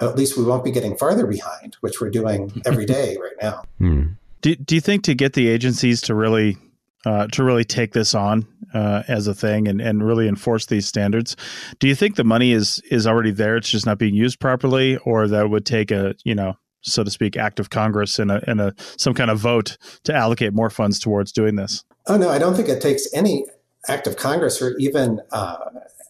at 0.00 0.16
least 0.16 0.36
we 0.36 0.44
won't 0.44 0.64
be 0.64 0.70
getting 0.70 0.96
farther 0.96 1.26
behind, 1.26 1.76
which 1.80 2.00
we're 2.00 2.10
doing 2.10 2.62
every 2.64 2.86
day 2.98 3.16
right 3.20 3.36
now. 3.42 3.64
Hmm. 3.78 4.04
Do 4.40 4.54
Do 4.54 4.74
you 4.74 4.80
think 4.80 5.02
to 5.04 5.14
get 5.14 5.32
the 5.32 5.48
agencies 5.48 6.00
to 6.02 6.14
really 6.14 6.56
uh, 7.04 7.26
to 7.28 7.44
really 7.44 7.64
take 7.64 7.92
this 7.92 8.14
on 8.14 8.46
uh, 8.72 9.02
as 9.08 9.26
a 9.26 9.34
thing 9.34 9.68
and, 9.68 9.80
and 9.80 10.06
really 10.06 10.28
enforce 10.28 10.66
these 10.66 10.86
standards. 10.86 11.36
Do 11.78 11.88
you 11.88 11.94
think 11.94 12.16
the 12.16 12.24
money 12.24 12.52
is 12.52 12.80
is 12.90 13.06
already 13.06 13.30
there? 13.30 13.56
It's 13.56 13.70
just 13.70 13.86
not 13.86 13.98
being 13.98 14.14
used 14.14 14.40
properly, 14.40 14.96
or 14.98 15.28
that 15.28 15.50
would 15.50 15.66
take 15.66 15.90
a 15.90 16.14
you 16.24 16.34
know 16.34 16.54
so 16.82 17.02
to 17.02 17.10
speak 17.10 17.36
act 17.36 17.58
of 17.60 17.70
Congress 17.70 18.18
and 18.18 18.30
a 18.30 18.42
and 18.48 18.60
a 18.60 18.74
some 18.96 19.14
kind 19.14 19.30
of 19.30 19.38
vote 19.38 19.78
to 20.04 20.14
allocate 20.14 20.52
more 20.52 20.70
funds 20.70 20.98
towards 20.98 21.32
doing 21.32 21.56
this? 21.56 21.84
Oh 22.06 22.16
no, 22.16 22.28
I 22.28 22.38
don't 22.38 22.54
think 22.54 22.68
it 22.68 22.82
takes 22.82 23.06
any 23.14 23.46
act 23.88 24.06
of 24.06 24.16
Congress 24.16 24.60
or 24.62 24.76
even 24.78 25.20
uh, 25.32 25.56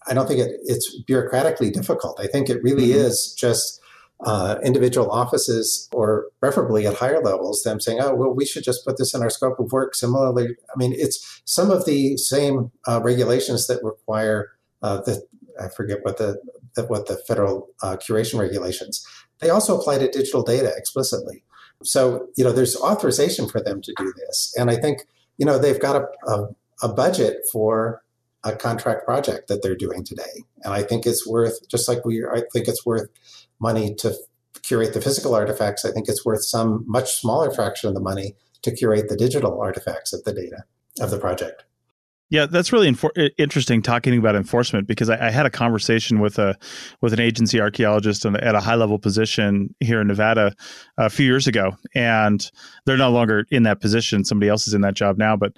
I 0.06 0.14
don't 0.14 0.26
think 0.26 0.40
it, 0.40 0.60
it's 0.64 1.02
bureaucratically 1.08 1.72
difficult. 1.72 2.20
I 2.20 2.26
think 2.26 2.50
it 2.50 2.62
really 2.62 2.88
mm-hmm. 2.88 3.06
is 3.06 3.34
just 3.38 3.80
uh, 4.24 4.58
individual 4.64 5.10
offices, 5.10 5.88
or 5.92 6.26
preferably 6.40 6.86
at 6.86 6.94
higher 6.94 7.20
levels, 7.20 7.62
them 7.62 7.80
saying, 7.80 8.00
"Oh, 8.00 8.14
well, 8.14 8.34
we 8.34 8.46
should 8.46 8.64
just 8.64 8.84
put 8.84 8.96
this 8.96 9.14
in 9.14 9.22
our 9.22 9.30
scope 9.30 9.58
of 9.60 9.72
work." 9.72 9.94
Similarly, 9.94 10.56
I 10.74 10.78
mean, 10.78 10.94
it's 10.96 11.42
some 11.44 11.70
of 11.70 11.84
the 11.84 12.16
same 12.16 12.72
uh, 12.88 13.00
regulations 13.02 13.66
that 13.66 13.82
require 13.82 14.52
uh, 14.82 15.02
the 15.02 15.26
I 15.60 15.68
forget 15.68 15.98
what 16.02 16.18
the, 16.18 16.40
the 16.74 16.84
what 16.84 17.06
the 17.06 17.16
federal 17.28 17.68
uh, 17.82 17.96
curation 17.96 18.40
regulations. 18.40 19.06
They 19.40 19.50
also 19.50 19.78
apply 19.78 19.98
to 19.98 20.08
digital 20.08 20.42
data 20.42 20.72
explicitly. 20.76 21.44
So 21.82 22.28
you 22.36 22.44
know, 22.44 22.52
there's 22.52 22.76
authorization 22.76 23.48
for 23.48 23.60
them 23.60 23.82
to 23.82 23.94
do 23.96 24.12
this, 24.16 24.54
and 24.58 24.70
I 24.70 24.76
think 24.76 25.06
you 25.36 25.44
know 25.44 25.58
they've 25.58 25.80
got 25.80 25.96
a, 25.96 26.30
a, 26.30 26.48
a 26.82 26.88
budget 26.88 27.38
for 27.52 28.02
a 28.44 28.54
contract 28.54 29.04
project 29.04 29.48
that 29.48 29.62
they're 29.62 29.74
doing 29.74 30.04
today. 30.04 30.44
And 30.62 30.74
I 30.74 30.82
think 30.82 31.06
it's 31.06 31.26
worth, 31.26 31.66
just 31.68 31.88
like 31.88 32.04
we, 32.04 32.24
I 32.24 32.42
think 32.52 32.68
it's 32.68 32.84
worth 32.84 33.08
money 33.60 33.94
to 33.96 34.14
curate 34.62 34.94
the 34.94 35.00
physical 35.00 35.34
artifacts. 35.34 35.84
I 35.84 35.90
think 35.90 36.08
it's 36.08 36.24
worth 36.24 36.44
some 36.44 36.84
much 36.86 37.12
smaller 37.12 37.50
fraction 37.50 37.88
of 37.88 37.94
the 37.94 38.00
money 38.00 38.34
to 38.62 38.74
curate 38.74 39.08
the 39.08 39.16
digital 39.16 39.60
artifacts 39.60 40.12
of 40.12 40.24
the 40.24 40.32
data 40.32 40.64
of 41.00 41.10
the 41.10 41.18
project. 41.18 41.64
Yeah, 42.30 42.46
that's 42.46 42.72
really 42.72 42.90
infor- 42.90 43.30
interesting 43.38 43.82
talking 43.82 44.18
about 44.18 44.34
enforcement 44.34 44.88
because 44.88 45.10
I, 45.10 45.28
I, 45.28 45.30
had 45.30 45.44
a 45.44 45.50
conversation 45.50 46.20
with 46.20 46.38
a 46.38 46.56
with 47.02 47.12
an 47.12 47.20
agency 47.20 47.60
archaeologist 47.60 48.24
at 48.24 48.54
a 48.54 48.60
high 48.60 48.74
level 48.74 48.98
position 48.98 49.74
here 49.78 50.00
in 50.00 50.08
Nevada 50.08 50.52
a 50.96 51.10
few 51.10 51.26
years 51.26 51.46
ago, 51.46 51.76
and 51.94 52.50
they're 52.86 52.96
no 52.96 53.10
longer 53.10 53.46
in 53.50 53.64
that 53.64 53.80
position. 53.80 54.24
Somebody 54.24 54.48
else 54.48 54.66
is 54.66 54.74
in 54.74 54.80
that 54.80 54.94
job 54.94 55.18
now, 55.18 55.36
but 55.36 55.52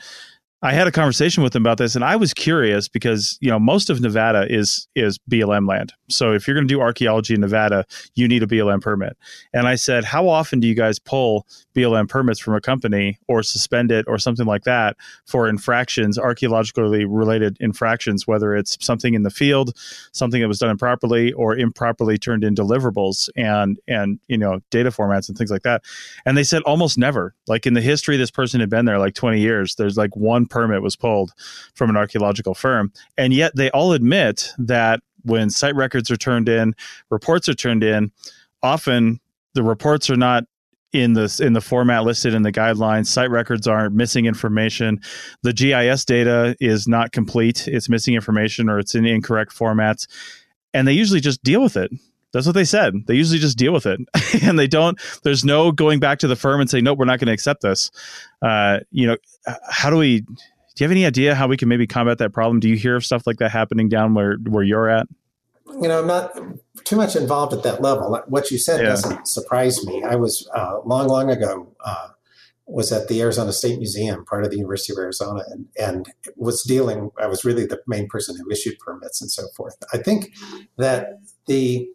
I 0.66 0.72
had 0.72 0.88
a 0.88 0.92
conversation 0.92 1.44
with 1.44 1.52
them 1.52 1.62
about 1.62 1.78
this, 1.78 1.94
and 1.94 2.04
I 2.04 2.16
was 2.16 2.34
curious 2.34 2.88
because 2.88 3.38
you 3.40 3.48
know 3.48 3.58
most 3.60 3.88
of 3.88 4.00
Nevada 4.00 4.52
is 4.52 4.88
is 4.96 5.16
BLM 5.30 5.68
land. 5.68 5.92
So 6.10 6.32
if 6.32 6.46
you're 6.46 6.56
going 6.56 6.66
to 6.66 6.74
do 6.74 6.80
archaeology 6.80 7.34
in 7.34 7.40
Nevada, 7.40 7.84
you 8.16 8.26
need 8.26 8.42
a 8.42 8.48
BLM 8.48 8.80
permit. 8.80 9.16
And 9.52 9.68
I 9.68 9.76
said, 9.76 10.04
how 10.04 10.28
often 10.28 10.58
do 10.58 10.66
you 10.66 10.74
guys 10.74 10.98
pull 10.98 11.46
BLM 11.76 12.08
permits 12.08 12.40
from 12.40 12.54
a 12.54 12.60
company 12.60 13.16
or 13.28 13.44
suspend 13.44 13.92
it 13.92 14.06
or 14.08 14.18
something 14.18 14.46
like 14.46 14.64
that 14.64 14.96
for 15.24 15.48
infractions, 15.48 16.18
archaeologically 16.18 17.04
related 17.04 17.56
infractions, 17.60 18.26
whether 18.26 18.56
it's 18.56 18.76
something 18.84 19.14
in 19.14 19.22
the 19.22 19.30
field, 19.30 19.76
something 20.12 20.40
that 20.40 20.48
was 20.48 20.58
done 20.58 20.70
improperly, 20.70 21.32
or 21.34 21.56
improperly 21.56 22.18
turned 22.18 22.42
in 22.42 22.56
deliverables 22.56 23.28
and 23.36 23.78
and 23.86 24.18
you 24.26 24.38
know 24.38 24.60
data 24.70 24.90
formats 24.90 25.28
and 25.28 25.38
things 25.38 25.52
like 25.52 25.62
that. 25.62 25.84
And 26.24 26.36
they 26.36 26.44
said 26.44 26.62
almost 26.62 26.98
never. 26.98 27.36
Like 27.46 27.66
in 27.66 27.74
the 27.74 27.80
history, 27.80 28.16
this 28.16 28.32
person 28.32 28.58
had 28.58 28.70
been 28.70 28.84
there 28.84 28.98
like 28.98 29.14
20 29.14 29.38
years. 29.40 29.76
There's 29.76 29.96
like 29.96 30.16
one 30.16 30.46
permit 30.56 30.80
was 30.80 30.96
pulled 30.96 31.34
from 31.74 31.90
an 31.90 31.96
archaeological 31.98 32.54
firm, 32.54 32.90
and 33.18 33.34
yet 33.34 33.54
they 33.54 33.70
all 33.72 33.92
admit 33.92 34.52
that 34.58 35.00
when 35.22 35.50
site 35.50 35.74
records 35.74 36.10
are 36.10 36.16
turned 36.16 36.48
in, 36.48 36.74
reports 37.10 37.46
are 37.46 37.54
turned 37.54 37.84
in, 37.84 38.10
often 38.62 39.20
the 39.52 39.62
reports 39.62 40.08
are 40.08 40.16
not 40.16 40.44
in 40.92 41.12
the 41.12 41.40
in 41.44 41.52
the 41.52 41.60
format 41.60 42.04
listed 42.04 42.32
in 42.32 42.42
the 42.42 42.52
guidelines. 42.52 43.06
Site 43.06 43.30
records 43.30 43.66
are 43.66 43.90
missing 43.90 44.24
information. 44.24 44.98
The 45.42 45.52
GIS 45.52 46.06
data 46.06 46.56
is 46.58 46.88
not 46.88 47.12
complete. 47.12 47.68
It's 47.68 47.90
missing 47.90 48.14
information 48.14 48.70
or 48.70 48.78
it's 48.78 48.94
in 48.94 49.04
incorrect 49.04 49.54
formats, 49.54 50.06
and 50.72 50.88
they 50.88 50.94
usually 50.94 51.20
just 51.20 51.42
deal 51.42 51.62
with 51.62 51.76
it. 51.76 51.92
That's 52.36 52.46
what 52.46 52.54
they 52.54 52.64
said. 52.64 53.06
They 53.06 53.14
usually 53.14 53.38
just 53.38 53.56
deal 53.56 53.72
with 53.72 53.86
it, 53.86 53.98
and 54.42 54.58
they 54.58 54.66
don't. 54.66 55.00
There's 55.22 55.42
no 55.42 55.72
going 55.72 56.00
back 56.00 56.18
to 56.18 56.28
the 56.28 56.36
firm 56.36 56.60
and 56.60 56.68
say, 56.68 56.82
"Nope, 56.82 56.98
we're 56.98 57.06
not 57.06 57.18
going 57.18 57.28
to 57.28 57.32
accept 57.32 57.62
this." 57.62 57.90
Uh, 58.42 58.80
you 58.90 59.06
know, 59.06 59.16
how 59.70 59.88
do 59.88 59.96
we? 59.96 60.20
Do 60.20 60.26
you 60.76 60.84
have 60.84 60.90
any 60.90 61.06
idea 61.06 61.34
how 61.34 61.48
we 61.48 61.56
can 61.56 61.68
maybe 61.68 61.86
combat 61.86 62.18
that 62.18 62.34
problem? 62.34 62.60
Do 62.60 62.68
you 62.68 62.76
hear 62.76 62.94
of 62.94 63.06
stuff 63.06 63.26
like 63.26 63.38
that 63.38 63.52
happening 63.52 63.88
down 63.88 64.12
where 64.12 64.36
where 64.48 64.62
you're 64.62 64.90
at? 64.90 65.06
You 65.80 65.88
know, 65.88 66.00
I'm 66.00 66.06
not 66.06 66.38
too 66.84 66.96
much 66.96 67.16
involved 67.16 67.54
at 67.54 67.62
that 67.62 67.80
level. 67.80 68.20
What 68.26 68.50
you 68.50 68.58
said 68.58 68.82
yeah. 68.82 68.88
doesn't 68.88 69.26
surprise 69.26 69.82
me. 69.86 70.04
I 70.04 70.16
was 70.16 70.46
uh, 70.54 70.80
long, 70.84 71.08
long 71.08 71.30
ago 71.30 71.74
uh, 71.82 72.08
was 72.66 72.92
at 72.92 73.08
the 73.08 73.22
Arizona 73.22 73.52
State 73.52 73.78
Museum, 73.78 74.24
part 74.26 74.44
of 74.44 74.50
the 74.50 74.56
University 74.56 74.92
of 74.92 74.98
Arizona, 74.98 75.42
and, 75.48 75.66
and 75.80 76.12
was 76.36 76.62
dealing. 76.62 77.10
I 77.18 77.28
was 77.28 77.44
really 77.46 77.64
the 77.64 77.80
main 77.86 78.08
person 78.08 78.36
who 78.36 78.50
issued 78.50 78.78
permits 78.78 79.22
and 79.22 79.30
so 79.30 79.48
forth. 79.56 79.76
I 79.92 79.98
think 79.98 80.34
that 80.76 81.20
the 81.46 81.88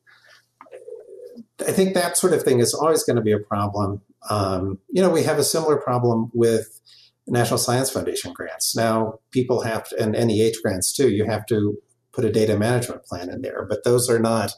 I 1.68 1.72
think 1.72 1.94
that 1.94 2.18
sort 2.18 2.34
of 2.34 2.44
thing 2.44 2.60
is 2.60 2.74
always 2.74 3.04
going 3.04 3.16
to 3.16 3.22
be 3.22 3.32
a 3.32 3.40
problem. 3.40 4.02
Um, 4.30 4.80
you 4.90 5.02
know, 5.02 5.10
we 5.10 5.24
have 5.24 5.40
a 5.40 5.44
similar 5.44 5.78
problem 5.78 6.32
with 6.34 6.80
National 7.28 7.58
Science 7.58 7.90
Foundation 7.90 8.34
grants. 8.34 8.76
Now, 8.76 9.20
people 9.32 9.62
have 9.62 9.88
to, 9.90 10.02
and 10.02 10.14
NEH 10.14 10.62
grants 10.64 10.94
too. 10.94 11.10
You 11.10 11.26
have 11.26 11.46
to 11.48 11.78
put 12.12 12.26
a 12.26 12.32
data 12.32 12.58
management 12.58 13.06
plan 13.06 13.30
in 13.30 13.42
there, 13.42 13.66
but 13.70 13.84
those 13.84 14.10
are 14.10 14.20
not 14.20 14.54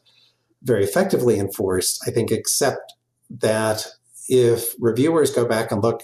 very 0.64 0.84
effectively 0.84 1.40
enforced. 1.40 2.04
I 2.08 2.12
think, 2.12 2.32
except 2.32 2.94
that 3.30 3.88
if 4.28 4.74
reviewers 4.80 5.32
go 5.32 5.46
back 5.46 5.72
and 5.72 5.84
look 5.84 6.04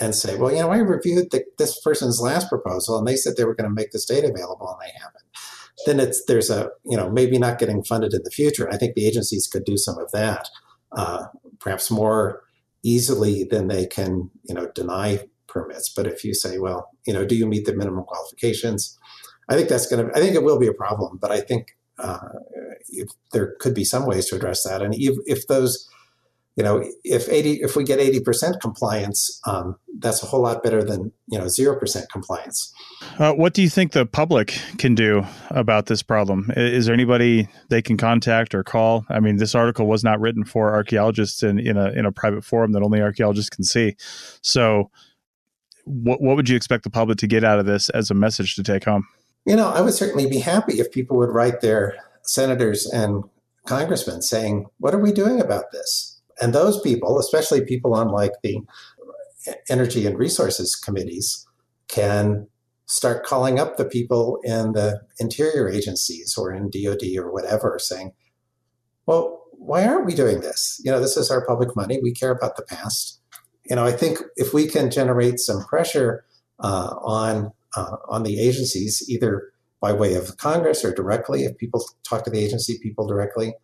and 0.00 0.14
say, 0.14 0.36
well, 0.36 0.50
you 0.50 0.58
know, 0.58 0.70
I 0.70 0.78
reviewed 0.78 1.30
the, 1.30 1.44
this 1.58 1.80
person's 1.80 2.20
last 2.20 2.48
proposal 2.48 2.98
and 2.98 3.06
they 3.06 3.16
said 3.16 3.36
they 3.36 3.44
were 3.44 3.54
going 3.54 3.68
to 3.68 3.74
make 3.74 3.92
this 3.92 4.06
data 4.06 4.28
available 4.28 4.68
and 4.68 4.78
they 4.80 4.92
haven't. 4.98 5.19
Then 5.86 6.00
it's 6.00 6.24
there's 6.26 6.50
a 6.50 6.70
you 6.84 6.96
know 6.96 7.10
maybe 7.10 7.38
not 7.38 7.58
getting 7.58 7.82
funded 7.84 8.12
in 8.12 8.22
the 8.24 8.30
future. 8.30 8.70
I 8.70 8.76
think 8.76 8.94
the 8.94 9.06
agencies 9.06 9.46
could 9.46 9.64
do 9.64 9.76
some 9.76 9.98
of 9.98 10.10
that, 10.12 10.48
uh, 10.92 11.26
perhaps 11.58 11.90
more 11.90 12.42
easily 12.82 13.44
than 13.44 13.68
they 13.68 13.86
can 13.86 14.30
you 14.44 14.54
know 14.54 14.68
deny 14.74 15.20
permits. 15.46 15.92
But 15.94 16.06
if 16.06 16.24
you 16.24 16.34
say, 16.34 16.58
well, 16.58 16.88
you 17.06 17.12
know, 17.12 17.24
do 17.24 17.34
you 17.34 17.46
meet 17.46 17.66
the 17.66 17.74
minimum 17.74 18.04
qualifications? 18.04 18.98
I 19.48 19.56
think 19.56 19.68
that's 19.68 19.86
going 19.86 20.06
to. 20.06 20.16
I 20.16 20.20
think 20.20 20.34
it 20.34 20.44
will 20.44 20.58
be 20.58 20.68
a 20.68 20.74
problem. 20.74 21.18
But 21.20 21.32
I 21.32 21.40
think 21.40 21.76
uh, 21.98 22.18
there 23.32 23.56
could 23.60 23.74
be 23.74 23.84
some 23.84 24.06
ways 24.06 24.26
to 24.26 24.36
address 24.36 24.64
that. 24.64 24.82
And 24.82 24.94
if, 24.94 25.16
if 25.26 25.46
those 25.46 25.88
you 26.56 26.64
know, 26.64 26.84
if 27.04 27.28
eighty, 27.28 27.60
if 27.62 27.76
we 27.76 27.84
get 27.84 28.00
eighty 28.00 28.20
percent 28.20 28.60
compliance, 28.60 29.40
um, 29.46 29.76
that's 29.98 30.22
a 30.22 30.26
whole 30.26 30.42
lot 30.42 30.62
better 30.62 30.82
than 30.82 31.12
you 31.28 31.38
know 31.38 31.48
zero 31.48 31.78
percent 31.78 32.10
compliance. 32.10 32.72
Uh, 33.18 33.32
what 33.32 33.54
do 33.54 33.62
you 33.62 33.68
think 33.68 33.92
the 33.92 34.04
public 34.04 34.60
can 34.78 34.94
do 34.94 35.24
about 35.50 35.86
this 35.86 36.02
problem? 36.02 36.50
Is 36.56 36.86
there 36.86 36.94
anybody 36.94 37.48
they 37.68 37.80
can 37.80 37.96
contact 37.96 38.54
or 38.54 38.64
call? 38.64 39.06
I 39.08 39.20
mean, 39.20 39.36
this 39.36 39.54
article 39.54 39.86
was 39.86 40.02
not 40.02 40.20
written 40.20 40.44
for 40.44 40.74
archaeologists 40.74 41.42
in, 41.42 41.58
in 41.58 41.76
a 41.76 41.90
in 41.92 42.04
a 42.04 42.12
private 42.12 42.44
forum 42.44 42.72
that 42.72 42.82
only 42.82 43.00
archaeologists 43.00 43.50
can 43.50 43.64
see. 43.64 43.94
So, 44.42 44.90
what 45.84 46.20
what 46.20 46.36
would 46.36 46.48
you 46.48 46.56
expect 46.56 46.82
the 46.82 46.90
public 46.90 47.18
to 47.18 47.26
get 47.28 47.44
out 47.44 47.60
of 47.60 47.66
this 47.66 47.90
as 47.90 48.10
a 48.10 48.14
message 48.14 48.56
to 48.56 48.62
take 48.64 48.84
home? 48.84 49.06
You 49.46 49.56
know, 49.56 49.68
I 49.68 49.80
would 49.80 49.94
certainly 49.94 50.28
be 50.28 50.40
happy 50.40 50.80
if 50.80 50.90
people 50.90 51.16
would 51.18 51.30
write 51.30 51.60
their 51.60 51.96
senators 52.22 52.86
and 52.86 53.22
congressmen 53.66 54.20
saying, 54.20 54.66
"What 54.78 54.94
are 54.94 54.98
we 54.98 55.12
doing 55.12 55.40
about 55.40 55.70
this?" 55.70 56.09
And 56.40 56.52
those 56.52 56.80
people, 56.80 57.18
especially 57.18 57.64
people 57.64 57.94
on 57.94 58.08
like 58.08 58.32
the 58.42 58.60
energy 59.68 60.06
and 60.06 60.18
resources 60.18 60.74
committees, 60.74 61.46
can 61.88 62.46
start 62.86 63.24
calling 63.24 63.58
up 63.58 63.76
the 63.76 63.84
people 63.84 64.40
in 64.42 64.72
the 64.72 65.00
interior 65.18 65.68
agencies 65.68 66.36
or 66.36 66.52
in 66.52 66.70
DOD 66.70 67.16
or 67.16 67.32
whatever, 67.32 67.78
saying, 67.78 68.12
well, 69.06 69.44
why 69.52 69.86
aren't 69.86 70.06
we 70.06 70.14
doing 70.14 70.40
this? 70.40 70.80
You 70.84 70.90
know, 70.90 71.00
this 71.00 71.16
is 71.16 71.30
our 71.30 71.44
public 71.46 71.76
money. 71.76 72.00
We 72.02 72.12
care 72.12 72.30
about 72.30 72.56
the 72.56 72.62
past. 72.62 73.20
You 73.64 73.76
know, 73.76 73.84
I 73.84 73.92
think 73.92 74.18
if 74.36 74.52
we 74.52 74.66
can 74.66 74.90
generate 74.90 75.38
some 75.38 75.62
pressure 75.64 76.24
uh, 76.58 76.94
on 77.02 77.52
uh, 77.76 77.96
on 78.08 78.24
the 78.24 78.40
agencies, 78.40 79.04
either 79.08 79.52
by 79.80 79.92
way 79.92 80.14
of 80.14 80.36
Congress 80.38 80.84
or 80.84 80.92
directly, 80.92 81.44
if 81.44 81.56
people 81.56 81.84
talk 82.02 82.24
to 82.24 82.30
the 82.30 82.42
agency 82.42 82.78
people 82.82 83.06
directly, 83.06 83.54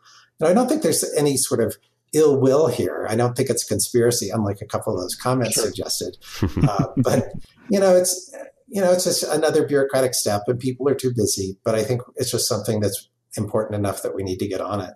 know, 0.41 0.47
I 0.47 0.55
don't 0.55 0.69
think 0.69 0.83
there's 0.83 1.05
any 1.15 1.37
sort 1.37 1.61
of 1.61 1.77
ill 2.17 2.41
will 2.41 2.69
here. 2.69 3.07
I 3.09 3.17
don't 3.17 3.37
think 3.37 3.51
it's 3.51 3.65
conspiracy, 3.65 4.31
unlike 4.31 4.61
a 4.61 4.67
couple 4.67 4.95
of 4.95 5.01
those 5.01 5.15
comments 5.15 5.55
sure. 5.55 5.65
suggested. 5.65 6.17
uh, 6.69 6.87
but 6.97 7.33
you 7.71 7.79
know, 7.79 7.95
it's 7.95 8.35
you 8.69 8.81
know, 8.81 8.93
it's 8.93 9.05
just 9.05 9.23
another 9.25 9.67
bureaucratic 9.67 10.15
step, 10.15 10.43
and 10.47 10.59
people 10.59 10.89
are 10.89 10.95
too 10.95 11.13
busy. 11.15 11.59
But 11.65 11.75
I 11.75 11.85
think 11.85 12.03
it's 12.17 12.31
just 12.31 12.49
something 12.49 12.81
that's 12.81 13.09
important 13.37 13.77
enough 13.77 14.03
that 14.03 14.15
we 14.15 14.23
need 14.23 14.39
to 14.39 14.49
get 14.49 14.61
on 14.61 14.81
it. 14.81 14.95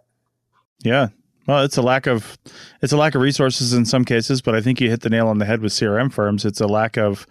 Yeah. 0.83 1.09
Well, 1.47 1.65
it's 1.65 1.77
a 1.77 1.83
lack 1.83 2.07
of 2.07 2.39
it's 2.83 2.93
a 2.93 2.97
lack 2.97 3.15
of 3.15 3.23
resources 3.23 3.73
in 3.73 3.85
some 3.85 4.05
cases, 4.05 4.41
but 4.41 4.55
I 4.55 4.61
think 4.61 4.81
you 4.81 4.89
hit 4.89 5.03
the 5.03 5.11
nail 5.11 5.29
on 5.29 5.39
the 5.39 5.45
head 5.45 5.61
with 5.61 5.73
CRM 5.73 6.13
firms. 6.13 6.45
It's 6.45 6.61
a 6.61 6.67
lack 6.67 6.97
of 6.97 7.27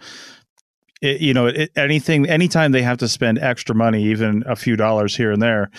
it, 1.00 1.20
you 1.20 1.32
know 1.32 1.46
it, 1.46 1.70
anything 1.76 2.28
anytime 2.28 2.72
they 2.72 2.82
have 2.82 2.98
to 2.98 3.08
spend 3.08 3.38
extra 3.38 3.74
money 3.74 4.02
even 4.04 4.42
a 4.46 4.56
few 4.56 4.76
dollars 4.76 5.16
here 5.16 5.32
and 5.32 5.40
there 5.40 5.70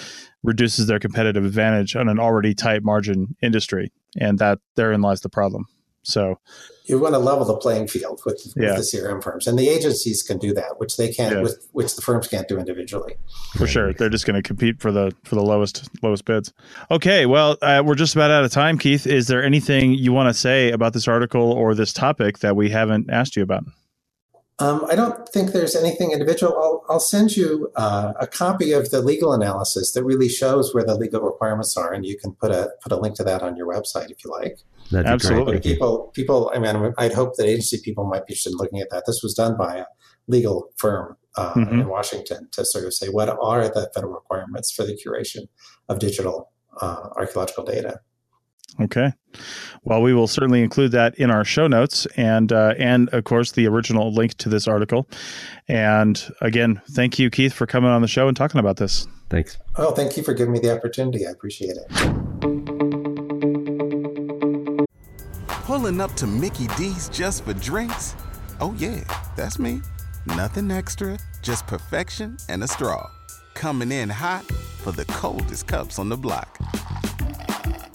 reduces 0.44 0.88
their 0.88 1.00
competitive 1.00 1.46
advantage 1.46 1.96
on 1.96 2.10
an 2.10 2.20
already 2.20 2.54
tight 2.54 2.84
margin 2.84 3.36
industry, 3.42 3.92
and 4.20 4.40
that 4.40 4.60
therein 4.76 5.02
lies 5.02 5.22
the 5.22 5.30
problem. 5.30 5.66
So 6.04 6.40
you 6.86 7.00
want 7.00 7.14
to 7.14 7.20
level 7.20 7.46
the 7.46 7.56
playing 7.58 7.88
field 7.88 8.22
with, 8.26 8.42
with 8.56 8.64
yeah. 8.64 8.74
the 8.74 8.82
CRM 8.82 9.24
firms, 9.24 9.46
and 9.46 9.58
the 9.58 9.70
agencies 9.70 10.24
can 10.24 10.40
do 10.40 10.54
that, 10.54 10.80
which 10.80 10.98
they 10.98 11.14
can't, 11.14 11.36
yeah. 11.36 11.42
with, 11.42 11.68
which 11.74 11.96
the 11.96 12.02
firms 12.02 12.28
can't 12.28 12.48
do 12.48 12.58
individually. 12.58 13.16
For 13.56 13.68
sure, 13.68 13.94
they're 13.94 14.10
just 14.10 14.26
going 14.26 14.36
to 14.36 14.42
compete 14.42 14.82
for 14.82 14.92
the 14.92 15.16
for 15.24 15.36
the 15.36 15.44
lowest 15.44 15.90
lowest 16.02 16.26
bids. 16.26 16.52
Okay, 16.90 17.28
well, 17.28 17.58
uh, 17.62 17.84
we're 17.86 17.96
just 17.96 18.16
about 18.16 18.32
out 18.32 18.44
of 18.44 18.52
time. 18.52 18.80
Keith, 18.80 19.06
is 19.06 19.28
there 19.28 19.44
anything 19.44 19.94
you 19.94 20.12
want 20.12 20.28
to 20.28 20.34
say 20.34 20.72
about 20.72 20.94
this 20.94 21.08
article 21.08 21.52
or 21.52 21.76
this 21.76 21.94
topic 21.94 22.40
that 22.40 22.56
we 22.56 22.70
haven't 22.70 23.10
asked 23.12 23.36
you 23.36 23.44
about? 23.44 23.64
Um, 24.60 24.86
I 24.90 24.96
don't 24.96 25.28
think 25.30 25.54
there's 25.54 25.76
anything 25.76 26.12
individual. 26.12 26.54
I'll, 26.56 26.86
I'll 26.88 27.00
send 27.00 27.36
you 27.36 27.72
uh, 27.76 28.14
a 28.20 28.28
copy 28.28 28.74
of 28.74 28.92
the 28.92 29.02
legal 29.02 29.34
analysis 29.34 29.94
that 29.94 30.04
really 30.04 30.30
shows 30.30 30.74
where 30.74 30.84
the 30.84 30.96
legal 30.96 31.22
requirements 31.22 31.76
are, 31.78 31.92
and 31.92 32.06
you 32.06 32.18
can 32.18 32.34
put 32.34 32.52
a 32.52 32.70
put 32.82 32.92
a 32.92 32.98
link 32.98 33.16
to 33.16 33.24
that 33.24 33.42
on 33.42 33.56
your 33.56 33.68
website 33.68 34.12
if 34.12 34.24
you 34.24 34.30
like. 34.30 34.60
That'd 34.92 35.08
Absolutely. 35.08 35.60
People, 35.62 36.12
people. 36.14 36.52
I 36.54 36.60
mean, 36.60 36.94
I'd 36.98 37.14
hope 37.14 37.38
that 37.38 37.48
agency 37.48 37.80
people 37.84 38.06
might 38.06 38.28
be 38.28 38.34
interested 38.34 38.52
in 38.52 38.58
looking 38.58 38.80
at 38.80 38.90
that. 38.92 39.04
This 39.08 39.22
was 39.24 39.34
done 39.34 39.58
by 39.58 39.78
a 39.78 39.86
legal 40.28 40.70
firm 40.78 41.18
uh, 41.38 41.54
mm-hmm. 41.54 41.82
in 41.82 41.88
Washington 41.88 42.48
to 42.52 42.66
sort 42.66 42.86
of 42.86 42.94
say 42.94 43.08
what 43.08 43.30
are 43.30 43.68
the 43.68 43.90
federal 43.94 44.14
requirements 44.14 44.72
for 44.72 44.84
the 44.84 44.94
curation 44.94 45.48
of 45.90 46.00
digital 46.00 46.52
uh, 46.82 47.10
archaeological 47.16 47.64
data. 47.64 48.00
Okay. 48.80 49.14
Well, 49.84 50.02
we 50.02 50.14
will 50.14 50.28
certainly 50.28 50.62
include 50.62 50.92
that 50.94 51.16
in 51.16 51.30
our 51.30 51.44
show 51.44 51.68
notes, 51.68 52.06
and 52.16 52.52
uh, 52.52 52.76
and 52.78 53.10
of 53.10 53.24
course 53.26 53.52
the 53.52 53.68
original 53.68 54.14
link 54.14 54.36
to 54.36 54.50
this 54.50 54.68
article. 54.68 55.08
And 55.68 56.22
again, 56.42 56.82
thank 56.92 57.20
you, 57.20 57.30
Keith, 57.30 57.54
for 57.54 57.66
coming 57.66 57.92
on 57.92 58.02
the 58.02 58.08
show 58.08 58.28
and 58.28 58.36
talking 58.36 58.60
about 58.60 58.78
this. 58.78 59.08
Thanks. 59.30 59.58
Oh, 59.76 59.92
thank 59.92 60.18
you 60.18 60.24
for 60.24 60.34
giving 60.34 60.54
me 60.54 60.60
the 60.60 60.76
opportunity. 60.76 61.26
I 61.28 61.32
appreciate 61.32 61.78
it. 61.78 61.88
Pulling 65.48 66.02
up 66.02 66.14
to 66.16 66.28
Mickey 66.28 66.68
D's 66.78 67.08
just 67.10 67.46
for 67.46 67.54
drinks. 67.54 68.16
Oh, 68.60 68.76
yeah, 68.78 69.04
that's 69.38 69.58
me. 69.58 69.82
Nothing 70.26 70.70
extra, 70.70 71.18
just 71.42 71.66
perfection 71.66 72.38
and 72.50 72.64
a 72.64 72.68
straw. 72.68 73.10
Coming 73.54 73.92
in 73.92 74.10
hot 74.10 74.44
for 74.84 74.92
the 74.92 75.06
coldest 75.06 75.68
cups 75.68 75.98
on 75.98 76.10
the 76.10 76.18
block. 76.18 76.60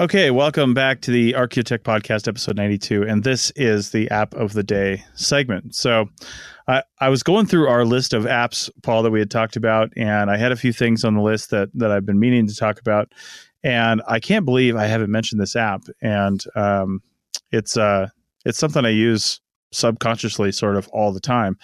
Okay, 0.00 0.30
welcome 0.30 0.74
back 0.74 1.00
to 1.00 1.10
the 1.10 1.32
Archaeotech 1.32 1.80
Podcast, 1.80 2.28
episode 2.28 2.54
92. 2.54 3.02
And 3.02 3.24
this 3.24 3.50
is 3.56 3.90
the 3.90 4.08
app 4.12 4.32
of 4.34 4.52
the 4.52 4.62
day 4.62 5.02
segment. 5.14 5.74
So 5.74 6.08
I, 6.68 6.84
I 7.00 7.08
was 7.08 7.24
going 7.24 7.46
through 7.46 7.66
our 7.66 7.84
list 7.84 8.14
of 8.14 8.22
apps, 8.22 8.70
Paul, 8.84 9.02
that 9.02 9.10
we 9.10 9.18
had 9.18 9.28
talked 9.28 9.56
about, 9.56 9.92
and 9.96 10.30
I 10.30 10.36
had 10.36 10.52
a 10.52 10.56
few 10.56 10.72
things 10.72 11.04
on 11.04 11.14
the 11.14 11.20
list 11.20 11.50
that, 11.50 11.70
that 11.74 11.90
I've 11.90 12.06
been 12.06 12.20
meaning 12.20 12.46
to 12.46 12.54
talk 12.54 12.78
about. 12.78 13.12
And 13.64 14.00
I 14.06 14.20
can't 14.20 14.44
believe 14.44 14.76
I 14.76 14.86
haven't 14.86 15.10
mentioned 15.10 15.40
this 15.40 15.56
app. 15.56 15.82
And 16.00 16.44
um, 16.54 17.02
it's 17.50 17.76
uh, 17.76 18.06
it's 18.44 18.56
something 18.56 18.84
I 18.84 18.90
use 18.90 19.40
subconsciously 19.72 20.52
sort 20.52 20.76
of 20.76 20.86
all 20.88 21.12
the 21.12 21.18
time. 21.18 21.58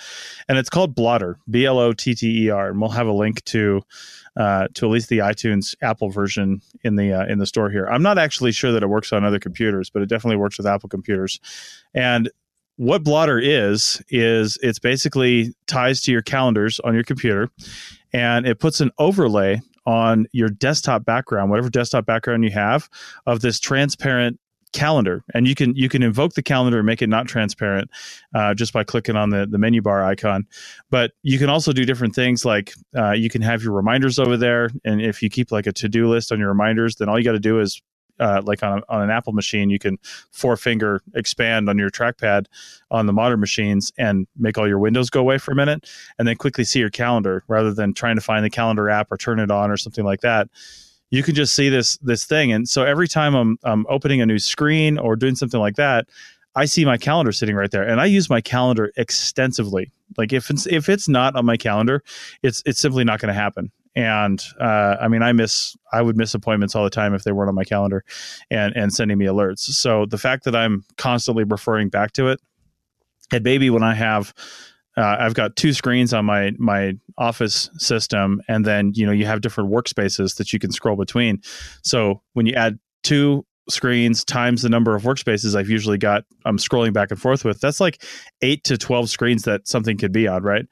And 0.48 0.58
it's 0.58 0.68
called 0.68 0.96
Blotter, 0.96 1.38
B 1.48 1.66
L 1.66 1.78
O 1.78 1.92
T 1.92 2.16
T 2.16 2.46
E 2.46 2.50
R. 2.50 2.68
And 2.68 2.80
we'll 2.80 2.90
have 2.90 3.06
a 3.06 3.12
link 3.12 3.44
to 3.44 3.82
uh, 4.36 4.68
to 4.74 4.86
at 4.86 4.90
least 4.90 5.08
the 5.08 5.18
iTunes 5.18 5.74
Apple 5.82 6.10
version 6.10 6.60
in 6.82 6.96
the 6.96 7.12
uh, 7.12 7.26
in 7.26 7.38
the 7.38 7.46
store 7.46 7.70
here. 7.70 7.86
I'm 7.86 8.02
not 8.02 8.18
actually 8.18 8.52
sure 8.52 8.72
that 8.72 8.82
it 8.82 8.88
works 8.88 9.12
on 9.12 9.24
other 9.24 9.38
computers, 9.38 9.90
but 9.90 10.02
it 10.02 10.08
definitely 10.08 10.36
works 10.36 10.58
with 10.58 10.66
Apple 10.66 10.88
computers. 10.88 11.40
And 11.94 12.30
what 12.76 13.04
Blotter 13.04 13.38
is 13.38 14.02
is 14.08 14.58
it's 14.62 14.78
basically 14.78 15.54
ties 15.66 16.00
to 16.02 16.12
your 16.12 16.22
calendars 16.22 16.80
on 16.80 16.94
your 16.94 17.04
computer, 17.04 17.48
and 18.12 18.46
it 18.46 18.58
puts 18.58 18.80
an 18.80 18.90
overlay 18.98 19.60
on 19.86 20.26
your 20.32 20.48
desktop 20.48 21.04
background, 21.04 21.50
whatever 21.50 21.68
desktop 21.68 22.06
background 22.06 22.42
you 22.42 22.50
have, 22.50 22.88
of 23.26 23.40
this 23.40 23.60
transparent 23.60 24.40
calendar. 24.74 25.24
And 25.32 25.48
you 25.48 25.54
can 25.54 25.74
you 25.74 25.88
can 25.88 26.02
invoke 26.02 26.34
the 26.34 26.42
calendar 26.42 26.78
and 26.78 26.86
make 26.86 27.00
it 27.00 27.08
not 27.08 27.26
transparent 27.26 27.90
uh, 28.34 28.52
just 28.52 28.74
by 28.74 28.84
clicking 28.84 29.16
on 29.16 29.30
the, 29.30 29.46
the 29.46 29.56
menu 29.56 29.80
bar 29.80 30.04
icon. 30.04 30.46
But 30.90 31.12
you 31.22 31.38
can 31.38 31.48
also 31.48 31.72
do 31.72 31.86
different 31.86 32.14
things 32.14 32.44
like 32.44 32.74
uh, 32.94 33.12
you 33.12 33.30
can 33.30 33.40
have 33.40 33.62
your 33.62 33.72
reminders 33.72 34.18
over 34.18 34.36
there. 34.36 34.68
And 34.84 35.00
if 35.00 35.22
you 35.22 35.30
keep 35.30 35.50
like 35.50 35.66
a 35.66 35.72
to-do 35.72 36.08
list 36.08 36.30
on 36.30 36.38
your 36.38 36.48
reminders 36.48 36.96
then 36.96 37.08
all 37.08 37.18
you 37.18 37.24
got 37.24 37.32
to 37.32 37.40
do 37.40 37.60
is 37.60 37.80
uh, 38.20 38.40
like 38.44 38.62
on, 38.62 38.78
a, 38.78 38.82
on 38.88 39.02
an 39.02 39.10
apple 39.10 39.32
machine 39.32 39.70
you 39.70 39.78
can 39.78 39.98
four 40.30 40.56
finger 40.56 41.00
expand 41.14 41.68
on 41.68 41.76
your 41.76 41.90
trackpad 41.90 42.46
on 42.90 43.06
the 43.06 43.12
modern 43.12 43.40
machines 43.40 43.92
and 43.98 44.28
make 44.38 44.56
all 44.56 44.68
your 44.68 44.78
windows 44.78 45.10
go 45.10 45.20
away 45.20 45.36
for 45.36 45.50
a 45.50 45.54
minute 45.56 45.90
and 46.18 46.28
then 46.28 46.36
quickly 46.36 46.62
see 46.62 46.78
your 46.78 46.90
calendar 46.90 47.42
rather 47.48 47.74
than 47.74 47.92
trying 47.92 48.14
to 48.14 48.20
find 48.20 48.44
the 48.44 48.50
calendar 48.50 48.88
app 48.88 49.10
or 49.10 49.16
turn 49.16 49.40
it 49.40 49.50
on 49.50 49.70
or 49.70 49.76
something 49.76 50.04
like 50.04 50.20
that 50.20 50.48
you 51.10 51.22
can 51.22 51.34
just 51.34 51.54
see 51.54 51.68
this 51.68 51.96
this 51.98 52.24
thing. 52.24 52.52
And 52.52 52.68
so 52.68 52.84
every 52.84 53.08
time 53.08 53.34
I'm 53.34 53.58
I'm 53.64 53.86
opening 53.88 54.20
a 54.20 54.26
new 54.26 54.38
screen 54.38 54.98
or 54.98 55.16
doing 55.16 55.36
something 55.36 55.60
like 55.60 55.76
that, 55.76 56.08
I 56.56 56.64
see 56.66 56.84
my 56.84 56.96
calendar 56.96 57.32
sitting 57.32 57.56
right 57.56 57.70
there, 57.70 57.82
and 57.82 58.00
I 58.00 58.06
use 58.06 58.30
my 58.30 58.40
calendar 58.40 58.92
extensively. 58.96 59.92
Like 60.16 60.32
if 60.32 60.50
it's 60.50 60.66
if 60.66 60.88
it's 60.88 61.08
not 61.08 61.36
on 61.36 61.44
my 61.44 61.56
calendar, 61.56 62.02
it's 62.42 62.62
it's 62.66 62.80
simply 62.80 63.04
not 63.04 63.20
going 63.20 63.32
to 63.32 63.40
happen. 63.40 63.70
And 63.96 64.42
uh, 64.60 64.96
I 65.00 65.08
mean, 65.08 65.22
I 65.22 65.32
miss 65.32 65.76
I 65.92 66.02
would 66.02 66.16
miss 66.16 66.34
appointments 66.34 66.74
all 66.74 66.84
the 66.84 66.90
time 66.90 67.14
if 67.14 67.22
they 67.22 67.32
weren't 67.32 67.48
on 67.48 67.54
my 67.54 67.64
calendar, 67.64 68.04
and 68.50 68.74
and 68.76 68.92
sending 68.92 69.18
me 69.18 69.26
alerts. 69.26 69.60
So 69.60 70.06
the 70.06 70.18
fact 70.18 70.44
that 70.44 70.56
I'm 70.56 70.84
constantly 70.96 71.44
referring 71.44 71.88
back 71.88 72.12
to 72.12 72.28
it, 72.28 72.40
and 73.32 73.44
maybe 73.44 73.70
when 73.70 73.82
I 73.82 73.94
have 73.94 74.34
uh, 74.96 75.16
I've 75.18 75.34
got 75.34 75.56
two 75.56 75.72
screens 75.72 76.12
on 76.12 76.24
my 76.24 76.52
my 76.58 76.94
office 77.18 77.70
system, 77.78 78.40
and 78.48 78.64
then 78.64 78.92
you 78.94 79.06
know 79.06 79.12
you 79.12 79.26
have 79.26 79.40
different 79.40 79.70
workspaces 79.70 80.36
that 80.36 80.52
you 80.52 80.58
can 80.58 80.70
scroll 80.70 80.96
between. 80.96 81.40
So 81.82 82.22
when 82.34 82.46
you 82.46 82.54
add 82.54 82.78
two 83.02 83.44
screens 83.68 84.24
times 84.24 84.62
the 84.62 84.68
number 84.68 84.94
of 84.94 85.02
workspaces 85.02 85.56
I've 85.56 85.70
usually 85.70 85.98
got, 85.98 86.24
I'm 86.44 86.58
scrolling 86.58 86.92
back 86.92 87.10
and 87.10 87.20
forth 87.20 87.44
with. 87.44 87.60
That's 87.60 87.80
like 87.80 88.02
eight 88.42 88.62
to 88.64 88.76
twelve 88.78 89.10
screens 89.10 89.42
that 89.44 89.66
something 89.66 89.96
could 89.96 90.12
be 90.12 90.28
on, 90.28 90.42
right? 90.42 90.66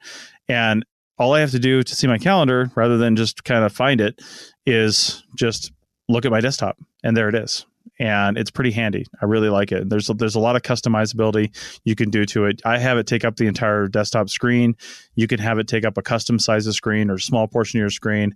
And 0.47 0.85
all 1.17 1.33
I 1.33 1.39
have 1.41 1.51
to 1.51 1.59
do 1.59 1.83
to 1.83 1.95
see 1.95 2.07
my 2.07 2.17
calendar, 2.17 2.71
rather 2.75 2.97
than 2.97 3.15
just 3.15 3.43
kind 3.43 3.63
of 3.63 3.73
find 3.73 4.01
it, 4.01 4.21
is 4.65 5.23
just 5.35 5.71
look 6.09 6.25
at 6.25 6.31
my 6.31 6.41
desktop, 6.41 6.77
and 7.03 7.15
there 7.15 7.29
it 7.29 7.35
is 7.35 7.65
and 8.03 8.37
it's 8.37 8.51
pretty 8.51 8.71
handy. 8.71 9.05
I 9.21 9.25
really 9.25 9.47
like 9.47 9.71
it. 9.71 9.89
There's 9.89 10.09
a, 10.09 10.13
there's 10.13 10.35
a 10.35 10.39
lot 10.39 10.57
of 10.57 10.61
customizability 10.61 11.55
you 11.85 11.95
can 11.95 12.09
do 12.09 12.25
to 12.25 12.45
it. 12.45 12.61
I 12.65 12.77
have 12.77 12.97
it 12.97 13.07
take 13.07 13.23
up 13.23 13.37
the 13.37 13.47
entire 13.47 13.87
desktop 13.87 14.29
screen. 14.29 14.75
You 15.15 15.25
can 15.25 15.39
have 15.39 15.57
it 15.57 15.69
take 15.69 15.85
up 15.85 15.97
a 15.97 16.01
custom 16.01 16.37
size 16.37 16.67
of 16.67 16.75
screen 16.75 17.09
or 17.09 17.17
small 17.17 17.47
portion 17.47 17.79
of 17.79 17.83
your 17.83 17.89
screen 17.89 18.35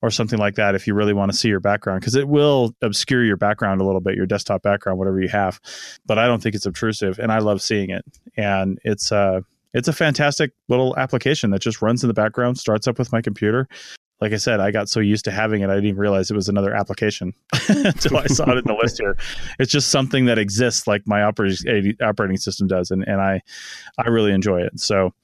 or 0.00 0.10
something 0.10 0.38
like 0.38 0.54
that 0.54 0.76
if 0.76 0.86
you 0.86 0.94
really 0.94 1.12
want 1.12 1.32
to 1.32 1.36
see 1.36 1.48
your 1.48 1.58
background 1.58 2.00
because 2.02 2.14
it 2.14 2.28
will 2.28 2.72
obscure 2.82 3.24
your 3.24 3.36
background 3.36 3.80
a 3.80 3.84
little 3.84 4.00
bit, 4.00 4.14
your 4.14 4.26
desktop 4.26 4.62
background, 4.62 4.96
whatever 4.96 5.20
you 5.20 5.28
have. 5.28 5.60
But 6.06 6.20
I 6.20 6.28
don't 6.28 6.40
think 6.40 6.54
it's 6.54 6.66
obtrusive, 6.66 7.18
and 7.18 7.32
I 7.32 7.40
love 7.40 7.60
seeing 7.60 7.90
it. 7.90 8.04
And 8.36 8.78
it's 8.84 9.10
uh 9.10 9.40
it's 9.74 9.88
a 9.88 9.92
fantastic 9.92 10.52
little 10.68 10.96
application 10.96 11.50
that 11.50 11.62
just 11.62 11.82
runs 11.82 12.04
in 12.04 12.08
the 12.08 12.14
background, 12.14 12.58
starts 12.58 12.86
up 12.86 12.98
with 12.98 13.12
my 13.12 13.20
computer, 13.20 13.68
like 14.20 14.32
I 14.32 14.36
said, 14.36 14.60
I 14.60 14.70
got 14.70 14.88
so 14.88 15.00
used 15.00 15.24
to 15.24 15.30
having 15.30 15.62
it, 15.62 15.70
I 15.70 15.74
didn't 15.74 15.86
even 15.86 16.00
realize 16.00 16.30
it 16.30 16.34
was 16.34 16.48
another 16.48 16.74
application 16.74 17.32
until 17.68 18.18
I 18.18 18.26
saw 18.26 18.50
it 18.50 18.58
in 18.58 18.64
the 18.64 18.76
list 18.80 18.98
here. 19.00 19.16
It's 19.58 19.72
just 19.72 19.90
something 19.90 20.26
that 20.26 20.38
exists, 20.38 20.86
like 20.86 21.06
my 21.06 21.22
operating 21.22 21.96
operating 22.02 22.36
system 22.36 22.66
does, 22.66 22.90
and 22.90 23.06
and 23.06 23.20
I 23.20 23.42
I 23.98 24.08
really 24.08 24.32
enjoy 24.32 24.60
it. 24.60 24.78
So 24.78 25.14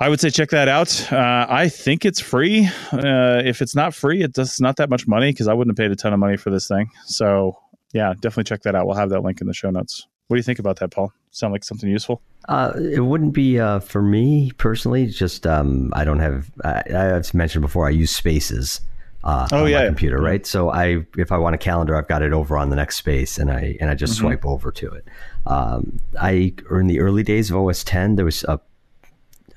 I 0.00 0.08
would 0.08 0.20
say 0.20 0.30
check 0.30 0.50
that 0.50 0.68
out. 0.68 1.12
Uh, 1.12 1.46
I 1.48 1.68
think 1.68 2.04
it's 2.04 2.20
free. 2.20 2.66
Uh, 2.92 3.42
if 3.44 3.60
it's 3.60 3.74
not 3.74 3.94
free, 3.94 4.22
it 4.22 4.38
it's 4.38 4.60
not 4.60 4.76
that 4.76 4.90
much 4.90 5.08
money 5.08 5.32
because 5.32 5.48
I 5.48 5.54
wouldn't 5.54 5.76
have 5.76 5.84
paid 5.84 5.90
a 5.90 5.96
ton 5.96 6.12
of 6.12 6.20
money 6.20 6.36
for 6.36 6.50
this 6.50 6.68
thing. 6.68 6.88
So 7.06 7.58
yeah, 7.92 8.14
definitely 8.14 8.44
check 8.44 8.62
that 8.62 8.74
out. 8.76 8.86
We'll 8.86 8.96
have 8.96 9.10
that 9.10 9.22
link 9.22 9.40
in 9.40 9.48
the 9.48 9.54
show 9.54 9.70
notes. 9.70 10.06
What 10.28 10.36
do 10.36 10.38
you 10.38 10.44
think 10.44 10.58
about 10.58 10.78
that, 10.80 10.90
Paul? 10.90 11.12
Sound 11.30 11.52
like 11.52 11.64
something 11.64 11.88
useful? 11.88 12.20
Uh, 12.48 12.72
it 12.92 13.00
wouldn't 13.00 13.32
be 13.34 13.58
uh, 13.58 13.80
for 13.80 14.02
me 14.02 14.50
personally. 14.58 15.06
Just 15.06 15.46
um, 15.46 15.90
I 15.94 16.04
don't 16.04 16.18
have. 16.20 16.50
I, 16.64 16.82
I've 17.16 17.32
mentioned 17.34 17.62
before. 17.62 17.86
I 17.86 17.90
use 17.90 18.14
Spaces. 18.14 18.80
Uh, 19.24 19.48
oh 19.52 19.64
on 19.64 19.70
yeah, 19.70 19.80
my 19.80 19.86
computer, 19.86 20.18
yeah. 20.18 20.28
right? 20.28 20.46
So 20.46 20.70
I, 20.70 21.04
if 21.16 21.32
I 21.32 21.38
want 21.38 21.54
a 21.54 21.58
calendar, 21.58 21.96
I've 21.96 22.06
got 22.06 22.22
it 22.22 22.32
over 22.32 22.56
on 22.56 22.70
the 22.70 22.76
next 22.76 22.96
space, 22.96 23.36
and 23.38 23.50
I 23.50 23.76
and 23.80 23.90
I 23.90 23.94
just 23.94 24.14
Mm-hmm. 24.14 24.26
swipe 24.28 24.46
over 24.46 24.70
to 24.70 24.88
it. 24.90 25.06
Um, 25.46 25.98
I 26.20 26.52
or 26.70 26.78
in 26.80 26.86
the 26.86 27.00
early 27.00 27.22
days 27.22 27.50
of 27.50 27.56
OS 27.56 27.82
10, 27.82 28.16
there 28.16 28.24
was 28.24 28.44
a 28.44 28.60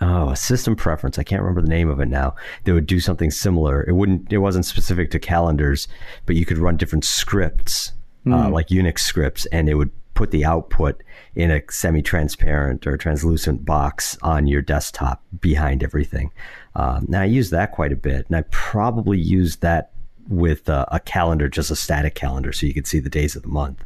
oh 0.01 0.29
a 0.29 0.35
system 0.35 0.75
preference. 0.75 1.19
I 1.19 1.23
can't 1.23 1.41
remember 1.41 1.61
the 1.61 1.67
name 1.69 1.89
of 1.89 1.99
it 1.99 2.07
now. 2.07 2.35
They 2.63 2.71
would 2.71 2.87
do 2.87 2.99
something 2.99 3.29
similar. 3.29 3.83
It 3.87 3.93
wouldn't. 3.93 4.31
It 4.33 4.39
wasn't 4.39 4.65
specific 4.65 5.11
to 5.11 5.19
calendars, 5.19 5.87
but 6.25 6.35
you 6.37 6.45
could 6.45 6.57
run 6.57 6.75
different 6.77 7.03
scripts, 7.05 7.91
uh, 8.25 8.47
Hmm. 8.47 8.53
like 8.53 8.67
Unix 8.69 8.99
scripts, 8.99 9.45
and 9.47 9.67
it 9.69 9.75
would 9.75 9.91
put 10.21 10.29
the 10.29 10.45
output 10.45 11.01
in 11.33 11.49
a 11.49 11.63
semi-transparent 11.67 12.85
or 12.85 12.95
translucent 12.95 13.65
box 13.65 14.19
on 14.21 14.45
your 14.45 14.61
desktop 14.61 15.23
behind 15.39 15.81
everything. 15.81 16.31
Um, 16.75 17.07
now 17.07 17.21
I 17.21 17.25
use 17.25 17.49
that 17.49 17.71
quite 17.71 17.91
a 17.91 17.95
bit, 17.95 18.27
and 18.27 18.35
I 18.35 18.43
probably 18.51 19.17
use 19.17 19.55
that 19.57 19.93
with 20.29 20.69
uh, 20.69 20.85
a 20.89 20.99
calendar, 20.99 21.49
just 21.49 21.71
a 21.71 21.75
static 21.75 22.13
calendar, 22.13 22.53
so 22.53 22.67
you 22.67 22.73
can 22.75 22.85
see 22.85 22.99
the 22.99 23.09
days 23.09 23.35
of 23.35 23.41
the 23.41 23.47
month. 23.47 23.83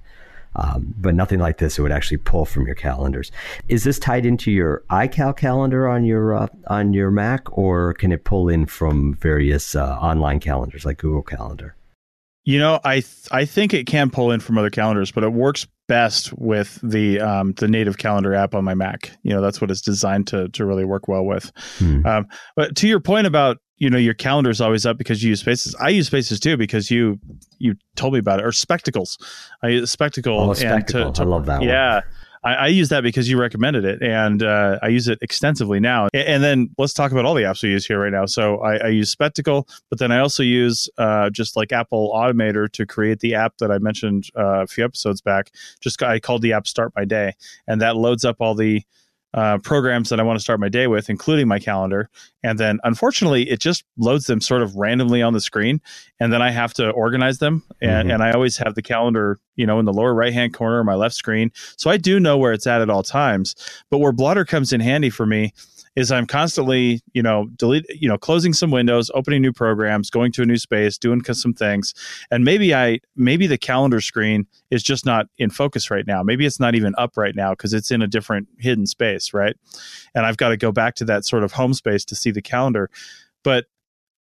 Um, 0.57 0.93
but 0.97 1.15
nothing 1.15 1.39
like 1.39 1.57
this. 1.57 1.79
It 1.79 1.83
would 1.83 1.93
actually 1.93 2.17
pull 2.17 2.43
from 2.43 2.65
your 2.65 2.75
calendars. 2.75 3.31
Is 3.69 3.85
this 3.85 3.97
tied 3.97 4.25
into 4.25 4.51
your 4.51 4.83
iCal 4.89 5.37
calendar 5.37 5.87
on 5.87 6.03
your 6.03 6.35
uh, 6.35 6.47
on 6.67 6.91
your 6.91 7.11
Mac, 7.11 7.57
or 7.57 7.93
can 7.93 8.11
it 8.11 8.25
pull 8.25 8.49
in 8.49 8.65
from 8.65 9.13
various 9.13 9.73
uh, 9.73 9.97
online 10.01 10.41
calendars 10.41 10.83
like 10.83 10.97
Google 10.97 11.23
Calendar? 11.23 11.77
You 12.43 12.59
know, 12.59 12.81
I 12.83 12.95
th- 12.95 13.29
I 13.31 13.45
think 13.45 13.73
it 13.73 13.87
can 13.87 14.09
pull 14.09 14.31
in 14.31 14.41
from 14.41 14.57
other 14.57 14.69
calendars, 14.69 15.11
but 15.11 15.23
it 15.23 15.31
works 15.31 15.65
best 15.87 16.33
with 16.37 16.79
the 16.81 17.19
um, 17.19 17.53
the 17.53 17.67
native 17.67 17.97
calendar 17.97 18.33
app 18.33 18.55
on 18.55 18.63
my 18.63 18.73
Mac. 18.73 19.11
You 19.23 19.33
know, 19.33 19.41
that's 19.41 19.61
what 19.61 19.71
it's 19.71 19.81
designed 19.81 20.27
to 20.27 20.49
to 20.49 20.65
really 20.65 20.85
work 20.85 21.07
well 21.07 21.25
with. 21.25 21.51
Hmm. 21.77 22.05
Um, 22.05 22.27
but 22.55 22.75
to 22.77 22.87
your 22.87 22.99
point 22.99 23.27
about 23.27 23.57
you 23.77 23.89
know 23.89 23.97
your 23.97 24.13
calendar 24.13 24.49
is 24.49 24.61
always 24.61 24.85
up 24.85 24.97
because 24.97 25.23
you 25.23 25.29
use 25.29 25.41
Spaces. 25.41 25.75
I 25.75 25.89
use 25.89 26.07
Spaces 26.07 26.39
too 26.39 26.57
because 26.57 26.89
you 26.89 27.19
you 27.59 27.75
told 27.95 28.13
me 28.13 28.19
about 28.19 28.39
it. 28.39 28.45
Or 28.45 28.51
Spectacles. 28.51 29.17
I 29.61 29.69
use 29.69 29.91
Spectacle. 29.91 30.39
Oh, 30.39 30.49
and 30.49 30.57
Spectacle. 30.57 31.13
I 31.17 31.23
love 31.23 31.45
that 31.45 31.59
one. 31.59 31.69
I, 32.45 32.53
I 32.53 32.67
use 32.67 32.89
that 32.89 33.01
because 33.01 33.27
you 33.29 33.39
recommended 33.39 33.83
it, 33.85 34.01
and 34.03 34.43
uh, 34.43 34.77
I 34.81 34.89
use 34.89 35.07
it 35.07 35.17
extensively 35.21 35.79
now. 35.79 36.07
A- 36.13 36.29
And 36.29 36.43
then 36.43 36.69
let's 36.77 36.93
talk 36.93 37.11
about 37.11 37.25
all 37.25 37.33
the 37.33 37.41
apps 37.43 37.63
we 37.63 37.69
use 37.69 37.85
here 37.85 37.99
right 37.99 38.11
now. 38.11 38.25
So 38.27 38.59
I, 38.59 38.77
I 38.77 38.87
use 38.89 39.09
Spectacle, 39.09 39.67
but 39.89 39.99
then 39.99 40.11
I 40.11 40.19
also 40.19 40.43
use 40.43 40.87
uh, 40.97 41.29
just 41.31 41.55
like 41.55 41.71
Apple 41.71 42.11
Automator 42.13 42.71
to 42.73 42.85
create 42.85 43.19
the 43.19 43.35
app 43.35 43.57
that 43.57 43.71
I 43.71 43.79
mentioned 43.79 44.29
uh, 44.37 44.61
a 44.63 44.67
few 44.67 44.85
episodes 44.85 45.21
back. 45.21 45.51
Just 45.81 46.01
I 46.03 46.19
called 46.19 46.43
the 46.43 46.53
app 46.53 46.67
Start 46.67 46.93
My 46.95 47.03
Day, 47.03 47.33
and 47.67 47.81
that 47.81 47.95
loads 47.95 48.23
up 48.23 48.37
all 48.39 48.53
the 48.55 48.83
uh, 49.35 49.57
programs 49.59 50.09
that 50.09 50.19
I 50.19 50.23
want 50.23 50.39
to 50.39 50.43
start 50.43 50.61
my 50.61 50.69
day 50.69 50.87
with, 50.87 51.09
including 51.09 51.47
my 51.47 51.59
calendar. 51.59 52.09
And 52.41 52.57
then 52.57 52.79
unfortunately, 52.85 53.49
it 53.49 53.59
just 53.59 53.83
loads 53.97 54.27
them 54.27 54.39
sort 54.39 54.61
of 54.61 54.75
randomly 54.75 55.21
on 55.21 55.33
the 55.33 55.41
screen. 55.41 55.81
And 56.21 56.31
then 56.31 56.41
I 56.41 56.51
have 56.51 56.73
to 56.75 56.89
organize 56.91 57.39
them. 57.39 57.61
And, 57.81 58.09
Mhm. 58.09 58.13
and 58.13 58.23
I 58.23 58.31
always 58.31 58.55
have 58.57 58.75
the 58.75 58.81
calendar, 58.81 59.39
you 59.57 59.67
know, 59.67 59.77
in 59.77 59.85
the 59.85 59.91
lower 59.93 60.13
right 60.13 60.31
hand 60.33 60.53
corner 60.53 60.79
of 60.79 60.85
my 60.85 60.95
left 60.95 61.15
screen. 61.15 61.51
So 61.77 61.89
I 61.89 61.97
do 61.97 62.17
know 62.19 62.37
where 62.37 62.53
it's 62.53 62.65
at 62.65 62.81
at 62.81 62.89
all 62.89 63.03
times. 63.03 63.55
But 63.91 63.99
where 63.99 64.13
Blotter 64.13 64.45
comes 64.45 64.71
in 64.71 64.79
handy 64.79 65.09
for 65.09 65.25
me 65.25 65.53
is 65.95 66.11
I'm 66.11 66.27
constantly, 66.27 67.01
you 67.13 67.23
know, 67.23 67.47
delete, 67.55 67.85
you 67.89 68.07
know, 68.07 68.17
closing 68.17 68.53
some 68.53 68.71
windows, 68.71 69.09
opening 69.13 69.41
new 69.41 69.53
programs, 69.53 70.09
going 70.09 70.31
to 70.33 70.41
a 70.41 70.45
new 70.45 70.57
space, 70.57 70.97
doing 70.97 71.23
some 71.23 71.53
things, 71.53 71.93
and 72.31 72.43
maybe 72.43 72.75
I, 72.75 72.99
maybe 73.15 73.47
the 73.47 73.57
calendar 73.57 74.01
screen 74.01 74.45
is 74.71 74.83
just 74.83 75.05
not 75.05 75.27
in 75.37 75.49
focus 75.49 75.89
right 75.89 76.05
now. 76.05 76.21
Maybe 76.23 76.45
it's 76.45 76.59
not 76.59 76.75
even 76.75 76.93
up 76.97 77.17
right 77.17 77.35
now 77.35 77.51
because 77.51 77.73
it's 77.73 77.91
in 77.91 78.01
a 78.01 78.07
different 78.07 78.47
hidden 78.57 78.85
space, 78.85 79.33
right? 79.33 79.55
And 80.13 80.25
I've 80.25 80.37
got 80.37 80.49
to 80.49 80.57
go 80.57 80.71
back 80.71 80.95
to 80.95 81.05
that 81.05 81.25
sort 81.25 81.43
of 81.43 81.53
home 81.53 81.73
space 81.73 82.03
to 82.05 82.15
see 82.15 82.31
the 82.31 82.41
calendar. 82.41 82.89
But 83.43 83.65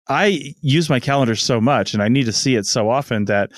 I 0.07 0.55
use 0.61 0.89
my 0.89 0.99
calendar 0.99 1.35
so 1.35 1.61
much, 1.61 1.93
and 1.93 2.01
I 2.01 2.07
need 2.07 2.25
to 2.25 2.33
see 2.33 2.55
it 2.55 2.65
so 2.65 2.89
often 2.89 3.25
that 3.25 3.51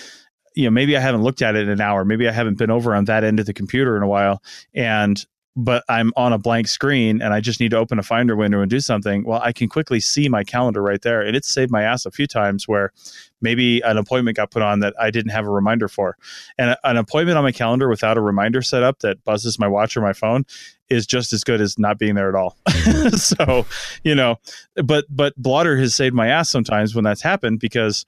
you 0.55 0.65
know 0.65 0.71
maybe 0.71 0.95
I 0.95 0.99
haven't 0.99 1.23
looked 1.23 1.41
at 1.41 1.55
it 1.55 1.63
in 1.63 1.69
an 1.69 1.81
hour, 1.81 2.05
maybe 2.05 2.27
I 2.27 2.31
haven't 2.31 2.57
been 2.57 2.69
over 2.69 2.93
on 2.93 3.05
that 3.05 3.23
end 3.23 3.39
of 3.39 3.45
the 3.45 3.53
computer 3.53 3.95
in 3.95 4.03
a 4.03 4.07
while, 4.07 4.43
and 4.75 5.25
but 5.55 5.83
I'm 5.87 6.11
on 6.15 6.33
a 6.33 6.39
blank 6.39 6.67
screen 6.67 7.21
and 7.21 7.33
I 7.33 7.39
just 7.39 7.59
need 7.59 7.71
to 7.71 7.77
open 7.77 7.99
a 7.99 8.03
Finder 8.03 8.35
window 8.35 8.61
and 8.61 8.69
do 8.69 8.79
something, 8.79 9.23
well, 9.23 9.39
I 9.43 9.51
can 9.51 9.69
quickly 9.69 9.99
see 9.99 10.27
my 10.27 10.43
calendar 10.43 10.81
right 10.81 11.01
there. 11.01 11.21
And 11.21 11.35
it's 11.35 11.47
saved 11.47 11.71
my 11.71 11.83
ass 11.83 12.05
a 12.05 12.11
few 12.11 12.25
times 12.25 12.67
where 12.67 12.91
maybe 13.39 13.81
an 13.81 13.97
appointment 13.97 14.37
got 14.37 14.49
put 14.49 14.63
on 14.63 14.79
that 14.79 14.95
I 14.99 15.11
didn't 15.11 15.31
have 15.31 15.45
a 15.45 15.51
reminder 15.51 15.87
for. 15.87 16.17
And 16.57 16.71
a- 16.71 16.87
an 16.87 16.97
appointment 16.97 17.37
on 17.37 17.43
my 17.43 17.51
calendar 17.51 17.87
without 17.87 18.17
a 18.17 18.21
reminder 18.21 18.63
set 18.63 18.81
up 18.81 18.99
that 18.99 19.23
buzzes 19.23 19.59
my 19.59 19.67
watch 19.67 19.95
or 19.95 20.01
my 20.01 20.13
phone 20.13 20.45
is 20.89 21.05
just 21.05 21.33
as 21.33 21.43
good 21.43 21.61
as 21.61 21.77
not 21.77 21.99
being 21.99 22.15
there 22.15 22.29
at 22.29 22.35
all. 22.35 22.57
Mm-hmm. 22.67 23.15
so, 23.15 23.65
you 24.03 24.15
know, 24.15 24.37
but 24.83 25.05
but 25.09 25.35
Blotter 25.37 25.77
has 25.77 25.95
saved 25.95 26.15
my 26.15 26.29
ass 26.29 26.49
sometimes 26.49 26.95
when 26.95 27.03
that's 27.03 27.21
happened 27.21 27.59
because 27.59 28.05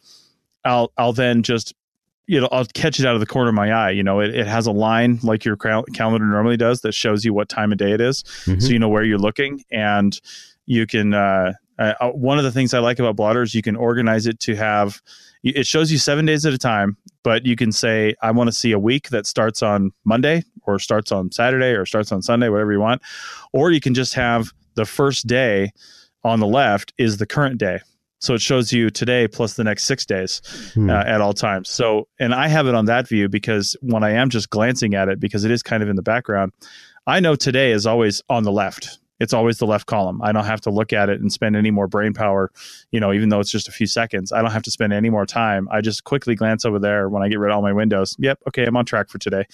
I'll 0.64 0.92
I'll 0.98 1.14
then 1.14 1.44
just 1.44 1.76
you 2.28 2.40
know 2.42 2.48
I'll 2.52 2.66
catch 2.66 3.00
it 3.00 3.06
out 3.06 3.14
of 3.16 3.20
the 3.20 3.26
corner 3.26 3.50
of 3.50 3.56
my 3.56 3.72
eye. 3.72 3.92
You 3.92 4.04
know, 4.04 4.20
it, 4.20 4.34
it 4.36 4.48
has 4.48 4.68
a 4.68 4.72
line 4.72 5.20
like 5.24 5.46
your 5.46 5.56
cal- 5.56 5.84
calendar 5.94 6.26
normally 6.26 6.58
does 6.58 6.82
that 6.82 6.94
shows 6.94 7.24
you 7.26 7.34
what 7.34 7.50
time 7.50 7.72
of 7.72 7.78
day 7.78 7.92
it 7.92 8.02
is, 8.02 8.24
Mhm. 8.46 8.62
so 8.62 8.70
you 8.70 8.80
know 8.80 8.90
where 8.90 9.04
you're 9.04 9.18
looking, 9.18 9.64
and 9.72 10.20
you 10.66 10.88
can. 10.88 11.14
Uh, 11.14 11.54
uh, 11.78 12.10
one 12.12 12.38
of 12.38 12.46
the 12.46 12.52
things 12.54 12.74
I 12.74 12.80
like 12.80 13.00
about 13.00 13.18
Blotter 13.18 13.42
is 13.44 13.54
you 13.54 13.62
can 13.62 13.76
organize 13.76 14.28
it 14.28 14.40
to 14.42 14.56
have. 14.56 15.02
It 15.44 15.68
shows 15.68 15.92
you 15.92 15.98
seven 16.00 16.26
days 16.26 16.46
at 16.46 16.54
a 16.54 16.58
time, 16.58 16.98
but 17.22 17.46
you 17.46 17.56
can 17.56 17.72
say 17.72 18.16
I 18.22 18.32
want 18.32 18.48
to 18.48 18.52
see 18.52 18.72
a 18.72 18.80
week 18.80 19.10
that 19.10 19.28
starts 19.28 19.62
on 19.62 19.92
Monday 20.06 20.44
or 20.64 20.80
starts 20.80 21.12
on 21.12 21.32
Saturday 21.32 21.72
or 21.74 21.86
starts 21.86 22.12
on 22.12 22.22
Sunday, 22.24 22.50
whatever 22.50 22.72
you 22.72 22.80
want, 22.80 23.02
or 23.54 23.72
you 23.72 23.80
can 23.82 23.94
just 23.94 24.14
have 24.16 24.52
the 24.76 24.86
first 24.86 25.28
day 25.28 25.72
on 26.24 26.40
the 26.40 26.48
left 26.48 26.94
is 26.98 27.18
the 27.18 27.28
current 27.28 27.60
day. 27.60 27.80
So 28.20 28.34
it 28.34 28.42
shows 28.42 28.72
you 28.74 28.90
today 28.90 29.28
plus 29.28 29.54
the 29.56 29.64
next 29.64 29.84
six 29.84 30.06
days 30.06 30.42
Hmm. 30.74 30.90
uh, 30.90 31.04
at 31.06 31.22
all 31.22 31.34
times. 31.34 31.70
So, 31.70 32.08
and 32.20 32.34
I 32.34 32.48
have 32.48 32.68
it 32.68 32.76
on 32.76 32.86
that 32.86 33.08
view 33.08 33.30
because 33.30 33.76
when 33.82 34.04
I 34.04 34.12
am 34.12 34.30
just 34.30 34.50
glancing 34.50 34.96
at 34.96 35.10
it, 35.10 35.20
because 35.20 35.44
it 35.46 35.52
is 35.52 35.62
kind 35.64 35.84
of 35.84 35.90
in 35.90 35.96
the 35.96 36.02
background, 36.02 36.54
I 37.08 37.20
know 37.20 37.36
today 37.36 37.72
is 37.72 37.86
always 37.86 38.22
on 38.30 38.44
the 38.44 38.52
left. 38.52 39.00
It's 39.20 39.32
always 39.34 39.60
the 39.60 39.66
left 39.68 39.86
column. 39.86 40.22
I 40.22 40.34
don't 40.34 40.44
have 40.44 40.60
to 40.62 40.70
look 40.70 40.92
at 40.92 41.08
it 41.10 41.22
and 41.22 41.32
spend 41.32 41.56
any 41.56 41.72
more 41.72 41.88
brain 41.88 42.14
power, 42.14 42.52
you 42.92 43.00
know, 43.00 43.14
even 43.14 43.30
though 43.30 43.40
it's 43.40 43.52
just 43.52 43.70
a 43.70 43.72
few 43.72 43.88
seconds. 43.88 44.34
I 44.34 44.42
don't 44.42 44.52
have 44.52 44.64
to 44.64 44.72
spend 44.72 44.92
any 44.92 45.10
more 45.10 45.26
time. 45.26 45.70
I 45.72 45.80
just 45.82 46.04
quickly 46.04 46.36
glance 46.36 46.66
over 46.66 46.80
there 46.80 47.08
when 47.08 47.24
I 47.24 47.30
get 47.30 47.40
rid 47.40 47.50
of 47.52 47.56
all 47.56 47.62
my 47.62 47.72
windows. 47.72 48.16
Yep, 48.20 48.40
okay, 48.50 48.66
I'm 48.66 48.76
on 48.76 48.86
track 48.86 49.08
for 49.10 49.18
today. 49.18 49.46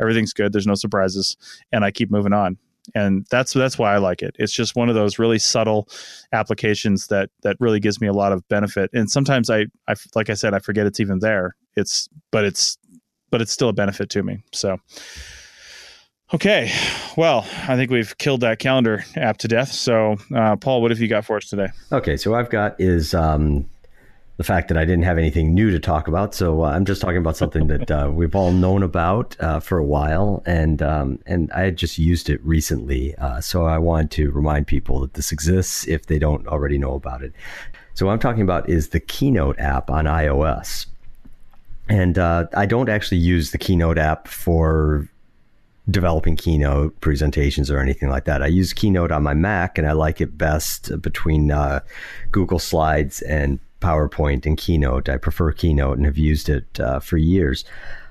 Everything's 0.00 0.32
good. 0.32 0.52
There's 0.52 0.68
no 0.68 0.76
surprises, 0.76 1.36
and 1.72 1.84
I 1.84 1.90
keep 1.90 2.10
moving 2.12 2.32
on 2.32 2.58
and 2.94 3.26
that's 3.30 3.52
that's 3.52 3.78
why 3.78 3.94
I 3.94 3.98
like 3.98 4.22
it. 4.22 4.36
It's 4.38 4.52
just 4.52 4.76
one 4.76 4.88
of 4.88 4.94
those 4.94 5.18
really 5.18 5.38
subtle 5.38 5.88
applications 6.32 7.06
that 7.08 7.30
that 7.42 7.56
really 7.60 7.80
gives 7.80 8.00
me 8.00 8.06
a 8.06 8.12
lot 8.12 8.32
of 8.32 8.46
benefit. 8.48 8.90
And 8.92 9.10
sometimes 9.10 9.50
I, 9.50 9.66
I 9.88 9.94
like 10.14 10.30
I 10.30 10.34
said, 10.34 10.54
I 10.54 10.58
forget 10.58 10.86
it's 10.86 11.00
even 11.00 11.18
there. 11.20 11.54
It's 11.76 12.08
but 12.30 12.44
it's 12.44 12.78
but 13.30 13.40
it's 13.40 13.52
still 13.52 13.68
a 13.68 13.72
benefit 13.72 14.10
to 14.10 14.22
me. 14.22 14.42
So 14.52 14.78
okay, 16.34 16.72
well, 17.16 17.46
I 17.68 17.76
think 17.76 17.90
we've 17.90 18.16
killed 18.18 18.40
that 18.40 18.58
calendar 18.58 19.04
app 19.16 19.38
to 19.38 19.48
death. 19.48 19.72
So 19.72 20.16
uh, 20.34 20.56
Paul, 20.56 20.82
what 20.82 20.90
have 20.90 21.00
you 21.00 21.08
got 21.08 21.24
for 21.24 21.36
us 21.36 21.48
today? 21.48 21.68
Okay, 21.92 22.16
so 22.16 22.34
I've 22.34 22.50
got 22.50 22.80
is 22.80 23.14
um, 23.14 23.68
the 24.38 24.44
fact 24.44 24.68
that 24.68 24.78
I 24.78 24.84
didn't 24.84 25.02
have 25.02 25.18
anything 25.18 25.52
new 25.52 25.70
to 25.72 25.80
talk 25.80 26.06
about. 26.06 26.32
So 26.32 26.62
uh, 26.62 26.70
I'm 26.70 26.84
just 26.84 27.02
talking 27.02 27.18
about 27.18 27.36
something 27.36 27.66
that 27.66 27.90
uh, 27.90 28.08
we've 28.12 28.36
all 28.36 28.52
known 28.52 28.84
about 28.84 29.36
uh, 29.40 29.58
for 29.58 29.78
a 29.78 29.84
while, 29.84 30.42
and 30.46 30.80
um, 30.80 31.18
and 31.26 31.50
I 31.52 31.62
had 31.62 31.76
just 31.76 31.98
used 31.98 32.30
it 32.30 32.42
recently. 32.44 33.16
Uh, 33.16 33.40
so 33.40 33.66
I 33.66 33.78
wanted 33.78 34.12
to 34.12 34.30
remind 34.30 34.68
people 34.68 35.00
that 35.00 35.14
this 35.14 35.32
exists 35.32 35.86
if 35.88 36.06
they 36.06 36.20
don't 36.20 36.46
already 36.46 36.78
know 36.78 36.94
about 36.94 37.22
it. 37.22 37.32
So 37.94 38.06
what 38.06 38.12
I'm 38.12 38.20
talking 38.20 38.42
about 38.42 38.70
is 38.70 38.90
the 38.90 39.00
Keynote 39.00 39.58
app 39.58 39.90
on 39.90 40.04
iOS, 40.04 40.86
and 41.88 42.16
uh, 42.16 42.46
I 42.56 42.64
don't 42.64 42.88
actually 42.88 43.18
use 43.18 43.50
the 43.50 43.58
Keynote 43.58 43.98
app 43.98 44.28
for 44.28 45.08
developing 45.90 46.36
keynote 46.36 47.00
presentations 47.00 47.70
or 47.70 47.80
anything 47.80 48.10
like 48.10 48.26
that. 48.26 48.42
I 48.42 48.46
use 48.46 48.74
Keynote 48.74 49.10
on 49.10 49.22
my 49.22 49.32
Mac 49.32 49.78
and 49.78 49.86
I 49.88 49.92
like 49.92 50.20
it 50.20 50.36
best 50.36 50.92
between 51.00 51.50
uh, 51.50 51.80
Google 52.30 52.58
Slides 52.58 53.22
and 53.22 53.58
PowerPoint 53.80 54.46
and 54.46 54.56
Keynote. 54.56 55.08
I 55.08 55.16
prefer 55.16 55.52
Keynote 55.52 55.96
and 55.96 56.06
have 56.06 56.18
used 56.18 56.48
it 56.48 56.80
uh, 56.80 57.00
for 57.00 57.16
years. 57.16 57.64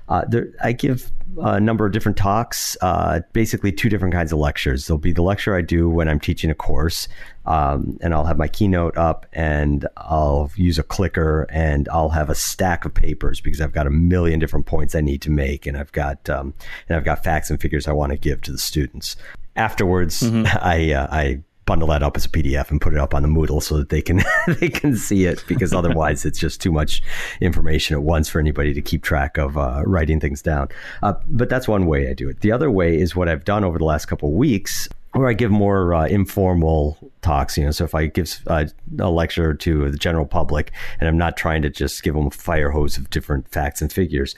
Uh, 0.08 0.24
there, 0.26 0.48
I 0.62 0.72
give 0.72 1.10
a 1.38 1.60
number 1.60 1.84
of 1.84 1.92
different 1.92 2.16
talks, 2.16 2.78
uh, 2.80 3.20
basically 3.34 3.70
two 3.70 3.90
different 3.90 4.14
kinds 4.14 4.32
of 4.32 4.38
lectures. 4.38 4.86
There'll 4.86 4.98
be 4.98 5.12
the 5.12 5.22
lecture 5.22 5.54
I 5.54 5.60
do 5.60 5.90
when 5.90 6.08
I'm 6.08 6.18
teaching 6.18 6.50
a 6.50 6.54
course, 6.54 7.08
um, 7.44 7.98
and 8.00 8.14
I'll 8.14 8.24
have 8.24 8.38
my 8.38 8.48
keynote 8.48 8.96
up 8.96 9.26
and 9.34 9.86
I'll 9.98 10.50
use 10.56 10.78
a 10.78 10.82
clicker 10.82 11.46
and 11.50 11.88
I'll 11.90 12.08
have 12.08 12.30
a 12.30 12.34
stack 12.34 12.86
of 12.86 12.94
papers 12.94 13.42
because 13.42 13.60
I've 13.60 13.72
got 13.72 13.86
a 13.86 13.90
million 13.90 14.38
different 14.38 14.64
points 14.64 14.94
I 14.94 15.02
need 15.02 15.20
to 15.22 15.30
make, 15.30 15.66
and 15.66 15.76
I've 15.76 15.92
got 15.92 16.30
um, 16.30 16.54
and 16.88 16.96
I've 16.96 17.04
got 17.04 17.22
facts 17.22 17.50
and 17.50 17.60
figures 17.60 17.86
I 17.86 17.92
want 17.92 18.12
to 18.12 18.18
give 18.18 18.40
to 18.42 18.52
the 18.52 18.58
students. 18.58 19.16
Afterwards, 19.56 20.22
I 20.62 20.92
uh, 20.92 21.08
I 21.10 21.42
bundle 21.68 21.88
that 21.88 22.02
up 22.02 22.16
as 22.16 22.24
a 22.24 22.30
PDF 22.30 22.70
and 22.70 22.80
put 22.80 22.94
it 22.94 22.98
up 22.98 23.14
on 23.14 23.20
the 23.20 23.28
Moodle 23.28 23.62
so 23.62 23.76
that 23.76 23.90
they 23.90 24.00
can 24.00 24.22
they 24.58 24.70
can 24.70 24.96
see 24.96 25.26
it 25.26 25.44
because 25.46 25.72
otherwise 25.80 26.24
it's 26.24 26.38
just 26.38 26.62
too 26.62 26.72
much 26.72 27.02
information 27.42 27.94
at 27.94 28.02
once 28.02 28.28
for 28.28 28.40
anybody 28.40 28.72
to 28.72 28.80
keep 28.80 29.02
track 29.02 29.36
of 29.36 29.58
uh, 29.58 29.82
writing 29.84 30.18
things 30.18 30.40
down. 30.40 30.68
Uh, 31.02 31.12
but 31.28 31.50
that's 31.50 31.68
one 31.68 31.84
way 31.86 32.08
I 32.08 32.14
do 32.14 32.28
it. 32.28 32.40
The 32.40 32.50
other 32.50 32.70
way 32.70 32.98
is 32.98 33.14
what 33.14 33.28
I've 33.28 33.44
done 33.44 33.64
over 33.64 33.78
the 33.78 33.84
last 33.84 34.06
couple 34.06 34.30
of 34.30 34.34
weeks. 34.34 34.88
Where 35.12 35.28
I 35.28 35.32
give 35.32 35.50
more 35.50 35.94
uh, 35.94 36.06
informal 36.06 36.98
talks, 37.22 37.56
you 37.56 37.64
know. 37.64 37.70
So 37.70 37.84
if 37.84 37.94
I 37.94 38.06
give 38.06 38.40
uh, 38.46 38.66
a 38.98 39.10
lecture 39.10 39.54
to 39.54 39.90
the 39.90 39.96
general 39.96 40.26
public, 40.26 40.70
and 41.00 41.08
I'm 41.08 41.16
not 41.16 41.36
trying 41.36 41.62
to 41.62 41.70
just 41.70 42.02
give 42.02 42.14
them 42.14 42.26
a 42.26 42.30
fire 42.30 42.70
hose 42.70 42.98
of 42.98 43.08
different 43.08 43.48
facts 43.48 43.80
and 43.80 43.90
figures, 43.90 44.34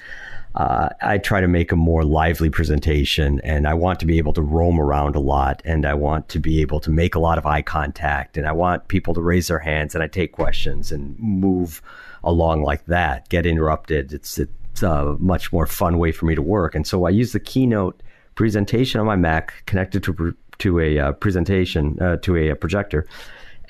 uh, 0.54 0.88
I 1.00 1.18
try 1.18 1.40
to 1.40 1.46
make 1.46 1.70
a 1.70 1.76
more 1.76 2.04
lively 2.04 2.50
presentation 2.50 3.40
and 3.44 3.68
I 3.68 3.74
want 3.74 4.00
to 4.00 4.06
be 4.06 4.18
able 4.18 4.32
to 4.32 4.42
roam 4.42 4.80
around 4.80 5.14
a 5.14 5.20
lot 5.20 5.62
and 5.64 5.86
I 5.86 5.94
want 5.94 6.28
to 6.30 6.40
be 6.40 6.60
able 6.60 6.80
to 6.80 6.90
make 6.90 7.14
a 7.14 7.20
lot 7.20 7.38
of 7.38 7.46
eye 7.46 7.62
contact 7.62 8.36
and 8.36 8.48
I 8.48 8.52
want 8.52 8.88
people 8.88 9.14
to 9.14 9.20
raise 9.20 9.46
their 9.46 9.60
hands 9.60 9.94
and 9.94 10.02
I 10.02 10.08
take 10.08 10.32
questions 10.32 10.90
and 10.90 11.16
move 11.18 11.80
along 12.24 12.62
like 12.62 12.84
that, 12.86 13.28
get 13.28 13.46
interrupted. 13.46 14.12
It's, 14.12 14.38
it's 14.38 14.82
a 14.82 15.16
much 15.20 15.52
more 15.52 15.66
fun 15.66 15.98
way 15.98 16.10
for 16.10 16.26
me 16.26 16.34
to 16.34 16.42
work. 16.42 16.74
And 16.74 16.86
so 16.86 17.06
I 17.06 17.10
use 17.10 17.32
the 17.32 17.40
keynote 17.40 18.02
presentation 18.34 19.00
on 19.00 19.06
my 19.06 19.16
Mac 19.16 19.62
connected 19.66 20.02
to, 20.04 20.36
to 20.58 20.80
a 20.80 20.98
uh, 20.98 21.12
presentation, 21.12 21.96
uh, 22.00 22.16
to 22.18 22.36
a, 22.36 22.48
a 22.48 22.56
projector 22.56 23.06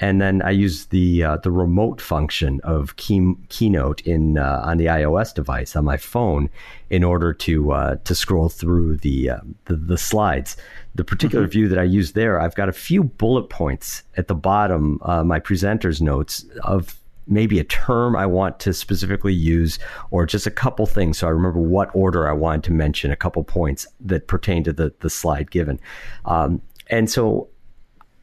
and 0.00 0.20
then 0.20 0.40
I 0.42 0.50
use 0.50 0.86
the 0.86 1.22
uh, 1.22 1.36
the 1.36 1.50
remote 1.50 2.00
function 2.00 2.60
of 2.64 2.96
Key, 2.96 3.34
Keynote 3.50 4.00
in 4.02 4.38
uh, 4.38 4.62
on 4.64 4.78
the 4.78 4.86
iOS 4.86 5.34
device 5.34 5.76
on 5.76 5.84
my 5.84 5.98
phone 5.98 6.48
in 6.88 7.04
order 7.04 7.34
to 7.34 7.72
uh, 7.72 7.96
to 8.04 8.14
scroll 8.14 8.48
through 8.48 8.96
the, 8.96 9.30
uh, 9.30 9.40
the, 9.66 9.76
the 9.76 9.98
slides. 9.98 10.56
The 10.94 11.04
particular 11.04 11.46
view 11.46 11.68
that 11.68 11.78
I 11.78 11.84
use 11.84 12.12
there, 12.12 12.40
I've 12.40 12.54
got 12.54 12.68
a 12.68 12.72
few 12.72 13.04
bullet 13.04 13.50
points 13.50 14.02
at 14.16 14.26
the 14.26 14.34
bottom, 14.34 14.98
uh, 15.02 15.22
my 15.22 15.38
presenter's 15.38 16.00
notes 16.00 16.44
of 16.64 16.96
maybe 17.26 17.60
a 17.60 17.64
term 17.64 18.16
I 18.16 18.26
want 18.26 18.58
to 18.60 18.72
specifically 18.72 19.34
use, 19.34 19.78
or 20.10 20.26
just 20.26 20.46
a 20.46 20.50
couple 20.50 20.86
things. 20.86 21.18
So 21.18 21.28
I 21.28 21.30
remember 21.30 21.60
what 21.60 21.90
order 21.94 22.28
I 22.28 22.32
wanted 22.32 22.64
to 22.64 22.72
mention, 22.72 23.12
a 23.12 23.16
couple 23.16 23.44
points 23.44 23.86
that 24.00 24.26
pertain 24.26 24.64
to 24.64 24.72
the 24.72 24.94
the 25.00 25.10
slide 25.10 25.50
given, 25.50 25.78
um, 26.24 26.62
and 26.88 27.10
so 27.10 27.48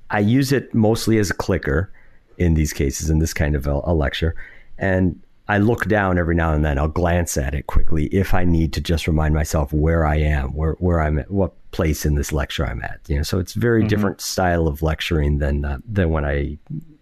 I 0.10 0.20
use 0.20 0.52
it 0.52 0.74
mostly 0.74 1.18
as 1.18 1.30
a 1.30 1.34
clicker 1.34 1.92
in 2.38 2.54
these 2.54 2.74
cases, 2.74 3.10
in 3.10 3.20
this 3.20 3.34
kind 3.34 3.56
of 3.56 3.68
a, 3.68 3.82
a, 3.84 3.94
lecture. 3.94 4.36
And 4.78 5.20
I 5.48 5.58
look 5.58 5.86
down 5.86 6.18
every 6.18 6.36
now 6.36 6.54
and 6.54 6.64
then. 6.64 6.78
I'll 6.78 6.88
glance 6.88 7.38
at 7.38 7.56
it 7.56 7.68
quickly 7.68 8.06
if 8.08 8.34
I 8.34 8.44
need 8.44 8.74
to 8.74 8.82
just 8.82 9.08
remind 9.08 9.34
myself 9.34 9.74
where 9.74 10.06
I 10.06 10.18
am, 10.18 10.54
where, 10.54 10.74
where 10.74 11.02
I'm 11.02 11.20
at, 11.20 11.32
what 11.32 11.54
place 11.72 12.06
in 12.06 12.16
this 12.16 12.32
lecture 12.32 12.66
I'm 12.66 12.82
at. 12.84 13.00
You 13.08 13.18
know, 13.18 13.24
so 13.24 13.40
it's 13.40 13.54
very 13.54 13.82
mm-hmm. 13.82 13.88
different 13.88 14.22
style 14.22 14.68
of 14.68 14.82
lecturing 14.82 15.40
than 15.40 15.66
uh, 15.66 15.80
than 15.88 16.10
when 16.10 16.26
I 16.26 16.58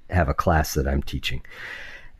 have 0.09 0.29
a 0.29 0.33
class 0.33 0.73
that 0.75 0.87
I'm 0.87 1.01
teaching. 1.01 1.41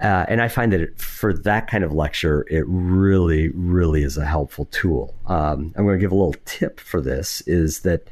Uh, 0.02 0.26
and 0.28 0.42
I 0.42 0.50
find 0.50 0.74
that 0.74 0.82
it, 0.82 1.00
for 1.00 1.34
that 1.34 1.68
kind 1.68 1.84
of 1.84 1.94
lecture, 1.94 2.46
it 2.50 2.66
really, 2.68 3.50
really 3.50 4.04
is 4.04 4.18
a 4.18 4.26
helpful 4.26 4.66
tool. 4.66 5.16
Um, 5.28 5.74
I'm 5.78 5.86
going 5.86 5.98
to 5.98 6.04
give 6.04 6.12
a 6.12 6.16
little 6.16 6.36
tip 6.44 6.80
for 6.80 7.00
this: 7.00 7.42
is 7.42 7.80
that 7.82 8.10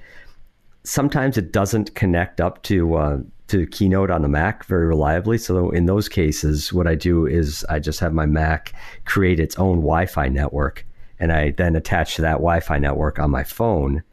sometimes 0.83 1.37
it 1.37 1.51
doesn't 1.51 1.95
connect 1.95 2.41
up 2.41 2.61
to 2.63 2.95
uh, 2.95 3.17
to 3.47 3.65
Keynote 3.67 4.09
on 4.09 4.21
the 4.21 4.27
Mac 4.27 4.65
very 4.65 4.85
reliably. 4.85 5.37
So 5.37 5.69
in 5.69 5.85
those 5.85 6.09
cases, 6.09 6.71
what 6.73 6.87
I 6.87 6.95
do 6.95 7.25
is 7.25 7.65
I 7.69 7.79
just 7.79 7.99
have 7.99 8.13
my 8.13 8.25
Mac 8.25 8.73
create 9.05 9.39
its 9.39 9.57
own 9.57 9.77
Wi-Fi 9.77 10.29
network, 10.29 10.85
and 11.19 11.31
I 11.31 11.51
then 11.51 11.75
attach 11.75 12.15
to 12.15 12.21
that 12.23 12.33
Wi-Fi 12.33 12.79
network 12.79 13.19
on 13.19 13.31
my 13.31 13.43
phone, 13.43 14.03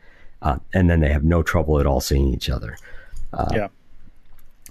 uh, 0.43 0.59
and 0.75 0.91
then 0.91 1.01
they 1.01 1.13
have 1.13 1.25
no 1.25 1.43
trouble 1.43 1.79
at 1.81 1.87
all 1.87 2.01
seeing 2.01 2.29
each 2.29 2.51
other. 2.51 2.77
Uh, 3.33 3.49
yeah. 3.53 3.69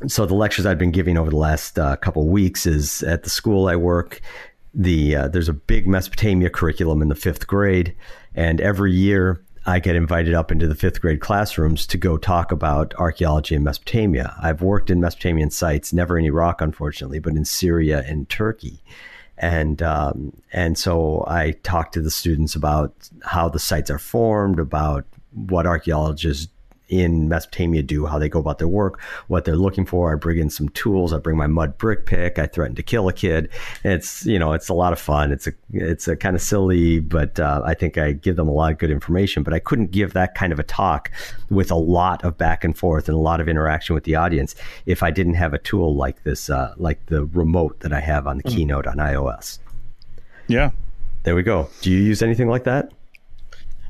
So 0.07 0.25
the 0.25 0.35
lectures 0.35 0.65
I've 0.65 0.77
been 0.77 0.91
giving 0.91 1.17
over 1.17 1.29
the 1.29 1.37
last 1.37 1.77
uh, 1.77 1.95
couple 1.97 2.27
weeks 2.27 2.65
is 2.65 3.03
at 3.03 3.23
the 3.23 3.29
school 3.29 3.67
I 3.67 3.75
work. 3.75 4.21
The 4.73 5.15
uh, 5.15 5.27
there's 5.29 5.49
a 5.49 5.53
big 5.53 5.87
Mesopotamia 5.87 6.49
curriculum 6.49 7.01
in 7.01 7.09
the 7.09 7.15
fifth 7.15 7.47
grade, 7.47 7.95
and 8.35 8.61
every 8.61 8.93
year 8.93 9.41
I 9.65 9.79
get 9.79 9.95
invited 9.95 10.33
up 10.33 10.51
into 10.51 10.67
the 10.67 10.75
fifth 10.75 11.01
grade 11.01 11.19
classrooms 11.19 11.85
to 11.87 11.97
go 11.97 12.17
talk 12.17 12.51
about 12.51 12.93
archaeology 12.95 13.55
in 13.55 13.63
Mesopotamia. 13.63 14.35
I've 14.41 14.61
worked 14.61 14.89
in 14.89 14.99
Mesopotamian 14.99 15.51
sites, 15.51 15.93
never 15.93 16.17
in 16.17 16.25
Iraq, 16.25 16.61
unfortunately, 16.61 17.19
but 17.19 17.35
in 17.35 17.45
Syria 17.45 18.03
and 18.07 18.27
Turkey. 18.29 18.81
And 19.37 19.81
um, 19.81 20.33
and 20.51 20.77
so 20.77 21.23
I 21.27 21.51
talk 21.63 21.91
to 21.93 22.01
the 22.01 22.11
students 22.11 22.55
about 22.55 22.93
how 23.23 23.47
the 23.47 23.59
sites 23.59 23.89
are 23.89 23.99
formed, 23.99 24.59
about 24.59 25.05
what 25.31 25.65
archaeologists 25.65 26.47
in 26.89 27.29
Mesopotamia 27.29 27.83
do, 27.83 28.05
how 28.05 28.19
they 28.19 28.27
go 28.27 28.39
about 28.39 28.57
their 28.57 28.67
work, 28.67 28.99
what 29.27 29.45
they're 29.45 29.55
looking 29.55 29.85
for. 29.85 30.11
I 30.11 30.15
bring 30.15 30.39
in 30.39 30.49
some 30.49 30.69
tools. 30.69 31.13
I 31.13 31.17
bring 31.19 31.37
my 31.37 31.47
mud 31.47 31.77
brick 31.77 32.05
pick. 32.05 32.37
I 32.37 32.47
threaten 32.47 32.75
to 32.75 32.83
kill 32.83 33.07
a 33.07 33.13
kid. 33.13 33.49
It's 33.83 34.25
you 34.25 34.37
know 34.37 34.53
it's 34.53 34.69
a 34.69 34.73
lot 34.73 34.91
of 34.91 34.99
fun. 34.99 35.31
It's 35.31 35.47
a 35.47 35.53
it's 35.71 36.07
a 36.07 36.15
kind 36.15 36.35
of 36.35 36.41
silly, 36.41 36.99
but 36.99 37.39
uh, 37.39 37.61
I 37.63 37.73
think 37.73 37.97
I 37.97 38.11
give 38.11 38.35
them 38.35 38.47
a 38.47 38.51
lot 38.51 38.71
of 38.71 38.77
good 38.77 38.91
information. 38.91 39.43
But 39.43 39.53
I 39.53 39.59
couldn't 39.59 39.91
give 39.91 40.13
that 40.13 40.35
kind 40.35 40.51
of 40.51 40.59
a 40.59 40.63
talk 40.63 41.11
with 41.49 41.71
a 41.71 41.75
lot 41.75 42.23
of 42.23 42.37
back 42.37 42.63
and 42.63 42.77
forth 42.77 43.07
and 43.07 43.15
a 43.15 43.19
lot 43.19 43.39
of 43.39 43.47
interaction 43.47 43.93
with 43.93 44.03
the 44.03 44.15
audience 44.15 44.55
if 44.85 45.03
I 45.03 45.11
didn't 45.11 45.35
have 45.35 45.53
a 45.53 45.59
tool 45.59 45.95
like 45.95 46.23
this, 46.23 46.49
uh, 46.49 46.73
like 46.77 47.05
the 47.07 47.25
remote 47.25 47.79
that 47.81 47.93
I 47.93 47.99
have 47.99 48.27
on 48.27 48.37
the 48.37 48.43
mm. 48.43 48.55
Keynote 48.55 48.87
on 48.87 48.97
iOS. 48.97 49.59
Yeah, 50.47 50.71
there 51.23 51.35
we 51.35 51.43
go. 51.43 51.69
Do 51.81 51.91
you 51.91 51.99
use 51.99 52.21
anything 52.21 52.47
like 52.47 52.63
that? 52.63 52.91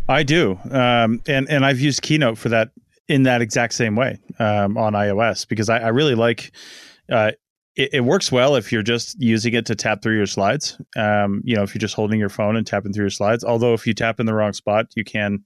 I 0.10 0.24
do, 0.24 0.60
um, 0.72 1.22
and 1.28 1.48
and 1.50 1.66
I've 1.66 1.80
used 1.80 2.02
Keynote 2.02 2.38
for 2.38 2.50
that 2.50 2.72
in 3.10 3.24
that 3.24 3.42
exact 3.42 3.74
same 3.74 3.96
way 3.96 4.20
um, 4.38 4.78
on 4.78 4.94
iOS 4.94 5.46
because 5.48 5.68
I, 5.68 5.80
I 5.80 5.88
really 5.88 6.16
like 6.16 6.52
uh, 7.12 7.32
it, 7.76 7.90
it, 7.94 8.00
works 8.02 8.32
well 8.32 8.56
if 8.56 8.72
you're 8.72 8.84
just 8.84 9.20
using 9.20 9.56
it 9.56 9.66
to 9.66 9.76
tap 9.76 10.04
through 10.04 10.16
your 10.16 10.28
slides. 10.28 10.80
Um, 10.96 11.42
you 11.44 11.56
know, 11.56 11.64
if 11.64 11.74
you're 11.74 11.80
just 11.80 11.96
holding 11.96 12.20
your 12.20 12.30
phone 12.30 12.56
and 12.56 12.66
tapping 12.66 12.94
through 12.94 13.06
your 13.06 13.10
slides. 13.10 13.44
Although 13.44 13.74
if 13.74 13.88
you 13.88 13.96
tap 13.96 14.20
in 14.20 14.28
the 14.28 14.34
wrong 14.34 14.54
spot, 14.54 14.88
you 14.96 15.04
can 15.04 15.44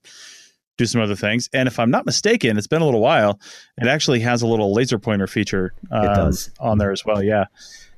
do 0.78 0.86
some 0.86 1.02
other 1.02 1.16
things. 1.16 1.50
And 1.54 1.68
if 1.68 1.80
I'm 1.80 1.90
not 1.90 2.06
mistaken, 2.06 2.58
it's 2.58 2.68
been 2.68 2.82
a 2.82 2.86
little 2.86 3.00
while. 3.00 3.40
It 3.78 3.88
actually 3.88 4.20
has 4.22 4.42
a 4.42 4.48
little 4.48 4.74
laser 4.74 5.00
pointer 5.00 5.28
feature 5.28 5.74
um, 5.90 6.34
on 6.60 6.80
there 6.80 6.92
as 6.92 7.06
well. 7.06 7.24
Yeah, 7.24 7.46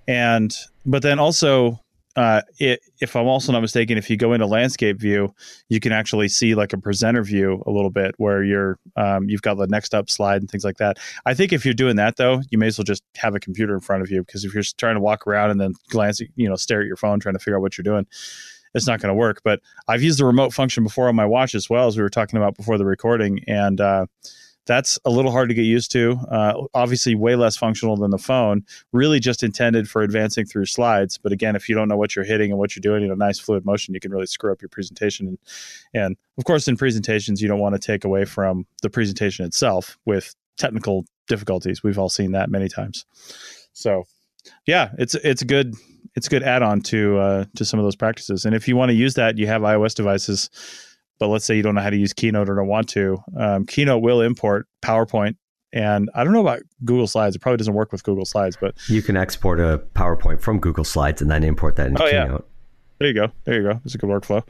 and 0.07 0.55
but 0.85 1.01
then 1.01 1.17
also 1.17 1.79
uh, 2.15 2.41
it, 2.59 2.79
if 3.01 3.15
I'm 3.15 3.27
also 3.27 3.51
not 3.51 3.59
mistaken, 3.59 3.97
if 3.97 4.09
you 4.09 4.15
go 4.15 4.33
into 4.33 4.45
landscape 4.45 4.99
view, 4.99 5.33
you 5.67 5.79
can 5.79 5.91
actually 5.91 6.29
see 6.29 6.55
like 6.55 6.71
a 6.71 6.77
presenter 6.77 7.23
view 7.23 7.61
a 7.65 7.71
little 7.71 7.89
bit 7.89 8.15
where 8.17 8.43
you're 8.43 8.79
um, 8.95 9.27
you've 9.27 9.41
got 9.41 9.55
the 9.55 9.67
next 9.67 9.93
up 9.93 10.09
slide 10.09 10.41
and 10.41 10.49
things 10.49 10.63
like 10.63 10.77
that. 10.77 10.97
I 11.25 11.33
think 11.33 11.51
if 11.51 11.65
you're 11.65 11.73
doing 11.73 11.97
that 11.97 12.15
though, 12.15 12.41
you 12.49 12.57
may 12.57 12.67
as 12.67 12.77
well 12.77 12.85
just 12.85 13.03
have 13.17 13.35
a 13.35 13.39
computer 13.39 13.73
in 13.73 13.81
front 13.81 14.01
of 14.01 14.09
you 14.09 14.23
because 14.23 14.45
if 14.45 14.53
you're 14.53 14.63
trying 14.77 14.95
to 14.95 15.01
walk 15.01 15.27
around 15.27 15.51
and 15.51 15.59
then 15.59 15.73
glance, 15.89 16.21
you 16.35 16.47
know, 16.47 16.55
stare 16.55 16.81
at 16.81 16.87
your 16.87 16.95
phone 16.95 17.19
trying 17.19 17.35
to 17.35 17.39
figure 17.39 17.57
out 17.57 17.61
what 17.61 17.77
you're 17.77 17.83
doing, 17.83 18.05
it's 18.73 18.87
not 18.87 19.01
going 19.01 19.09
to 19.09 19.17
work. 19.17 19.41
But 19.43 19.59
I've 19.87 20.01
used 20.01 20.19
the 20.19 20.25
remote 20.25 20.53
function 20.53 20.83
before 20.83 21.09
on 21.09 21.15
my 21.15 21.25
watch 21.25 21.53
as 21.53 21.69
well 21.69 21.87
as 21.87 21.97
we 21.97 22.03
were 22.03 22.09
talking 22.09 22.37
about 22.37 22.55
before 22.55 22.77
the 22.77 22.85
recording, 22.85 23.41
and 23.47 23.81
uh, 23.81 24.05
that's 24.65 24.99
a 25.05 25.09
little 25.09 25.31
hard 25.31 25.49
to 25.49 25.55
get 25.55 25.63
used 25.63 25.91
to. 25.91 26.19
Uh, 26.29 26.65
obviously, 26.73 27.15
way 27.15 27.35
less 27.35 27.55
functional 27.55 27.95
than 27.95 28.11
the 28.11 28.17
phone. 28.17 28.65
Really, 28.91 29.19
just 29.19 29.43
intended 29.43 29.89
for 29.89 30.01
advancing 30.01 30.45
through 30.45 30.65
slides. 30.65 31.17
But 31.17 31.31
again, 31.31 31.55
if 31.55 31.69
you 31.69 31.75
don't 31.75 31.87
know 31.87 31.97
what 31.97 32.15
you're 32.15 32.25
hitting 32.25 32.51
and 32.51 32.59
what 32.59 32.75
you're 32.75 32.81
doing 32.81 33.03
in 33.03 33.11
a 33.11 33.15
nice 33.15 33.39
fluid 33.39 33.65
motion, 33.65 33.93
you 33.93 33.99
can 33.99 34.11
really 34.11 34.25
screw 34.25 34.51
up 34.51 34.61
your 34.61 34.69
presentation. 34.69 35.27
And, 35.27 35.37
and 35.93 36.17
of 36.37 36.45
course, 36.45 36.67
in 36.67 36.77
presentations, 36.77 37.41
you 37.41 37.47
don't 37.47 37.59
want 37.59 37.75
to 37.75 37.79
take 37.79 38.03
away 38.03 38.25
from 38.25 38.65
the 38.81 38.89
presentation 38.89 39.45
itself 39.45 39.97
with 40.05 40.35
technical 40.57 41.05
difficulties. 41.27 41.83
We've 41.83 41.99
all 41.99 42.09
seen 42.09 42.31
that 42.31 42.49
many 42.49 42.67
times. 42.67 43.05
So, 43.73 44.05
yeah, 44.65 44.91
it's 44.97 45.15
it's 45.15 45.41
a 45.41 45.45
good 45.45 45.75
it's 46.15 46.27
a 46.27 46.29
good 46.29 46.43
add 46.43 46.63
on 46.63 46.81
to 46.81 47.17
uh, 47.17 47.45
to 47.55 47.65
some 47.65 47.79
of 47.79 47.85
those 47.85 47.95
practices. 47.95 48.45
And 48.45 48.55
if 48.55 48.67
you 48.67 48.75
want 48.75 48.89
to 48.89 48.95
use 48.95 49.15
that, 49.15 49.37
you 49.37 49.47
have 49.47 49.61
iOS 49.61 49.93
devices 49.95 50.49
but 51.19 51.27
let's 51.27 51.45
say 51.45 51.55
you 51.55 51.63
don't 51.63 51.75
know 51.75 51.81
how 51.81 51.89
to 51.89 51.97
use 51.97 52.13
Keynote 52.13 52.49
or 52.49 52.55
don't 52.55 52.67
want 52.67 52.89
to, 52.89 53.17
um, 53.37 53.65
Keynote 53.65 54.01
will 54.01 54.21
import 54.21 54.67
PowerPoint. 54.81 55.35
And 55.73 56.09
I 56.15 56.23
don't 56.23 56.31
know 56.31 56.41
about 56.41 56.61
Google 56.85 57.07
Slides. 57.07 57.35
It 57.35 57.39
probably 57.39 57.57
doesn't 57.57 57.73
work 57.73 57.91
with 57.91 58.03
Google 58.03 58.25
Slides, 58.25 58.57
but 58.59 58.75
you 58.87 59.01
can 59.01 59.17
export 59.17 59.59
a 59.59 59.81
PowerPoint 59.93 60.39
from 60.39 60.59
Google 60.59 60.85
Slides 60.85 61.21
and 61.21 61.29
then 61.29 61.43
import 61.43 61.75
that 61.75 61.87
into 61.87 62.03
oh, 62.03 62.09
Keynote. 62.09 62.47
Yeah. 62.47 62.54
There 62.97 63.09
you 63.09 63.13
go. 63.13 63.31
There 63.43 63.55
you 63.55 63.63
go. 63.63 63.81
It's 63.83 63.93
a 63.93 63.97
good 63.97 64.09
workflow. 64.09 64.41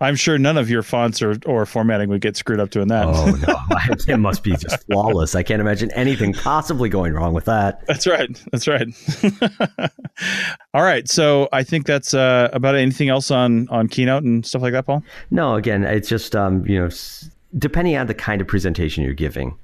I'm 0.00 0.16
sure 0.16 0.38
none 0.38 0.56
of 0.56 0.70
your 0.70 0.82
fonts 0.82 1.20
or, 1.20 1.36
or 1.44 1.66
formatting 1.66 2.08
would 2.08 2.22
get 2.22 2.36
screwed 2.36 2.58
up 2.58 2.70
doing 2.70 2.88
that. 2.88 3.04
Oh 3.06 3.26
no, 3.46 3.94
it 4.12 4.16
must 4.16 4.42
be 4.42 4.56
just 4.56 4.84
flawless. 4.86 5.34
I 5.34 5.42
can't 5.42 5.60
imagine 5.60 5.90
anything 5.92 6.32
possibly 6.32 6.88
going 6.88 7.12
wrong 7.12 7.34
with 7.34 7.44
that. 7.44 7.86
That's 7.86 8.06
right. 8.06 8.42
That's 8.50 8.66
right. 8.66 8.88
All 10.74 10.82
right. 10.82 11.06
So 11.06 11.50
I 11.52 11.62
think 11.64 11.86
that's 11.86 12.14
uh, 12.14 12.48
about 12.54 12.76
anything 12.76 13.10
else 13.10 13.30
on 13.30 13.68
on 13.68 13.88
Keynote 13.88 14.22
and 14.22 14.46
stuff 14.46 14.62
like 14.62 14.72
that, 14.72 14.86
Paul. 14.86 15.02
No, 15.30 15.56
again, 15.56 15.84
it's 15.84 16.08
just 16.08 16.34
um, 16.34 16.66
you 16.66 16.78
know 16.78 16.88
depending 17.58 17.96
on 17.96 18.06
the 18.06 18.14
kind 18.14 18.40
of 18.40 18.46
presentation 18.46 19.04
you're 19.04 19.12
giving. 19.12 19.54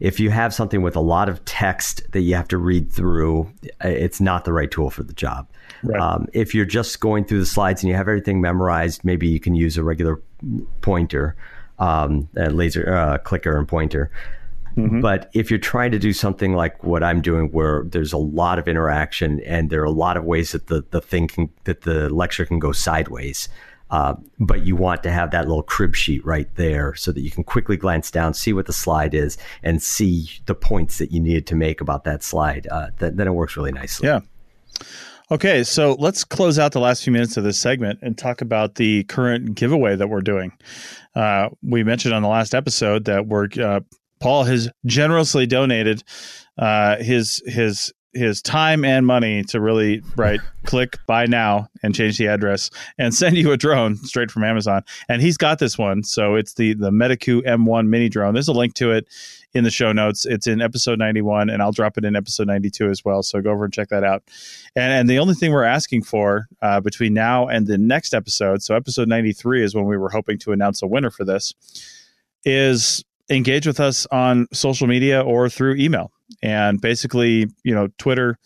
If 0.00 0.18
you 0.18 0.30
have 0.30 0.54
something 0.54 0.82
with 0.82 0.96
a 0.96 1.00
lot 1.00 1.28
of 1.28 1.44
text 1.44 2.02
that 2.12 2.20
you 2.22 2.34
have 2.34 2.48
to 2.48 2.58
read 2.58 2.90
through, 2.90 3.52
it's 3.82 4.20
not 4.20 4.44
the 4.44 4.52
right 4.52 4.70
tool 4.70 4.90
for 4.90 5.02
the 5.02 5.12
job. 5.12 5.46
Right. 5.84 6.00
Um, 6.00 6.26
if 6.32 6.54
you're 6.54 6.64
just 6.64 7.00
going 7.00 7.24
through 7.24 7.40
the 7.40 7.46
slides 7.46 7.82
and 7.82 7.90
you 7.90 7.96
have 7.96 8.08
everything 8.08 8.40
memorized, 8.40 9.04
maybe 9.04 9.28
you 9.28 9.38
can 9.38 9.54
use 9.54 9.76
a 9.76 9.84
regular 9.84 10.22
pointer, 10.80 11.36
um, 11.78 12.28
a 12.36 12.50
laser 12.50 12.94
uh, 12.94 13.18
clicker 13.18 13.58
and 13.58 13.68
pointer. 13.68 14.10
Mm-hmm. 14.76 15.00
But 15.00 15.30
if 15.34 15.50
you're 15.50 15.60
trying 15.60 15.92
to 15.92 15.98
do 15.98 16.12
something 16.12 16.54
like 16.54 16.82
what 16.82 17.04
I'm 17.04 17.20
doing, 17.20 17.52
where 17.52 17.84
there's 17.86 18.12
a 18.12 18.18
lot 18.18 18.58
of 18.58 18.66
interaction 18.66 19.40
and 19.40 19.70
there 19.70 19.80
are 19.82 19.84
a 19.84 19.90
lot 19.90 20.16
of 20.16 20.24
ways 20.24 20.52
that 20.52 20.66
the, 20.66 20.84
the 20.90 21.00
thing 21.00 21.28
can, 21.28 21.50
that 21.64 21.82
the 21.82 22.08
lecture 22.10 22.44
can 22.44 22.58
go 22.58 22.72
sideways, 22.72 23.48
uh, 23.90 24.14
but 24.40 24.66
you 24.66 24.74
want 24.74 25.04
to 25.04 25.10
have 25.12 25.30
that 25.30 25.46
little 25.46 25.62
crib 25.62 25.94
sheet 25.94 26.24
right 26.26 26.52
there 26.56 26.94
so 26.96 27.12
that 27.12 27.20
you 27.20 27.30
can 27.30 27.44
quickly 27.44 27.76
glance 27.76 28.10
down, 28.10 28.34
see 28.34 28.52
what 28.52 28.66
the 28.66 28.72
slide 28.72 29.14
is, 29.14 29.38
and 29.62 29.80
see 29.80 30.28
the 30.46 30.54
points 30.54 30.98
that 30.98 31.12
you 31.12 31.20
needed 31.20 31.46
to 31.46 31.54
make 31.54 31.80
about 31.80 32.02
that 32.02 32.24
slide. 32.24 32.66
Uh, 32.70 32.88
th- 32.98 33.12
then 33.14 33.28
it 33.28 33.32
works 33.32 33.56
really 33.56 33.72
nicely. 33.72 34.08
Yeah. 34.08 34.20
Okay, 35.30 35.64
so 35.64 35.96
let's 35.98 36.22
close 36.22 36.58
out 36.58 36.72
the 36.72 36.80
last 36.80 37.02
few 37.02 37.12
minutes 37.12 37.38
of 37.38 37.44
this 37.44 37.58
segment 37.58 37.98
and 38.02 38.16
talk 38.16 38.42
about 38.42 38.74
the 38.74 39.04
current 39.04 39.54
giveaway 39.54 39.96
that 39.96 40.08
we're 40.08 40.20
doing. 40.20 40.52
Uh, 41.14 41.48
we 41.62 41.82
mentioned 41.82 42.12
on 42.12 42.22
the 42.22 42.28
last 42.28 42.54
episode 42.54 43.06
that 43.06 43.26
we're 43.26 43.48
uh, 43.58 43.80
Paul 44.20 44.44
has 44.44 44.68
generously 44.84 45.46
donated 45.46 46.02
uh, 46.58 46.96
his 46.96 47.42
his 47.46 47.92
his 48.14 48.40
time 48.40 48.84
and 48.84 49.06
money 49.06 49.42
to 49.44 49.60
really 49.60 50.02
right 50.16 50.40
click 50.64 50.98
buy 51.06 51.26
now 51.26 51.68
and 51.82 51.94
change 51.94 52.18
the 52.18 52.26
address 52.28 52.70
and 52.98 53.14
send 53.14 53.36
you 53.36 53.52
a 53.52 53.56
drone 53.56 53.96
straight 53.96 54.30
from 54.30 54.44
Amazon. 54.44 54.82
And 55.08 55.20
he's 55.20 55.36
got 55.36 55.58
this 55.58 55.76
one, 55.76 56.02
so 56.02 56.34
it's 56.34 56.54
the 56.54 56.74
the 56.74 56.90
Medicu 56.90 57.42
M1 57.42 57.88
mini 57.88 58.08
drone. 58.08 58.34
There's 58.34 58.48
a 58.48 58.52
link 58.52 58.74
to 58.74 58.92
it 58.92 59.06
in 59.54 59.62
the 59.64 59.70
show 59.70 59.92
notes. 59.92 60.26
It's 60.26 60.46
in 60.46 60.60
episode 60.60 60.98
91, 60.98 61.48
and 61.48 61.62
I'll 61.62 61.72
drop 61.72 61.96
it 61.96 62.04
in 62.04 62.16
episode 62.16 62.48
92 62.48 62.90
as 62.90 63.04
well. 63.04 63.22
So 63.22 63.40
go 63.40 63.52
over 63.52 63.64
and 63.64 63.72
check 63.72 63.88
that 63.88 64.04
out. 64.04 64.24
And, 64.74 64.92
and 64.92 65.08
the 65.08 65.20
only 65.20 65.34
thing 65.34 65.52
we're 65.52 65.62
asking 65.64 66.02
for 66.02 66.48
uh, 66.60 66.80
between 66.80 67.14
now 67.14 67.46
and 67.46 67.66
the 67.66 67.78
next 67.78 68.14
episode, 68.14 68.62
so 68.62 68.74
episode 68.74 69.08
93 69.08 69.62
is 69.62 69.74
when 69.74 69.84
we 69.84 69.96
were 69.96 70.10
hoping 70.10 70.38
to 70.40 70.52
announce 70.52 70.82
a 70.82 70.86
winner 70.86 71.10
for 71.10 71.24
this, 71.24 71.54
is 72.44 73.04
engage 73.30 73.66
with 73.66 73.80
us 73.80 74.06
on 74.06 74.46
social 74.52 74.86
media 74.86 75.20
or 75.22 75.48
through 75.48 75.76
email. 75.76 76.10
And 76.42 76.80
basically, 76.80 77.46
you 77.62 77.74
know, 77.74 77.88
Twitter, 77.98 78.38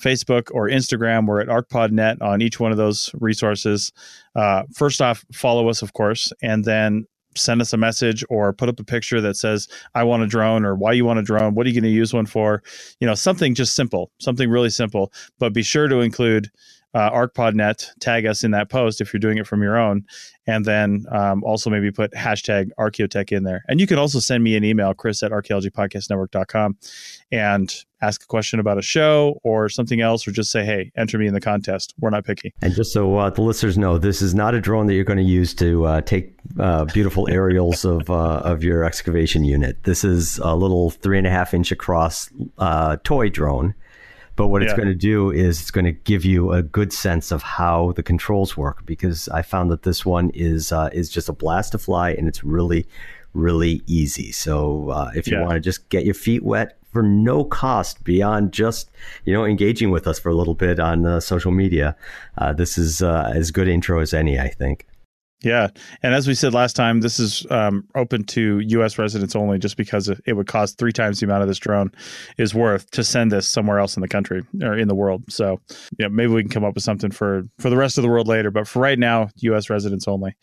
Facebook, 0.00 0.48
or 0.52 0.68
Instagram, 0.68 1.26
we're 1.26 1.40
at 1.40 1.48
ArcPodNet 1.48 2.22
on 2.22 2.42
each 2.42 2.58
one 2.58 2.72
of 2.72 2.78
those 2.78 3.10
resources. 3.14 3.92
Uh, 4.34 4.62
first 4.74 5.02
off, 5.02 5.24
follow 5.32 5.68
us, 5.68 5.82
of 5.82 5.92
course, 5.92 6.32
and 6.42 6.64
then 6.64 7.06
send 7.36 7.60
us 7.60 7.72
a 7.72 7.76
message 7.76 8.24
or 8.28 8.52
put 8.52 8.68
up 8.68 8.80
a 8.80 8.84
picture 8.84 9.20
that 9.20 9.36
says 9.36 9.68
i 9.94 10.02
want 10.02 10.20
a 10.20 10.26
drone 10.26 10.64
or 10.64 10.74
why 10.74 10.90
you 10.90 11.04
want 11.04 11.18
a 11.18 11.22
drone 11.22 11.54
what 11.54 11.64
are 11.64 11.68
you 11.68 11.80
going 11.80 11.88
to 11.88 11.96
use 11.96 12.12
one 12.12 12.26
for 12.26 12.60
you 12.98 13.06
know 13.06 13.14
something 13.14 13.54
just 13.54 13.76
simple 13.76 14.10
something 14.18 14.50
really 14.50 14.68
simple 14.68 15.12
but 15.38 15.52
be 15.52 15.62
sure 15.62 15.86
to 15.86 16.00
include 16.00 16.50
uh, 16.94 17.10
ArcPodNet, 17.10 17.86
tag 18.00 18.26
us 18.26 18.42
in 18.42 18.50
that 18.50 18.68
post 18.68 19.00
if 19.00 19.12
you're 19.12 19.20
doing 19.20 19.38
it 19.38 19.46
from 19.46 19.62
your 19.62 19.78
own, 19.78 20.04
and 20.46 20.64
then 20.64 21.06
um, 21.12 21.44
also 21.44 21.70
maybe 21.70 21.90
put 21.90 22.12
hashtag 22.12 22.70
Archaeotech 22.78 23.30
in 23.30 23.44
there. 23.44 23.64
And 23.68 23.80
you 23.80 23.86
can 23.86 23.98
also 23.98 24.18
send 24.18 24.42
me 24.42 24.56
an 24.56 24.64
email, 24.64 24.92
Chris 24.94 25.22
at 25.22 25.30
archaeologypodcastnetwork.com, 25.30 26.76
and 27.30 27.84
ask 28.02 28.22
a 28.24 28.26
question 28.26 28.58
about 28.58 28.78
a 28.78 28.82
show 28.82 29.38
or 29.44 29.68
something 29.68 30.00
else, 30.00 30.26
or 30.26 30.32
just 30.32 30.50
say, 30.50 30.64
hey, 30.64 30.90
enter 30.96 31.18
me 31.18 31.28
in 31.28 31.34
the 31.34 31.40
contest. 31.40 31.94
We're 32.00 32.10
not 32.10 32.24
picky. 32.24 32.52
And 32.62 32.74
just 32.74 32.92
so 32.92 33.16
uh, 33.16 33.30
the 33.30 33.42
listeners 33.42 33.78
know, 33.78 33.98
this 33.98 34.20
is 34.20 34.34
not 34.34 34.54
a 34.54 34.60
drone 34.60 34.86
that 34.86 34.94
you're 34.94 35.04
going 35.04 35.18
to 35.18 35.22
use 35.22 35.54
to 35.54 35.84
uh, 35.84 36.00
take 36.00 36.34
uh, 36.58 36.86
beautiful 36.86 37.28
aerials 37.28 37.84
of 37.84 38.10
uh, 38.10 38.40
of 38.44 38.64
your 38.64 38.84
excavation 38.84 39.44
unit. 39.44 39.84
This 39.84 40.02
is 40.02 40.38
a 40.38 40.56
little 40.56 40.90
three 40.90 41.18
and 41.18 41.26
a 41.26 41.30
half 41.30 41.54
inch 41.54 41.70
across 41.70 42.30
uh, 42.58 42.96
toy 43.04 43.28
drone. 43.28 43.74
But 44.40 44.48
what 44.48 44.62
it's 44.62 44.72
going 44.72 44.88
to 44.88 44.94
do 44.94 45.30
is 45.30 45.60
it's 45.60 45.70
going 45.70 45.84
to 45.84 45.92
give 45.92 46.24
you 46.24 46.52
a 46.52 46.62
good 46.62 46.94
sense 46.94 47.30
of 47.30 47.42
how 47.42 47.92
the 47.92 48.02
controls 48.02 48.56
work 48.56 48.86
because 48.86 49.28
I 49.28 49.42
found 49.42 49.70
that 49.70 49.82
this 49.82 50.06
one 50.06 50.30
is 50.32 50.72
uh, 50.72 50.88
is 50.94 51.10
just 51.10 51.28
a 51.28 51.34
blast 51.34 51.72
to 51.72 51.78
fly 51.78 52.12
and 52.12 52.26
it's 52.26 52.42
really 52.42 52.86
really 53.34 53.82
easy. 53.86 54.32
So 54.32 54.88
uh, 54.90 55.10
if 55.14 55.26
you 55.26 55.36
Yeah. 55.36 55.42
want 55.42 55.54
to 55.54 55.60
just 55.60 55.88
get 55.90 56.04
your 56.06 56.14
feet 56.14 56.42
wet 56.42 56.78
for 56.90 57.02
no 57.02 57.44
cost 57.44 58.02
beyond 58.02 58.52
just 58.52 58.90
you 59.26 59.32
know 59.34 59.44
engaging 59.44 59.90
with 59.90 60.06
us 60.06 60.18
for 60.18 60.30
a 60.30 60.34
little 60.34 60.54
bit 60.54 60.80
on 60.80 61.04
uh, 61.04 61.20
social 61.20 61.52
media, 61.52 61.94
uh, 62.38 62.52
this 62.54 62.78
is 62.78 63.02
uh, 63.02 63.30
as 63.34 63.50
good 63.50 63.68
intro 63.68 64.00
as 64.00 64.14
any, 64.14 64.38
I 64.38 64.48
think. 64.48 64.86
Yeah, 65.42 65.68
and 66.02 66.14
as 66.14 66.28
we 66.28 66.34
said 66.34 66.52
last 66.52 66.76
time, 66.76 67.00
this 67.00 67.18
is 67.18 67.46
um, 67.50 67.86
open 67.94 68.24
to 68.24 68.58
U.S. 68.58 68.98
residents 68.98 69.34
only, 69.34 69.58
just 69.58 69.78
because 69.78 70.10
it 70.26 70.34
would 70.34 70.46
cost 70.46 70.76
three 70.76 70.92
times 70.92 71.20
the 71.20 71.26
amount 71.26 71.40
of 71.40 71.48
this 71.48 71.58
drone 71.58 71.92
is 72.36 72.54
worth 72.54 72.90
to 72.90 73.02
send 73.02 73.32
this 73.32 73.48
somewhere 73.48 73.78
else 73.78 73.96
in 73.96 74.02
the 74.02 74.08
country 74.08 74.42
or 74.62 74.76
in 74.76 74.86
the 74.86 74.94
world. 74.94 75.24
So, 75.32 75.58
yeah, 75.98 76.08
maybe 76.08 76.32
we 76.32 76.42
can 76.42 76.50
come 76.50 76.64
up 76.64 76.74
with 76.74 76.84
something 76.84 77.10
for 77.10 77.44
for 77.58 77.70
the 77.70 77.76
rest 77.78 77.96
of 77.96 78.02
the 78.02 78.10
world 78.10 78.28
later. 78.28 78.50
But 78.50 78.68
for 78.68 78.80
right 78.80 78.98
now, 78.98 79.30
U.S. 79.36 79.70
residents 79.70 80.06
only. 80.06 80.36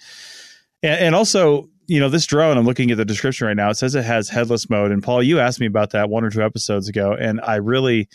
And, 0.81 0.99
and 0.99 1.15
also, 1.15 1.69
you 1.85 1.99
know, 1.99 2.09
this 2.09 2.25
drone. 2.25 2.57
I'm 2.57 2.65
looking 2.65 2.89
at 2.89 2.97
the 2.97 3.05
description 3.05 3.45
right 3.45 3.55
now. 3.55 3.69
It 3.69 3.75
says 3.75 3.93
it 3.93 4.03
has 4.03 4.29
headless 4.29 4.67
mode. 4.67 4.91
And 4.91 5.03
Paul, 5.03 5.21
you 5.21 5.39
asked 5.39 5.59
me 5.59 5.67
about 5.67 5.91
that 5.91 6.09
one 6.09 6.23
or 6.23 6.31
two 6.31 6.41
episodes 6.41 6.89
ago, 6.89 7.13
and 7.13 7.39
I 7.41 7.57
really 7.57 8.09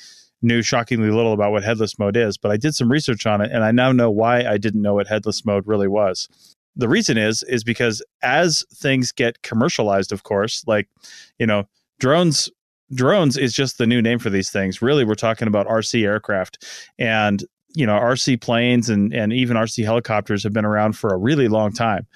knew 0.45 0.63
shockingly 0.63 1.11
little 1.11 1.33
about 1.33 1.53
what 1.53 1.63
headless 1.63 1.97
mode 1.97 2.17
is. 2.17 2.37
But 2.37 2.51
I 2.51 2.57
did 2.57 2.75
some 2.75 2.91
research 2.91 3.25
on 3.25 3.41
it, 3.41 3.53
and 3.53 3.63
I 3.63 3.71
now 3.71 3.93
know 3.93 4.11
why 4.11 4.45
I 4.45 4.59
didn't 4.59 4.83
know 4.83 4.95
what 4.95 5.07
headless 5.07 5.45
mode 5.45 5.69
really 5.69 5.87
was 5.87 6.29
the 6.77 6.89
reason 6.89 7.19
is 7.19 7.43
is 7.45 7.65
because 7.65 8.03
as 8.23 8.65
things 8.75 9.13
get 9.13 9.43
commercialized 9.43 10.13
of 10.13 10.23
course 10.23 10.65
like 10.67 10.89
you 11.39 11.47
know 11.47 11.69
drones 11.99 12.51
drones 12.95 13.37
is 13.37 13.53
just 13.53 13.79
the 13.79 13.87
new 13.87 14.03
name 14.03 14.19
for 14.19 14.31
these 14.31 14.51
things. 14.51 14.83
Really 14.83 15.05
we're 15.05 15.15
talking 15.15 15.49
about 15.49 15.67
rc 15.67 16.03
aircraft. 16.03 16.65
And 16.99 17.45
you 17.75 17.87
know 17.87 17.99
rc 17.99 18.41
planes 18.41 18.89
and 18.89 19.13
and 19.15 19.33
even 19.33 19.57
rc 19.57 19.83
helicopters 19.83 20.43
have 20.43 20.53
been 20.53 20.65
around 20.65 20.93
for 20.97 21.13
a 21.13 21.19
really 21.19 21.49
long 21.49 21.73
time. 21.73 22.07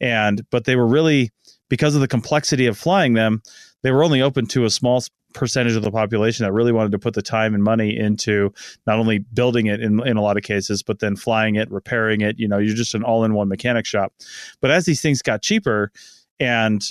And 0.00 0.44
but 0.50 0.64
they 0.64 0.76
were 0.76 0.86
really 0.86 1.30
because 1.68 1.94
of 1.94 2.00
the 2.00 2.08
complexity 2.08 2.66
of 2.66 2.78
flying 2.78 3.14
them 3.14 3.42
they 3.82 3.90
were 3.90 4.04
only 4.04 4.20
open 4.20 4.46
to 4.46 4.64
a 4.64 4.70
small 4.70 5.02
percentage 5.36 5.76
of 5.76 5.84
the 5.84 5.92
population 5.92 6.44
that 6.44 6.52
really 6.52 6.72
wanted 6.72 6.90
to 6.90 6.98
put 6.98 7.14
the 7.14 7.22
time 7.22 7.54
and 7.54 7.62
money 7.62 7.96
into 7.96 8.52
not 8.88 8.98
only 8.98 9.18
building 9.18 9.66
it 9.66 9.80
in, 9.80 10.04
in 10.04 10.16
a 10.16 10.22
lot 10.22 10.36
of 10.36 10.42
cases, 10.42 10.82
but 10.82 10.98
then 10.98 11.14
flying 11.14 11.54
it, 11.54 11.70
repairing 11.70 12.22
it. 12.22 12.40
You 12.40 12.48
know, 12.48 12.58
you're 12.58 12.74
just 12.74 12.94
an 12.94 13.04
all-in-one 13.04 13.46
mechanic 13.48 13.86
shop. 13.86 14.12
But 14.60 14.72
as 14.72 14.86
these 14.86 15.00
things 15.00 15.22
got 15.22 15.42
cheaper, 15.42 15.92
and 16.40 16.82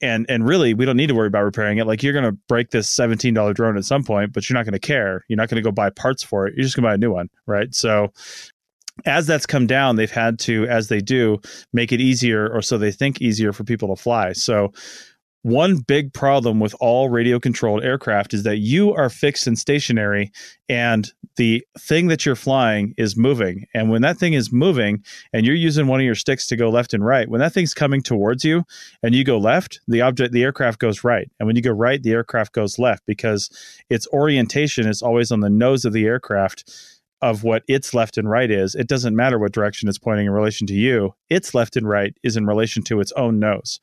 and 0.00 0.26
and 0.28 0.46
really, 0.46 0.74
we 0.74 0.84
don't 0.84 0.96
need 0.96 1.08
to 1.08 1.14
worry 1.14 1.26
about 1.26 1.42
repairing 1.42 1.78
it. 1.78 1.86
Like 1.86 2.02
you're 2.04 2.12
going 2.12 2.24
to 2.24 2.38
break 2.48 2.70
this 2.70 2.88
seventeen 2.88 3.34
dollar 3.34 3.52
drone 3.52 3.76
at 3.76 3.84
some 3.84 4.04
point, 4.04 4.32
but 4.32 4.48
you're 4.48 4.54
not 4.54 4.64
going 4.64 4.74
to 4.74 4.78
care. 4.78 5.24
You're 5.28 5.36
not 5.36 5.48
going 5.48 5.62
to 5.62 5.68
go 5.68 5.72
buy 5.72 5.90
parts 5.90 6.22
for 6.22 6.46
it. 6.46 6.54
You're 6.54 6.64
just 6.64 6.76
going 6.76 6.84
to 6.84 6.88
buy 6.90 6.94
a 6.94 6.98
new 6.98 7.12
one, 7.12 7.28
right? 7.46 7.74
So. 7.74 8.12
As 9.06 9.26
that's 9.26 9.44
come 9.44 9.66
down, 9.66 9.96
they've 9.96 10.08
had 10.08 10.38
to, 10.40 10.68
as 10.68 10.86
they 10.86 11.00
do, 11.00 11.40
make 11.72 11.90
it 11.90 12.00
easier, 12.00 12.48
or 12.48 12.62
so 12.62 12.78
they 12.78 12.92
think 12.92 13.20
easier 13.20 13.52
for 13.52 13.64
people 13.64 13.88
to 13.88 14.00
fly. 14.00 14.32
So, 14.34 14.72
one 15.44 15.76
big 15.76 16.14
problem 16.14 16.58
with 16.58 16.74
all 16.80 17.10
radio 17.10 17.38
controlled 17.38 17.84
aircraft 17.84 18.32
is 18.32 18.44
that 18.44 18.60
you 18.60 18.94
are 18.94 19.10
fixed 19.10 19.46
and 19.46 19.58
stationary 19.58 20.32
and 20.70 21.12
the 21.36 21.62
thing 21.78 22.06
that 22.06 22.24
you're 22.24 22.34
flying 22.34 22.94
is 22.96 23.14
moving. 23.14 23.66
And 23.74 23.90
when 23.90 24.00
that 24.00 24.16
thing 24.16 24.32
is 24.32 24.50
moving 24.50 25.04
and 25.34 25.44
you're 25.44 25.54
using 25.54 25.86
one 25.86 26.00
of 26.00 26.06
your 26.06 26.14
sticks 26.14 26.46
to 26.46 26.56
go 26.56 26.70
left 26.70 26.94
and 26.94 27.04
right 27.04 27.28
when 27.28 27.40
that 27.40 27.52
thing's 27.52 27.74
coming 27.74 28.00
towards 28.00 28.42
you 28.42 28.64
and 29.02 29.14
you 29.14 29.22
go 29.22 29.36
left 29.36 29.80
the 29.86 30.00
object 30.00 30.32
the 30.32 30.42
aircraft 30.42 30.78
goes 30.78 31.04
right. 31.04 31.30
And 31.38 31.46
when 31.46 31.56
you 31.56 31.62
go 31.62 31.72
right 31.72 32.02
the 32.02 32.12
aircraft 32.12 32.54
goes 32.54 32.78
left 32.78 33.04
because 33.04 33.50
its 33.90 34.08
orientation 34.14 34.88
is 34.88 35.02
always 35.02 35.30
on 35.30 35.40
the 35.40 35.50
nose 35.50 35.84
of 35.84 35.92
the 35.92 36.06
aircraft 36.06 36.72
of 37.20 37.44
what 37.44 37.64
its 37.68 37.92
left 37.92 38.16
and 38.16 38.30
right 38.30 38.50
is. 38.50 38.74
It 38.74 38.88
doesn't 38.88 39.14
matter 39.14 39.38
what 39.38 39.52
direction 39.52 39.90
it's 39.90 39.98
pointing 39.98 40.24
in 40.24 40.32
relation 40.32 40.66
to 40.68 40.74
you. 40.74 41.14
Its 41.28 41.54
left 41.54 41.76
and 41.76 41.86
right 41.86 42.16
is 42.22 42.38
in 42.38 42.46
relation 42.46 42.82
to 42.84 43.00
its 43.00 43.12
own 43.12 43.38
nose 43.38 43.78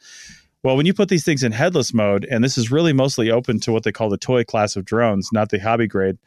well, 0.64 0.78
when 0.78 0.86
you 0.86 0.94
put 0.94 1.10
these 1.10 1.26
things 1.26 1.44
in 1.44 1.52
headless 1.52 1.94
mode, 1.94 2.26
and 2.30 2.44
this 2.44 2.58
is 2.58 2.72
really 2.72 2.94
mostly 2.94 3.32
open 3.32 3.60
to 3.62 3.72
what 3.72 3.84
they 3.84 3.92
call 3.92 4.10
the 4.10 4.18
toy 4.18 4.44
class 4.44 4.76
of 4.76 4.86
drones, 4.86 5.30
not 5.34 5.50
the 5.50 5.60
hobby 5.60 5.88
grade, 5.88 6.18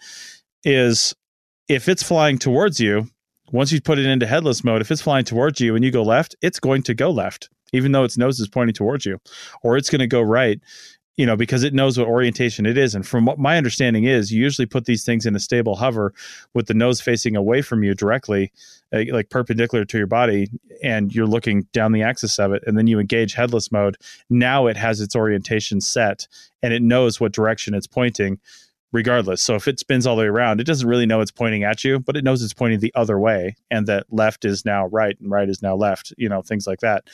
is 0.65 1.15
if 1.69 1.89
it's 1.89 2.03
flying 2.03 2.39
towards 2.39 2.81
you, 2.81 3.09
once 3.53 3.71
you 3.71 3.81
put 3.81 3.99
it 3.99 4.07
into 4.07 4.27
headless 4.27 4.65
mode, 4.65 4.81
if 4.81 4.91
it's 4.91 5.03
flying 5.03 5.25
towards 5.25 5.61
you 5.61 5.77
and 5.77 5.85
you 5.85 5.91
go 5.91 6.03
left, 6.03 6.35
it's 6.43 6.59
going 6.59 6.83
to 6.83 6.95
go 6.95 7.11
left, 7.11 7.49
even 7.73 7.93
though 7.93 8.05
its 8.05 8.19
nose 8.19 8.41
is 8.41 8.49
pointing 8.49 8.75
towards 8.75 9.07
you, 9.07 9.21
or 9.63 9.77
it's 9.77 9.91
going 9.91 10.01
to 10.01 10.07
go 10.07 10.21
right, 10.21 10.61
you 11.17 11.27
know, 11.27 11.37
because 11.37 11.63
it 11.63 11.75
knows 11.75 11.97
what 11.97 12.09
orientation 12.09 12.67
it 12.67 12.77
is. 12.77 12.95
And 12.95 13.07
from 13.07 13.25
what 13.25 13.39
my 13.39 13.57
understanding 13.57 14.05
is, 14.05 14.33
you 14.33 14.43
usually 14.43 14.67
put 14.67 14.85
these 14.85 15.05
things 15.05 15.27
in 15.27 15.37
a 15.37 15.41
stable 15.41 15.77
hover 15.77 16.13
with 16.55 16.67
the 16.67 16.75
nose 16.75 17.01
facing 17.01 17.37
away 17.37 17.63
from 17.63 17.85
you 17.85 17.95
directly, 17.95 18.53
uh, 18.93 19.05
like 19.11 19.31
perpendicular 19.31 19.85
to 19.85 19.99
your 19.99 20.09
body, 20.09 20.51
and 20.83 21.15
you're 21.15 21.27
looking 21.27 21.63
down 21.73 21.93
the 21.93 22.03
axis 22.03 22.39
of 22.39 22.53
it. 22.53 22.65
And 22.67 22.77
then 22.77 22.89
you 22.89 22.99
engage 22.99 23.35
headless 23.35 23.71
mode. 23.71 23.97
Now 24.29 24.67
it 24.67 24.77
has 24.77 25.01
its 25.01 25.15
orientation 25.15 25.81
set 25.81 26.27
and 26.63 26.73
it 26.73 26.83
knows 26.83 27.21
what 27.21 27.33
direction 27.33 27.75
it's 27.75 27.87
pointing 27.87 28.41
regardless. 28.91 29.43
So 29.43 29.57
if 29.57 29.67
it 29.67 29.81
spins 29.81 30.07
all 30.07 30.15
the 30.15 30.23
way 30.23 30.29
around, 30.29 30.61
it 30.61 30.67
doesn't 30.67 30.89
really 30.89 31.05
know 31.05 31.21
it's 31.21 31.33
pointing 31.33 31.65
at 31.65 31.83
you, 31.83 31.99
but 31.99 32.17
it 32.17 32.23
knows 32.23 32.43
it's 32.43 32.55
pointing 32.55 32.79
the 32.79 32.93
other 32.95 33.19
way 33.19 33.57
and 33.71 33.87
that 33.89 34.07
left 34.11 34.45
is 34.45 34.65
now 34.65 34.87
right 34.87 35.19
and 35.21 35.31
right 35.31 35.49
is 35.49 35.63
now 35.63 35.75
left, 35.75 36.13
you 36.17 36.29
know, 36.29 36.43
things 36.43 36.67
like 36.67 36.79
that. 36.81 37.05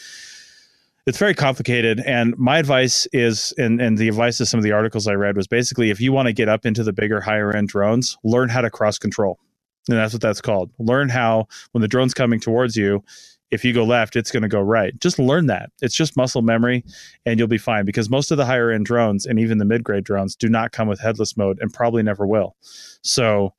It's 1.10 1.18
very 1.18 1.34
complicated. 1.34 2.00
And 2.06 2.38
my 2.38 2.58
advice 2.58 3.04
is, 3.12 3.52
and, 3.58 3.80
and 3.80 3.98
the 3.98 4.06
advice 4.06 4.38
of 4.38 4.46
some 4.46 4.58
of 4.58 4.62
the 4.62 4.70
articles 4.70 5.08
I 5.08 5.14
read 5.14 5.36
was 5.36 5.48
basically 5.48 5.90
if 5.90 6.00
you 6.00 6.12
want 6.12 6.26
to 6.26 6.32
get 6.32 6.48
up 6.48 6.64
into 6.64 6.84
the 6.84 6.92
bigger, 6.92 7.20
higher 7.20 7.50
end 7.50 7.66
drones, 7.66 8.16
learn 8.22 8.48
how 8.48 8.60
to 8.60 8.70
cross 8.70 8.96
control. 8.96 9.40
And 9.88 9.98
that's 9.98 10.12
what 10.12 10.22
that's 10.22 10.40
called. 10.40 10.70
Learn 10.78 11.08
how, 11.08 11.48
when 11.72 11.82
the 11.82 11.88
drone's 11.88 12.14
coming 12.14 12.38
towards 12.38 12.76
you, 12.76 13.02
if 13.50 13.64
you 13.64 13.72
go 13.72 13.82
left, 13.82 14.14
it's 14.14 14.30
going 14.30 14.44
to 14.44 14.48
go 14.48 14.60
right. 14.60 14.96
Just 15.00 15.18
learn 15.18 15.46
that. 15.46 15.70
It's 15.82 15.96
just 15.96 16.16
muscle 16.16 16.42
memory 16.42 16.84
and 17.26 17.40
you'll 17.40 17.48
be 17.48 17.58
fine 17.58 17.84
because 17.84 18.08
most 18.08 18.30
of 18.30 18.36
the 18.36 18.46
higher 18.46 18.70
end 18.70 18.86
drones 18.86 19.26
and 19.26 19.40
even 19.40 19.58
the 19.58 19.64
mid 19.64 19.82
grade 19.82 20.04
drones 20.04 20.36
do 20.36 20.48
not 20.48 20.70
come 20.70 20.86
with 20.86 21.00
headless 21.00 21.36
mode 21.36 21.58
and 21.60 21.74
probably 21.74 22.04
never 22.04 22.24
will. 22.24 22.54
So, 23.02 23.52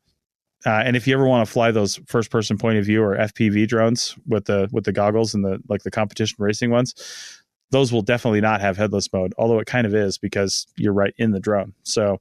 uh, 0.66 0.84
and 0.86 0.96
if 0.96 1.08
you 1.08 1.16
ever 1.16 1.28
want 1.28 1.46
to 1.46 1.52
fly 1.52 1.72
those 1.72 2.00
first 2.06 2.30
person 2.30 2.58
point 2.58 2.78
of 2.78 2.86
view 2.86 3.04
or 3.04 3.18
FPV 3.18 3.68
drones 3.68 4.16
with 4.28 4.46
the 4.46 4.70
with 4.72 4.86
the 4.86 4.92
goggles 4.92 5.34
and 5.34 5.44
the 5.44 5.60
like 5.68 5.82
the 5.82 5.90
competition 5.90 6.36
racing 6.40 6.70
ones, 6.70 7.41
those 7.72 7.92
will 7.92 8.02
definitely 8.02 8.42
not 8.42 8.62
have 8.62 8.78
headless 8.78 9.12
mode. 9.12 9.34
Although 9.38 9.60
it 9.60 9.66
kind 9.66 9.88
of 9.88 9.96
is 9.96 10.18
because 10.18 10.68
you're 10.78 10.94
right 10.94 11.14
in 11.18 11.32
the 11.32 11.40
drone. 11.40 11.74
So, 11.84 12.20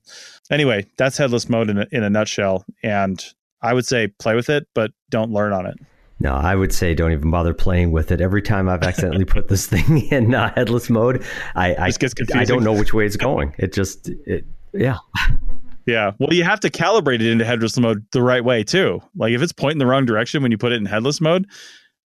anyway, 0.51 0.86
that's 0.96 1.18
headless 1.18 1.48
mode 1.48 1.70
in 1.70 1.78
a, 1.78 1.86
in 1.92 2.03
a 2.03 2.11
nutshell. 2.11 2.64
And 2.82 3.22
I 3.62 3.74
would 3.74 3.86
say 3.86 4.09
play 4.09 4.34
with 4.34 4.48
it, 4.48 4.66
but 4.74 4.92
don't 5.11 5.32
learn 5.32 5.53
on 5.53 5.66
it. 5.66 5.74
No, 6.22 6.34
I 6.34 6.55
would 6.55 6.72
say 6.72 6.94
don't 6.94 7.12
even 7.12 7.30
bother 7.30 7.55
playing 7.55 7.92
with 7.92 8.12
it. 8.12 8.20
Every 8.20 8.42
time 8.42 8.68
I've 8.68 8.82
accidentally 8.82 9.24
put 9.24 9.48
this 9.48 9.66
thing 9.68 10.07
in 10.11 10.34
uh, 10.34 10.53
headless 10.55 10.90
mode, 10.90 11.24
I 11.55 11.74
I, 11.74 11.92
I 12.34 12.44
don't 12.44 12.62
know 12.62 12.74
which 12.74 12.92
way 12.92 13.07
it's 13.07 13.16
going. 13.16 13.55
It 13.59 13.72
just 13.72 14.11
it 14.26 14.44
yeah. 14.72 14.98
Yeah. 15.86 16.12
Well, 16.18 16.32
you 16.32 16.44
have 16.44 16.61
to 16.61 16.70
calibrate 16.70 17.16
it 17.16 17.22
into 17.22 17.44
headless 17.44 17.76
mode 17.78 18.05
the 18.12 18.22
right 18.22 18.44
way 18.44 18.62
too. 18.62 19.01
Like 19.16 19.32
if 19.32 19.42
it's 19.42 19.53
pointing 19.53 19.78
the 19.78 19.86
wrong 19.86 20.05
direction 20.05 20.42
when 20.42 20.53
you 20.53 20.59
put 20.59 20.72
it 20.72 20.76
in 20.76 20.84
headless 20.84 21.20
mode, 21.20 21.46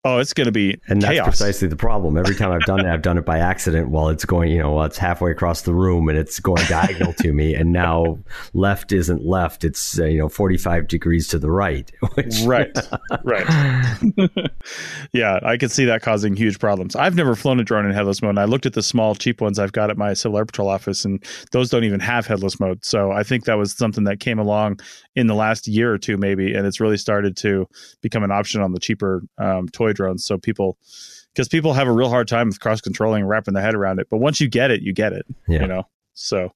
oh, 0.04 0.18
it's 0.18 0.32
going 0.32 0.46
to 0.46 0.52
be 0.52 0.78
And 0.88 1.00
that's 1.00 1.12
chaos. 1.12 1.26
precisely 1.26 1.68
the 1.68 1.76
problem. 1.76 2.16
Every 2.16 2.34
time 2.34 2.50
I've 2.52 2.66
done 2.66 2.80
it, 2.80 2.86
I've 2.86 3.02
done 3.02 3.16
it 3.16 3.24
by 3.24 3.38
accident 3.38 3.88
while 3.88 4.08
it's 4.08 4.24
going, 4.24 4.50
you 4.50 4.58
know, 4.58 4.72
while 4.72 4.84
it's 4.86 4.98
halfway 4.98 5.30
across 5.30 5.62
the 5.62 5.74
room 5.74 6.08
and 6.08 6.18
it's 6.18 6.38
going 6.40 6.64
diagonal 6.66 7.12
to 7.14 7.32
me. 7.32 7.54
And 7.54 7.72
now 7.72 8.18
left 8.52 8.92
isn't 8.92 9.24
left. 9.24 9.64
It's, 9.64 9.98
uh, 9.98 10.04
you 10.04 10.18
know, 10.18 10.28
45 10.28 10.88
degrees 10.88 11.28
to 11.28 11.38
the 11.38 11.50
right. 11.50 11.90
Which, 12.14 12.42
right. 12.42 12.76
Right. 13.24 13.46
yeah, 15.12 15.40
I 15.42 15.56
could 15.56 15.70
see 15.70 15.86
that 15.86 16.02
causing 16.02 16.36
huge 16.36 16.58
problems. 16.58 16.94
I've 16.96 17.14
never 17.14 17.34
flown 17.34 17.58
a 17.60 17.64
drone 17.64 17.86
in 17.86 17.92
headless 17.92 18.20
mode. 18.20 18.30
And 18.30 18.40
I 18.40 18.44
looked 18.44 18.66
at 18.66 18.74
the 18.74 18.82
small, 18.82 19.14
cheap 19.14 19.40
ones 19.40 19.58
I've 19.58 19.72
got 19.72 19.90
at 19.90 19.96
my 19.96 20.12
Civil 20.12 20.38
Air 20.38 20.44
Patrol 20.44 20.68
office, 20.68 21.04
and 21.04 21.24
those 21.52 21.70
don't 21.70 21.84
even 21.84 22.00
have 22.00 22.26
headless 22.26 22.60
mode. 22.60 22.84
So 22.84 23.10
I 23.10 23.22
think 23.22 23.44
that 23.44 23.54
was 23.54 23.72
something 23.72 24.04
that 24.04 24.20
came 24.20 24.38
along 24.38 24.80
in 25.16 25.26
the 25.26 25.34
last 25.34 25.68
year 25.68 25.92
or 25.92 25.98
two, 25.98 26.16
maybe, 26.16 26.54
and 26.54 26.66
it's 26.66 26.80
really 26.80 26.96
started 26.96 27.36
to 27.38 27.68
become 28.00 28.22
an 28.22 28.30
option 28.30 28.60
on 28.60 28.72
the 28.72 28.80
cheaper 28.80 29.22
um, 29.38 29.68
toy 29.68 29.92
drones. 29.92 30.24
So 30.24 30.38
people, 30.38 30.76
because 31.32 31.48
people 31.48 31.72
have 31.72 31.86
a 31.86 31.92
real 31.92 32.10
hard 32.10 32.28
time 32.28 32.48
with 32.48 32.60
cross 32.60 32.80
controlling 32.80 33.22
and 33.22 33.28
wrapping 33.28 33.54
their 33.54 33.62
head 33.62 33.74
around 33.74 34.00
it. 34.00 34.08
But 34.10 34.18
once 34.18 34.40
you 34.40 34.48
get 34.48 34.70
it, 34.70 34.82
you 34.82 34.92
get 34.92 35.12
it. 35.12 35.26
Yeah. 35.48 35.62
You 35.62 35.66
know. 35.68 35.88
So 36.14 36.52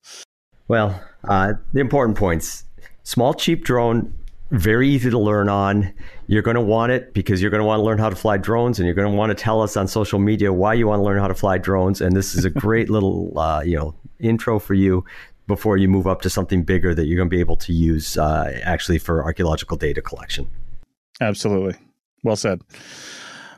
Well, 0.69 1.01
uh, 1.25 1.55
the 1.73 1.81
important 1.81 2.17
points: 2.17 2.65
small, 3.05 3.35
cheap 3.35 3.65
drone, 3.65 4.13
very 4.51 4.89
easy 4.89 5.11
to 5.11 5.19
learn 5.19 5.49
on. 5.49 5.93
You're 6.27 6.43
going 6.43 6.57
to 6.57 6.61
want 6.61 6.93
it 6.93 7.15
because 7.15 7.41
you're 7.41 7.51
going 7.51 7.61
to 7.61 7.67
want 7.67 7.81
to 7.81 7.85
learn 7.85 7.99
how 7.99 8.11
to 8.11 8.17
fly 8.17 8.37
drones, 8.39 8.79
and 8.79 8.87
you're 8.87 8.95
going 8.95 9.11
to 9.11 9.17
want 9.17 9.31
to 9.31 9.35
tell 9.35 9.63
us 9.63 9.77
on 9.77 9.89
social 9.89 10.19
media 10.19 10.53
why 10.53 10.75
you 10.75 10.87
want 10.87 11.01
to 11.01 11.05
learn 11.05 11.19
how 11.19 11.29
to 11.29 11.35
fly 11.35 11.59
drones. 11.59 12.01
And 12.01 12.17
this 12.17 12.35
is 12.35 12.45
a 12.45 12.51
great 12.67 12.91
little, 12.91 13.39
uh, 13.39 13.63
you 13.63 13.77
know, 13.77 13.95
intro 14.19 14.59
for 14.59 14.75
you 14.75 15.05
before 15.49 15.77
you 15.77 15.89
move 15.89 16.07
up 16.07 16.21
to 16.21 16.31
something 16.31 16.63
bigger 16.63 16.95
that 16.95 17.07
you're 17.07 17.17
going 17.17 17.29
to 17.29 17.35
be 17.35 17.41
able 17.41 17.57
to 17.57 17.73
use 17.73 18.17
uh, 18.17 18.61
actually 18.63 18.99
for 18.99 19.25
archaeological 19.25 19.77
data 19.77 20.01
collection. 20.01 20.49
Absolutely. 21.21 21.75
Well 22.23 22.37
said. 22.37 22.61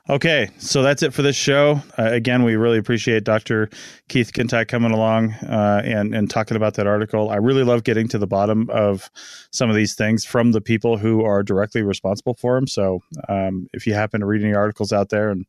Okay, 0.08 0.50
so 0.58 0.82
that's 0.82 1.02
it 1.02 1.12
for 1.12 1.22
this 1.22 1.36
show. 1.36 1.82
Uh, 1.96 2.04
again, 2.04 2.42
we 2.42 2.56
really 2.56 2.78
appreciate 2.78 3.22
Dr. 3.22 3.68
Keith 4.08 4.32
Kintigh 4.32 4.66
coming 4.66 4.90
along 4.90 5.34
uh, 5.34 5.82
and 5.84 6.14
and 6.14 6.28
talking 6.28 6.56
about 6.56 6.74
that 6.74 6.86
article. 6.88 7.30
I 7.30 7.36
really 7.36 7.62
love 7.62 7.84
getting 7.84 8.08
to 8.08 8.18
the 8.18 8.26
bottom 8.26 8.68
of 8.70 9.08
some 9.52 9.70
of 9.70 9.76
these 9.76 9.94
things 9.94 10.24
from 10.24 10.50
the 10.50 10.60
people 10.60 10.96
who 10.96 11.24
are 11.24 11.44
directly 11.44 11.82
responsible 11.82 12.34
for 12.34 12.56
them. 12.56 12.66
So, 12.66 13.04
um, 13.28 13.68
if 13.72 13.86
you 13.86 13.94
happen 13.94 14.20
to 14.20 14.26
read 14.26 14.42
any 14.42 14.54
articles 14.54 14.92
out 14.92 15.10
there 15.10 15.30
and 15.30 15.46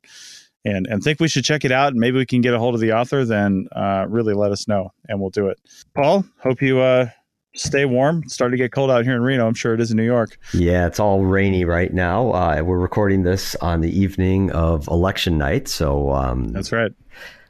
and 0.66 0.88
and 0.88 1.04
think 1.04 1.20
we 1.20 1.28
should 1.28 1.44
check 1.44 1.66
it 1.66 1.72
out, 1.72 1.94
and 1.94 2.00
maybe 2.00 2.18
we 2.18 2.26
can 2.26 2.42
get 2.42 2.54
a 2.54 2.60
hold 2.60 2.76
of 2.76 2.82
the 2.82 2.94
author, 2.94 3.26
then 3.26 3.68
uh, 3.76 4.06
really 4.08 4.34
let 4.34 4.52
us 4.52 4.68
know, 4.68 4.92
and 5.08 5.20
we'll 5.20 5.30
do 5.30 5.48
it. 5.48 5.60
Paul, 5.96 6.24
hope 6.40 6.62
you 6.62 6.80
uh, 6.80 7.10
stay 7.56 7.86
warm. 7.86 8.22
It's 8.26 8.34
starting 8.34 8.58
to 8.58 8.64
get 8.64 8.72
cold 8.72 8.92
out 8.92 9.04
here 9.04 9.16
in 9.16 9.22
Reno. 9.22 9.48
I'm 9.48 9.54
sure 9.54 9.74
it 9.74 9.82
is 9.82 9.92
in 9.92 9.98
New 9.98 10.06
York. 10.06 10.38
Yeah, 10.54 10.88
it's 10.88 11.00
all 11.00 11.24
rainy 11.24 11.66
right 11.66 11.94
now. 11.94 12.32
Uh, 12.32 12.62
we're 12.64 12.80
recording 12.80 13.24
this 13.24 13.56
on 13.56 13.82
the 13.82 13.98
evening 13.98 14.52
of 14.52 14.88
election 14.88 15.38
night, 15.38 15.68
so 15.68 16.12
um, 16.12 16.50
that's 16.50 16.72
right. 16.72 16.92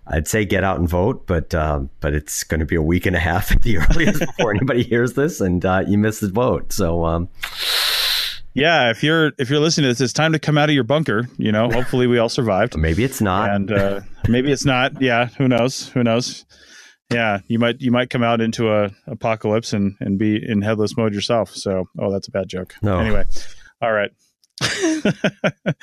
I'd 0.07 0.27
say 0.27 0.45
get 0.45 0.63
out 0.63 0.79
and 0.79 0.89
vote, 0.89 1.27
but 1.27 1.53
um, 1.53 1.89
but 1.99 2.13
it's 2.13 2.43
going 2.43 2.59
to 2.59 2.65
be 2.65 2.75
a 2.75 2.81
week 2.81 3.05
and 3.05 3.15
a 3.15 3.19
half 3.19 3.51
at 3.55 3.61
the 3.61 3.77
earliest 3.77 4.19
before 4.19 4.51
anybody 4.51 4.83
hears 4.83 5.13
this, 5.13 5.41
and 5.41 5.65
uh, 5.65 5.83
you 5.87 5.97
miss 5.97 6.19
the 6.19 6.29
vote. 6.29 6.71
So. 6.71 7.05
Um, 7.05 7.29
yeah, 8.53 8.89
if 8.89 9.03
you're 9.03 9.31
if 9.37 9.49
you're 9.49 9.59
listening 9.59 9.85
to 9.85 9.89
this, 9.89 10.01
it's 10.01 10.13
time 10.13 10.33
to 10.33 10.39
come 10.39 10.57
out 10.57 10.69
of 10.69 10.75
your 10.75 10.83
bunker. 10.83 11.29
You 11.37 11.51
know, 11.51 11.69
hopefully 11.69 12.07
we 12.07 12.17
all 12.17 12.29
survived. 12.29 12.77
maybe 12.79 13.03
it's 13.03 13.21
not, 13.21 13.49
and 13.49 13.71
uh, 13.71 14.01
maybe 14.27 14.51
it's 14.51 14.65
not. 14.65 15.01
Yeah, 15.01 15.27
who 15.37 15.47
knows? 15.47 15.87
Who 15.89 16.03
knows? 16.03 16.45
Yeah, 17.11 17.39
you 17.47 17.59
might 17.59 17.79
you 17.81 17.91
might 17.91 18.09
come 18.09 18.23
out 18.23 18.41
into 18.41 18.71
a 18.71 18.91
apocalypse 19.07 19.73
and 19.73 19.95
and 19.99 20.19
be 20.19 20.41
in 20.45 20.61
headless 20.61 20.97
mode 20.97 21.13
yourself. 21.13 21.51
So, 21.51 21.85
oh, 21.99 22.11
that's 22.11 22.27
a 22.27 22.31
bad 22.31 22.49
joke. 22.49 22.75
No. 22.81 22.99
Anyway, 22.99 23.25
all 23.81 23.91
right. 23.91 24.11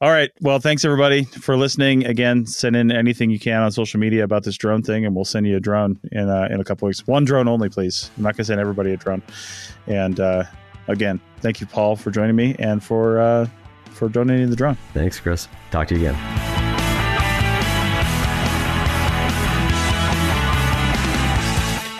all 0.00 0.10
right. 0.10 0.30
Well, 0.40 0.58
thanks 0.58 0.84
everybody 0.84 1.24
for 1.24 1.56
listening. 1.56 2.04
Again, 2.04 2.46
send 2.46 2.76
in 2.76 2.92
anything 2.92 3.30
you 3.30 3.40
can 3.40 3.62
on 3.62 3.72
social 3.72 4.00
media 4.00 4.22
about 4.22 4.44
this 4.44 4.56
drone 4.56 4.82
thing, 4.82 5.06
and 5.06 5.14
we'll 5.14 5.24
send 5.24 5.46
you 5.46 5.56
a 5.56 5.60
drone 5.60 5.98
in 6.12 6.28
uh, 6.28 6.48
in 6.50 6.60
a 6.60 6.64
couple 6.64 6.86
weeks. 6.86 7.06
One 7.06 7.24
drone 7.24 7.48
only, 7.48 7.70
please. 7.70 8.10
I'm 8.18 8.22
not 8.22 8.36
gonna 8.36 8.44
send 8.44 8.60
everybody 8.60 8.92
a 8.92 8.96
drone. 8.98 9.22
And 9.86 10.20
uh, 10.20 10.44
again, 10.88 11.20
thank 11.40 11.60
you, 11.60 11.66
Paul, 11.66 11.96
for 11.96 12.10
joining 12.10 12.36
me 12.36 12.56
and 12.58 12.82
for 12.82 13.20
uh, 13.20 13.46
for 13.90 14.08
donating 14.08 14.50
the 14.50 14.56
drone. 14.56 14.76
Thanks, 14.92 15.20
Chris. 15.20 15.48
Talk 15.70 15.88
to 15.88 15.94
you 15.94 16.08
again. 16.08 16.66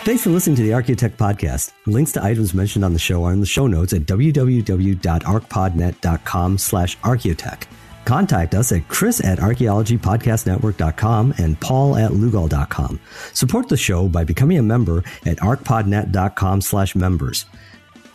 Thanks 0.07 0.23
for 0.23 0.29
listening 0.29 0.55
to 0.55 0.63
the 0.63 0.69
Archaeotech 0.69 1.17
podcast. 1.17 1.73
Links 1.85 2.13
to 2.13 2.23
items 2.23 2.53
mentioned 2.53 2.85
on 2.85 2.93
the 2.93 2.99
show 2.99 3.25
are 3.25 3.33
in 3.33 3.41
the 3.41 3.45
show 3.45 3.67
notes 3.67 3.91
at 3.91 4.03
www.arcpodnet.com 4.03 6.57
slash 6.57 6.97
archaeotech. 6.99 7.63
Contact 8.05 8.55
us 8.55 8.71
at 8.71 8.87
chris 8.87 9.21
at 9.21 9.39
archaeologypodcastnetwork.com 9.39 11.33
and 11.39 11.59
paul 11.59 11.97
at 11.97 12.13
lugal.com. 12.13 13.01
Support 13.33 13.67
the 13.67 13.75
show 13.75 14.07
by 14.07 14.23
becoming 14.23 14.57
a 14.57 14.63
member 14.63 15.03
at 15.25 15.39
arcpodnet.com 15.39 16.61
slash 16.61 16.95
members. 16.95 17.45